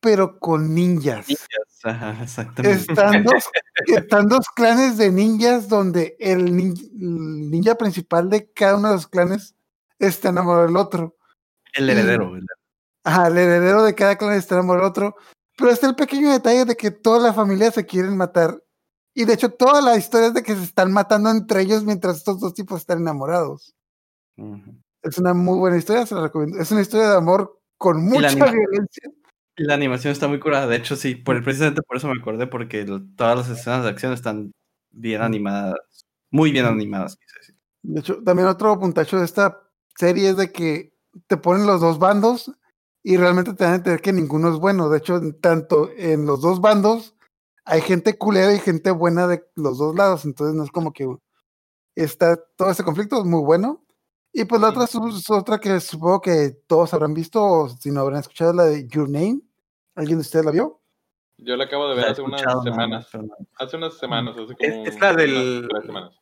pero 0.00 0.40
con 0.40 0.74
ninjas. 0.74 1.26
Ajá, 1.84 2.22
exactamente. 2.22 2.80
Están 2.92 3.24
dos, 3.24 3.44
están 3.86 4.28
dos 4.28 4.46
clanes 4.54 4.96
de 4.98 5.10
ninjas 5.10 5.68
donde 5.68 6.16
el 6.20 6.52
nin- 6.52 6.90
el 6.92 7.50
ninja 7.50 7.74
principal 7.76 8.28
de 8.30 8.50
cada 8.52 8.76
uno 8.76 8.88
de 8.88 8.94
los 8.94 9.06
clanes 9.08 9.54
está 9.98 10.28
enamorado 10.30 10.66
del 10.66 10.76
otro. 10.76 11.16
El 11.74 11.88
heredero. 11.90 12.32
Ajá, 13.04 13.28
el 13.28 13.38
heredero 13.38 13.82
de 13.82 13.94
cada 13.94 14.16
clan 14.16 14.34
está 14.34 14.54
enamorado 14.56 14.84
del 14.84 14.90
otro. 14.90 15.16
Pero 15.56 15.70
está 15.70 15.86
el 15.86 15.94
pequeño 15.94 16.30
detalle 16.30 16.64
de 16.64 16.76
que 16.76 16.90
toda 16.90 17.18
la 17.18 17.32
familia 17.34 17.70
se 17.70 17.84
quieren 17.84 18.16
matar. 18.16 18.62
Y 19.14 19.26
de 19.26 19.34
hecho, 19.34 19.50
toda 19.50 19.82
la 19.82 19.96
historia 19.96 20.28
es 20.28 20.34
de 20.34 20.42
que 20.42 20.54
se 20.56 20.62
están 20.64 20.90
matando 20.92 21.28
entre 21.30 21.60
ellos 21.60 21.84
mientras 21.84 22.16
estos 22.16 22.40
dos 22.40 22.54
tipos 22.54 22.80
están 22.80 22.98
enamorados. 23.00 23.74
Es 25.02 25.18
una 25.18 25.34
muy 25.34 25.58
buena 25.58 25.76
historia, 25.76 26.06
se 26.06 26.14
la 26.14 26.22
recomiendo. 26.22 26.58
Es 26.58 26.70
una 26.72 26.80
historia 26.80 27.10
de 27.10 27.16
amor 27.16 27.60
con 27.76 28.02
mucha 28.02 28.28
violencia. 28.52 29.10
La 29.56 29.74
animación 29.74 30.12
está 30.12 30.28
muy 30.28 30.40
curada. 30.40 30.66
De 30.66 30.76
hecho, 30.76 30.96
sí, 30.96 31.14
por, 31.14 31.42
precisamente 31.44 31.82
por 31.82 31.96
eso 31.96 32.08
me 32.08 32.18
acordé, 32.18 32.46
porque 32.46 32.86
todas 33.16 33.36
las 33.36 33.58
escenas 33.58 33.84
de 33.84 33.90
acción 33.90 34.12
están 34.12 34.52
bien 34.90 35.22
animadas. 35.22 35.76
Muy 36.30 36.52
bien 36.52 36.64
animadas, 36.64 37.16
quise 37.16 37.38
decir. 37.38 37.56
De 37.82 38.00
hecho, 38.00 38.22
también 38.22 38.48
otro 38.48 38.78
puntacho 38.78 39.18
de 39.18 39.24
esta 39.24 39.60
serie 39.96 40.30
es 40.30 40.36
de 40.36 40.50
que 40.52 40.94
te 41.26 41.36
ponen 41.36 41.66
los 41.66 41.80
dos 41.80 41.98
bandos 41.98 42.50
y 43.02 43.16
realmente 43.16 43.52
te 43.54 43.64
dan 43.64 43.74
a 43.74 43.76
entender 43.76 44.00
que 44.00 44.12
ninguno 44.12 44.48
es 44.52 44.58
bueno. 44.58 44.88
De 44.88 44.98
hecho, 44.98 45.20
tanto 45.40 45.90
en 45.96 46.24
los 46.24 46.40
dos 46.40 46.60
bandos 46.60 47.14
hay 47.64 47.80
gente 47.80 48.16
culera 48.16 48.54
y 48.54 48.58
gente 48.58 48.90
buena 48.90 49.26
de 49.26 49.44
los 49.56 49.78
dos 49.78 49.94
lados. 49.94 50.24
Entonces 50.24 50.54
no 50.56 50.64
es 50.64 50.70
como 50.70 50.92
que 50.92 51.06
está 51.94 52.36
todo 52.56 52.70
ese 52.70 52.84
conflicto 52.84 53.18
es 53.18 53.24
muy 53.24 53.42
bueno. 53.42 53.81
Y 54.32 54.44
pues 54.44 54.60
la 54.60 54.70
otra 54.70 54.84
es 54.84 54.94
es 54.94 55.30
otra 55.30 55.58
que 55.58 55.78
supongo 55.80 56.20
que 56.20 56.50
todos 56.66 56.92
habrán 56.94 57.12
visto, 57.14 57.42
o 57.44 57.68
si 57.68 57.90
no 57.90 58.00
habrán 58.00 58.20
escuchado, 58.20 58.52
la 58.52 58.64
de 58.64 58.86
Your 58.88 59.08
Name. 59.08 59.40
¿Alguien 59.94 60.18
de 60.18 60.22
ustedes 60.22 60.44
la 60.44 60.50
vio? 60.52 60.80
Yo 61.36 61.56
la 61.56 61.64
acabo 61.64 61.88
de 61.88 61.96
ver 61.96 62.06
hace 62.06 62.22
unas 62.22 62.42
nada 62.42 62.62
semanas. 62.62 63.08
Hace 63.56 63.76
unas 63.76 63.98
semanas, 63.98 64.36
hace 64.36 64.54
como 64.54 64.84
Es- 64.84 64.94
es 64.94 65.00
la 65.00 65.12
del- 65.12 65.58
unas 65.58 65.68
tres 65.70 65.84
semanas. 65.86 66.14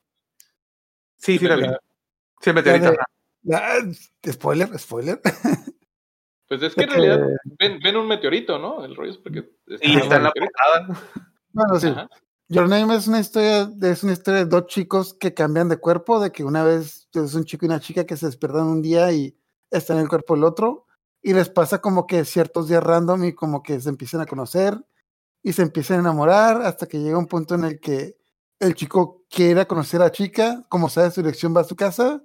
Sí, 1.16 1.38
sí 1.38 1.46
la 1.46 1.56
vi. 1.56 1.62
Sí, 2.40 2.50
La 2.50 2.52
meteorita. 2.54 2.90
de- 2.90 2.96
la- 3.42 4.32
spoiler, 4.32 4.78
spoiler. 4.78 5.20
Pues 6.48 6.62
es 6.64 6.74
que 6.74 6.82
en 6.82 6.90
realidad 6.90 7.20
ven, 7.60 7.78
ven 7.80 7.96
un 7.96 8.08
meteorito, 8.08 8.58
¿no? 8.58 8.84
El 8.84 8.96
rollo 8.96 9.12
es 9.12 9.18
porque... 9.18 9.52
Y 9.68 9.98
está 9.98 10.16
en 10.16 10.24
la 10.24 10.32
portada. 10.32 11.00
Bueno, 11.52 11.78
sí. 11.78 11.86
Ajá. 11.86 12.08
Your 12.52 12.68
Name 12.68 12.96
es 12.96 13.06
una 13.06 13.20
historia, 13.20 13.72
es 13.80 14.02
una 14.02 14.12
historia 14.12 14.40
de 14.40 14.46
dos 14.46 14.66
chicos 14.66 15.14
que 15.14 15.32
cambian 15.32 15.68
de 15.68 15.76
cuerpo, 15.76 16.18
de 16.18 16.32
que 16.32 16.42
una 16.42 16.64
vez 16.64 17.08
es 17.14 17.34
un 17.34 17.44
chico 17.44 17.64
y 17.64 17.68
una 17.68 17.78
chica 17.78 18.04
que 18.04 18.16
se 18.16 18.26
despiertan 18.26 18.66
un 18.66 18.82
día 18.82 19.12
y 19.12 19.38
están 19.70 19.98
en 19.98 20.02
el 20.02 20.08
cuerpo 20.08 20.34
del 20.34 20.42
otro, 20.42 20.84
y 21.22 21.32
les 21.32 21.48
pasa 21.48 21.80
como 21.80 22.08
que 22.08 22.24
ciertos 22.24 22.66
días 22.66 22.82
random 22.82 23.22
y 23.26 23.34
como 23.34 23.62
que 23.62 23.80
se 23.80 23.88
empiezan 23.88 24.20
a 24.22 24.26
conocer 24.26 24.84
y 25.44 25.52
se 25.52 25.62
empiezan 25.62 25.98
a 25.98 26.00
enamorar 26.00 26.62
hasta 26.62 26.86
que 26.86 26.98
llega 26.98 27.18
un 27.18 27.28
punto 27.28 27.54
en 27.54 27.62
el 27.62 27.78
que 27.78 28.16
el 28.58 28.74
chico 28.74 29.22
quiere 29.30 29.68
conocer 29.68 30.00
a 30.02 30.06
la 30.06 30.10
chica, 30.10 30.64
como 30.68 30.88
sabe 30.88 31.12
su 31.12 31.22
dirección 31.22 31.56
va 31.56 31.60
a 31.60 31.64
su 31.64 31.76
casa, 31.76 32.20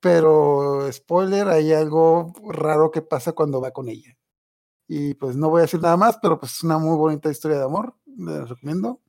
pero 0.00 0.92
spoiler, 0.92 1.48
hay 1.48 1.72
algo 1.72 2.34
raro 2.50 2.90
que 2.90 3.00
pasa 3.00 3.32
cuando 3.32 3.62
va 3.62 3.70
con 3.70 3.88
ella. 3.88 4.14
Y 4.88 5.14
pues 5.14 5.36
no 5.36 5.48
voy 5.48 5.60
a 5.60 5.62
decir 5.62 5.80
nada 5.80 5.96
más, 5.96 6.18
pero 6.20 6.38
pues 6.38 6.52
es 6.52 6.64
una 6.64 6.76
muy 6.76 6.98
bonita 6.98 7.30
historia 7.30 7.56
de 7.58 7.64
amor, 7.64 7.94
les 8.06 8.46
recomiendo. 8.48 9.00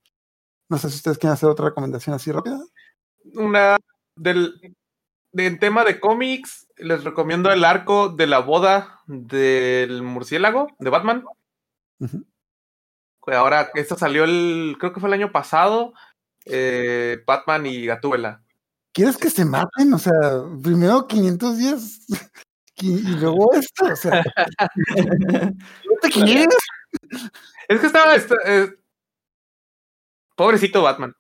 No 0.70 0.78
sé 0.78 0.90
si 0.90 0.96
ustedes 0.98 1.18
quieren 1.18 1.34
hacer 1.34 1.50
otra 1.50 1.66
recomendación 1.66 2.16
así 2.16 2.32
rápida. 2.32 2.60
Una 3.36 3.78
del, 4.16 4.76
del 5.32 5.60
tema 5.60 5.84
de 5.84 6.00
cómics, 6.00 6.68
les 6.78 7.04
recomiendo 7.04 7.52
el 7.52 7.64
arco 7.66 8.10
de 8.10 8.28
la 8.28 8.40
boda 8.40 9.02
del 9.08 10.02
murciélago 10.02 10.68
de 10.80 10.90
Batman. 10.90 11.24
Ahora, 13.28 13.72
esto 13.74 13.98
salió 13.98 14.24
el, 14.24 14.76
creo 14.80 14.94
que 14.94 15.00
fue 15.00 15.10
el 15.10 15.14
año 15.14 15.32
pasado, 15.32 15.94
eh, 16.46 17.24
Batman 17.26 17.66
y 17.66 17.86
Gatúbela. 17.86 18.44
¿Quieres 18.94 19.18
que 19.18 19.30
se 19.30 19.44
maten? 19.46 19.94
O 19.94 20.00
sea, 20.00 20.14
primero 20.64 21.08
500 21.08 21.58
días 21.58 22.00
y, 22.78 22.92
y 22.94 23.16
luego 23.20 23.52
esto. 23.54 23.86
O 23.92 23.96
sea, 23.96 24.24
¿no 24.96 25.96
te 26.02 26.10
quieres? 26.10 26.48
Es 27.68 27.80
que 27.80 27.88
estaba, 27.88 28.16
esta- 28.16 28.36
eh, 28.46 28.70
pobrecito 30.36 30.82
Batman. 30.82 31.14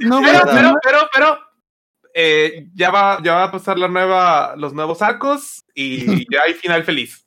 No, 0.00 0.20
Pero, 0.22 0.40
pero, 0.44 0.74
pero, 0.82 0.98
pero, 1.12 1.38
eh, 2.14 2.68
ya 2.74 2.90
va, 2.90 3.20
ya 3.22 3.34
va 3.34 3.44
a 3.44 3.50
pasar 3.52 3.78
la 3.78 3.88
nueva, 3.88 4.54
los 4.56 4.72
nuevos 4.72 5.00
arcos 5.02 5.64
y 5.74 6.26
ya 6.32 6.42
hay 6.42 6.54
final 6.54 6.84
feliz. 6.84 7.26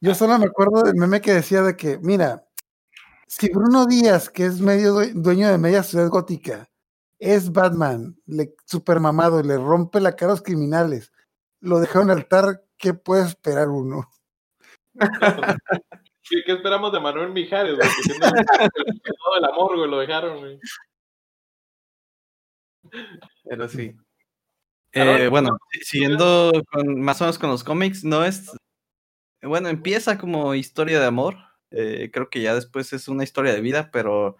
Yo 0.00 0.14
solo 0.14 0.38
me 0.38 0.46
acuerdo 0.46 0.82
del 0.82 0.96
meme 0.96 1.20
que 1.20 1.32
decía 1.32 1.62
de 1.62 1.76
que, 1.76 1.98
mira, 2.02 2.44
si 3.26 3.48
Bruno 3.48 3.86
Díaz, 3.86 4.28
que 4.28 4.44
es 4.44 4.60
medio 4.60 4.94
due- 4.94 5.12
dueño 5.14 5.48
de 5.50 5.56
media 5.58 5.82
ciudad 5.82 6.08
gótica, 6.08 6.68
es 7.18 7.50
Batman, 7.50 8.14
le, 8.26 8.54
super 8.66 9.00
mamado, 9.00 9.40
y 9.40 9.44
le 9.44 9.56
rompe 9.56 10.00
la 10.00 10.14
cara 10.14 10.32
a 10.32 10.34
los 10.34 10.42
criminales, 10.42 11.10
lo 11.60 11.80
dejaron 11.80 12.10
en 12.10 12.12
el 12.12 12.18
altar, 12.18 12.62
¿qué 12.76 12.92
puede 12.92 13.24
esperar 13.26 13.68
uno? 13.68 14.10
¿Qué, 16.28 16.42
qué 16.44 16.52
esperamos 16.52 16.92
de 16.92 17.00
Manuel 17.00 17.30
Mijares, 17.30 17.76
güey? 17.76 17.88
Que 17.88 18.02
siendo 18.02 18.26
el, 18.26 19.44
amor, 19.44 19.76
güey, 19.76 19.90
lo 19.90 19.98
dejaron, 19.98 20.38
güey. 20.38 20.58
Pero 23.44 23.68
sí. 23.68 23.94
Eh, 24.92 25.28
bueno, 25.28 25.58
siguiendo 25.82 26.52
con, 26.70 27.00
más 27.00 27.20
o 27.20 27.24
menos 27.24 27.38
con 27.38 27.50
los 27.50 27.64
cómics, 27.64 28.04
no 28.04 28.24
es. 28.24 28.50
Bueno, 29.42 29.68
empieza 29.68 30.18
como 30.18 30.54
historia 30.54 31.00
de 31.00 31.06
amor. 31.06 31.36
eh, 31.70 32.10
creo 32.12 32.30
que 32.30 32.40
ya 32.40 32.54
después 32.54 32.92
es 32.92 33.08
una 33.08 33.24
historia 33.24 33.52
de 33.52 33.60
vida, 33.60 33.90
pero. 33.92 34.36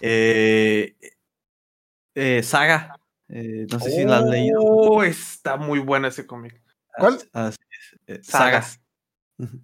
eh, 0.00 0.96
eh, 2.14 2.42
saga. 2.42 2.98
eh, 3.28 3.66
no 3.70 3.78
sé 3.78 3.90
si 3.90 4.04
la 4.04 4.18
has 4.18 4.24
leído. 4.24 4.60
Oh, 4.62 5.02
está 5.04 5.56
muy 5.56 5.78
bueno 5.78 6.08
ese 6.08 6.26
cómic. 6.26 6.60
¿Cuál? 6.96 7.18
Así 7.32 7.58
es, 7.70 8.00
eh, 8.08 8.22
Sagas. 8.24 8.80
sagas. 9.38 9.60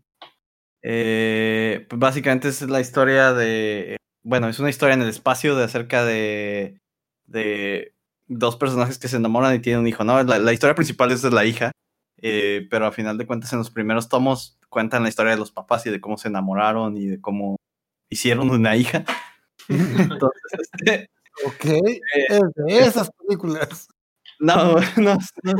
Eh, 0.87 1.87
pues 1.89 1.99
básicamente 1.99 2.49
es 2.49 2.61
la 2.62 2.80
historia 2.80 3.32
de. 3.32 3.97
Bueno, 4.22 4.49
es 4.49 4.59
una 4.59 4.70
historia 4.70 4.95
en 4.95 5.03
el 5.03 5.09
espacio 5.09 5.57
de 5.57 5.64
acerca 5.64 6.05
de. 6.05 6.78
de 7.26 7.95
dos 8.28 8.57
personajes 8.57 8.99
que 8.99 9.09
se 9.09 9.16
enamoran 9.16 9.55
y 9.55 9.61
tienen 9.61 9.80
un 9.82 9.89
hijo, 9.89 10.05
¿no? 10.05 10.22
La, 10.22 10.39
la 10.39 10.53
historia 10.53 10.74
principal 10.74 11.11
es 11.12 11.22
de 11.22 11.30
la 11.30 11.45
hija. 11.47 11.72
eh, 12.22 12.66
pero 12.70 12.87
a 12.87 12.93
final 12.93 13.18
de 13.18 13.26
cuentas, 13.26 13.53
en 13.53 13.59
los 13.61 13.70
primeros 13.70 14.09
tomos 14.09 14.59
cuentan 14.70 15.03
la 15.05 15.09
historia 15.11 15.32
de 15.32 15.39
los 15.39 15.53
papás 15.53 15.87
y 15.87 15.91
de 15.91 16.01
cómo 16.01 16.16
se 16.18 16.28
enamoraron 16.28 16.97
y 16.97 17.07
de 17.09 17.20
cómo 17.20 17.57
hicieron 18.11 18.51
una 18.51 18.76
hija. 18.76 19.05
Entonces, 19.68 20.43
este, 20.61 21.11
Ok, 21.47 21.64
es 21.66 22.41
de 22.57 22.78
esas 22.78 23.11
películas. 23.12 23.89
no, 24.41 24.74
no, 24.97 25.18
no, 25.43 25.55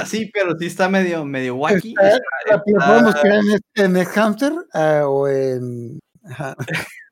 así, 0.00 0.30
pero 0.32 0.56
sí 0.58 0.66
está 0.66 0.88
medio, 0.88 1.24
medio 1.24 1.56
wacky. 1.56 1.90
Está- 1.90 2.02
¿La 2.02 2.10
la 2.10 2.56
Está- 2.56 2.62
podemos 2.86 3.04
buscar 3.14 3.32
en, 3.32 3.60
en 3.74 3.92
Nethamster 3.92 4.52
ah, 4.74 5.02
o 5.06 5.28
en. 5.28 5.98
Ajá. 6.24 6.54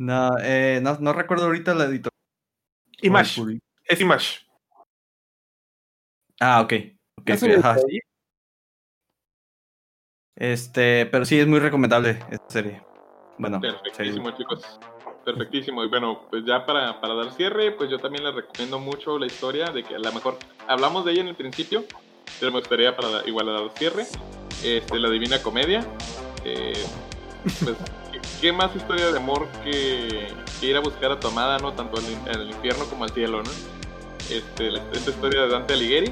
No, 0.00 0.30
eh, 0.40 0.78
no, 0.80 0.96
no 1.00 1.12
recuerdo 1.12 1.46
ahorita 1.46 1.74
la 1.74 1.86
editorial. 1.86 2.12
Image. 3.02 3.60
Es 3.84 4.00
Image. 4.00 4.46
Ah, 6.40 6.60
ok. 6.60 6.72
ajá, 7.58 7.78
sí. 7.78 7.98
Este, 10.36 11.06
pero 11.06 11.24
sí 11.24 11.40
es 11.40 11.48
muy 11.48 11.58
recomendable 11.58 12.10
esta 12.30 12.48
serie. 12.48 12.80
Bueno, 13.38 13.60
Perfectísimo, 13.60 14.30
chicos. 14.36 14.78
Perfectísimo. 15.28 15.84
Y 15.84 15.88
bueno, 15.88 16.22
pues 16.30 16.42
ya 16.46 16.64
para, 16.64 17.02
para 17.02 17.12
dar 17.14 17.30
cierre, 17.32 17.72
pues 17.72 17.90
yo 17.90 17.98
también 17.98 18.24
les 18.24 18.34
recomiendo 18.34 18.78
mucho 18.78 19.18
la 19.18 19.26
historia 19.26 19.70
de 19.70 19.84
que 19.84 19.94
a 19.94 19.98
lo 19.98 20.10
mejor 20.10 20.38
hablamos 20.66 21.04
de 21.04 21.12
ella 21.12 21.20
en 21.20 21.28
el 21.28 21.34
principio, 21.36 21.84
pero 22.40 22.50
me 22.50 22.60
gustaría 22.60 22.96
para 22.96 23.10
dar- 23.10 23.28
igual 23.28 23.50
a 23.50 23.52
dar 23.60 23.70
cierre. 23.76 24.06
Este, 24.64 24.98
la 24.98 25.10
Divina 25.10 25.42
Comedia. 25.42 25.84
Eh, 26.46 26.72
pues, 27.62 27.76
¿qué, 28.40 28.52
más 28.52 28.74
historia 28.74 29.12
de 29.12 29.18
amor 29.18 29.46
que, 29.62 30.28
ir 30.62 30.76
a 30.76 30.80
buscar 30.80 31.12
a 31.12 31.20
tu 31.20 31.28
amada, 31.28 31.58
¿no? 31.58 31.74
Tanto 31.74 32.00
el 32.00 32.48
infierno 32.48 32.86
como 32.86 33.04
al 33.04 33.10
cielo, 33.10 33.42
¿no? 33.42 33.50
Este, 34.30 34.68
esta 34.92 35.10
historia 35.10 35.42
de 35.42 35.48
Dante 35.48 35.74
Alighieri, 35.74 36.10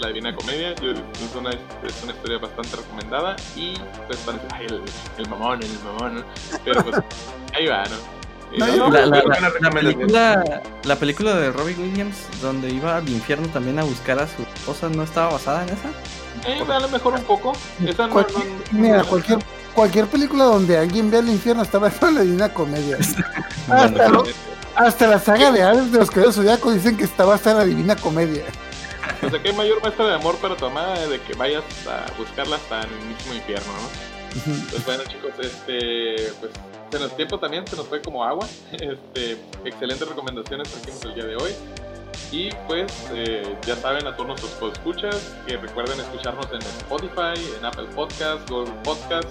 la 0.00 0.08
Divina 0.08 0.34
Comedia, 0.34 0.74
yo- 0.74 0.90
es, 0.90 1.36
una, 1.36 1.50
es 1.50 2.02
una 2.02 2.12
historia 2.12 2.38
bastante 2.38 2.74
recomendada 2.78 3.36
y 3.54 3.74
pues 4.08 4.18
parece, 4.26 4.46
ay, 4.52 4.66
el, 4.66 4.82
el 5.18 5.28
mamón, 5.28 5.62
el 5.62 5.78
mamón, 5.84 6.16
¿no? 6.16 6.24
Pero 6.64 6.82
pues 6.82 6.96
ahí 7.54 7.66
va, 7.68 7.84
¿no? 7.84 8.19
La, 8.56 9.70
película, 9.70 10.62
la 10.84 10.96
película 10.96 11.34
de 11.36 11.52
Robbie 11.52 11.74
Williams, 11.76 12.16
donde 12.42 12.70
iba 12.70 12.96
al 12.96 13.08
infierno 13.08 13.46
también 13.48 13.78
a 13.78 13.84
buscar 13.84 14.18
a 14.18 14.26
su 14.26 14.42
esposa, 14.42 14.88
¿no 14.88 15.02
estaba 15.04 15.32
basada 15.32 15.62
en 15.62 15.68
esa? 15.70 15.88
Eh, 16.48 16.64
a 16.72 16.80
lo 16.80 16.88
mejor 16.88 17.14
un 17.14 17.22
poco. 17.24 17.52
Esa 17.86 18.06
no, 18.06 18.12
Cualquier- 18.14 18.44
no- 18.72 18.78
mira, 18.80 18.98
no- 18.98 19.06
cualquier, 19.06 19.38
cualquier 19.74 20.06
película 20.06 20.44
donde 20.44 20.78
alguien 20.78 21.10
vea 21.10 21.20
el 21.20 21.28
infierno 21.28 21.62
está 21.62 21.78
basada 21.78 22.08
en 22.10 22.14
la 22.16 22.20
divina 22.22 22.48
comedia. 22.52 22.98
Hasta, 23.68 24.08
lo- 24.08 24.24
hasta 24.74 25.06
la 25.06 25.18
saga 25.18 25.52
de 25.52 25.62
Aves 25.62 25.92
de 25.92 25.98
los 25.98 26.08
Caballeros 26.10 26.36
Zodiacos 26.36 26.74
dicen 26.74 26.96
que 26.96 27.04
está 27.04 27.24
basada 27.24 27.52
en 27.52 27.58
la 27.58 27.64
divina 27.76 27.96
comedia. 27.96 28.44
O 29.24 29.28
sea, 29.28 29.42
que 29.42 29.50
hay 29.50 29.54
mayor 29.56 29.80
muestra 29.82 30.06
de 30.06 30.14
amor 30.14 30.36
para 30.36 30.56
tu 30.56 30.64
amada 30.64 31.06
de 31.06 31.20
que 31.20 31.34
vayas 31.34 31.62
a 31.86 32.10
buscarla 32.16 32.56
hasta 32.56 32.82
en 32.82 32.88
el 32.88 33.06
mismo 33.06 33.34
infierno, 33.34 33.66
¿no? 33.72 34.68
Pues 34.70 34.84
bueno, 34.86 35.02
chicos, 35.04 35.32
este, 35.40 36.32
pues 36.40 36.52
se 36.90 36.98
nos 36.98 37.16
tiempo 37.16 37.38
también 37.38 37.66
se 37.66 37.76
nos 37.76 37.86
fue 37.86 38.00
como 38.02 38.24
agua. 38.24 38.46
Este, 38.72 39.38
excelentes 39.64 40.08
recomendaciones 40.08 40.68
trajimos 40.68 41.04
el 41.04 41.14
día 41.14 41.24
de 41.24 41.36
hoy. 41.36 41.52
Y 42.32 42.50
pues 42.68 42.92
eh, 43.12 43.56
ya 43.66 43.74
saben 43.76 44.06
a 44.06 44.14
todos 44.14 44.40
nuestros 44.40 44.72
escuchas 44.72 45.34
que 45.46 45.56
recuerden 45.56 45.98
escucharnos 45.98 46.46
en 46.52 46.60
Spotify, 46.60 47.34
en 47.58 47.64
Apple 47.64 47.88
Podcast, 47.94 48.48
Google 48.48 48.72
Podcast 48.84 49.28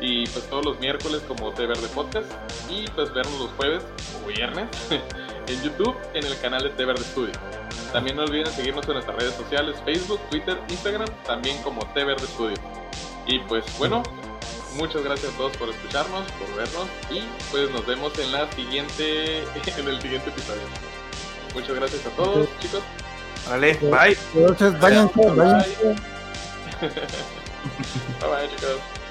y 0.00 0.26
pues 0.26 0.48
todos 0.48 0.64
los 0.64 0.80
miércoles 0.80 1.22
como 1.26 1.52
Té 1.52 1.66
Verde 1.66 1.88
Podcast 1.94 2.30
y 2.68 2.88
pues 2.90 3.12
vernos 3.12 3.40
los 3.40 3.50
jueves 3.52 3.84
o 4.22 4.28
viernes 4.28 4.68
en 5.48 5.62
YouTube 5.62 5.96
en 6.14 6.24
el 6.24 6.38
canal 6.40 6.62
de 6.62 6.70
Té 6.70 6.84
Verde 6.84 7.04
Studio. 7.04 7.32
También 7.92 8.16
no 8.16 8.22
olviden 8.22 8.46
seguirnos 8.46 8.86
en 8.86 8.94
nuestras 8.94 9.16
redes 9.16 9.34
sociales, 9.34 9.76
Facebook, 9.84 10.20
Twitter, 10.30 10.58
Instagram, 10.68 11.08
también 11.26 11.60
como 11.62 11.80
Té 11.92 12.04
Verde 12.04 12.26
Studio. 12.26 12.56
Y 13.26 13.38
pues 13.40 13.64
bueno, 13.78 14.02
muchas 14.74 15.02
gracias 15.02 15.32
a 15.32 15.36
todos 15.36 15.56
por 15.56 15.68
escucharnos, 15.70 16.30
por 16.32 16.54
vernos 16.56 16.86
y 17.10 17.22
pues 17.50 17.70
nos 17.70 17.86
vemos 17.86 18.18
en 18.18 18.32
la 18.32 18.50
siguiente, 18.52 19.38
en 19.78 19.88
el 19.88 20.00
siguiente 20.00 20.30
episodio. 20.30 20.62
Muchas 21.54 21.74
gracias 21.76 22.06
a 22.06 22.10
todos, 22.10 22.48
chicos. 22.60 22.82
Vale, 23.48 23.74
bye. 23.82 24.16
Entonces, 24.34 24.78
váyanse, 24.80 25.18
Bye. 25.18 25.36
váyanse. 25.36 25.84
Bye 28.20 28.28
bye, 28.30 28.48
chicos. 28.56 29.01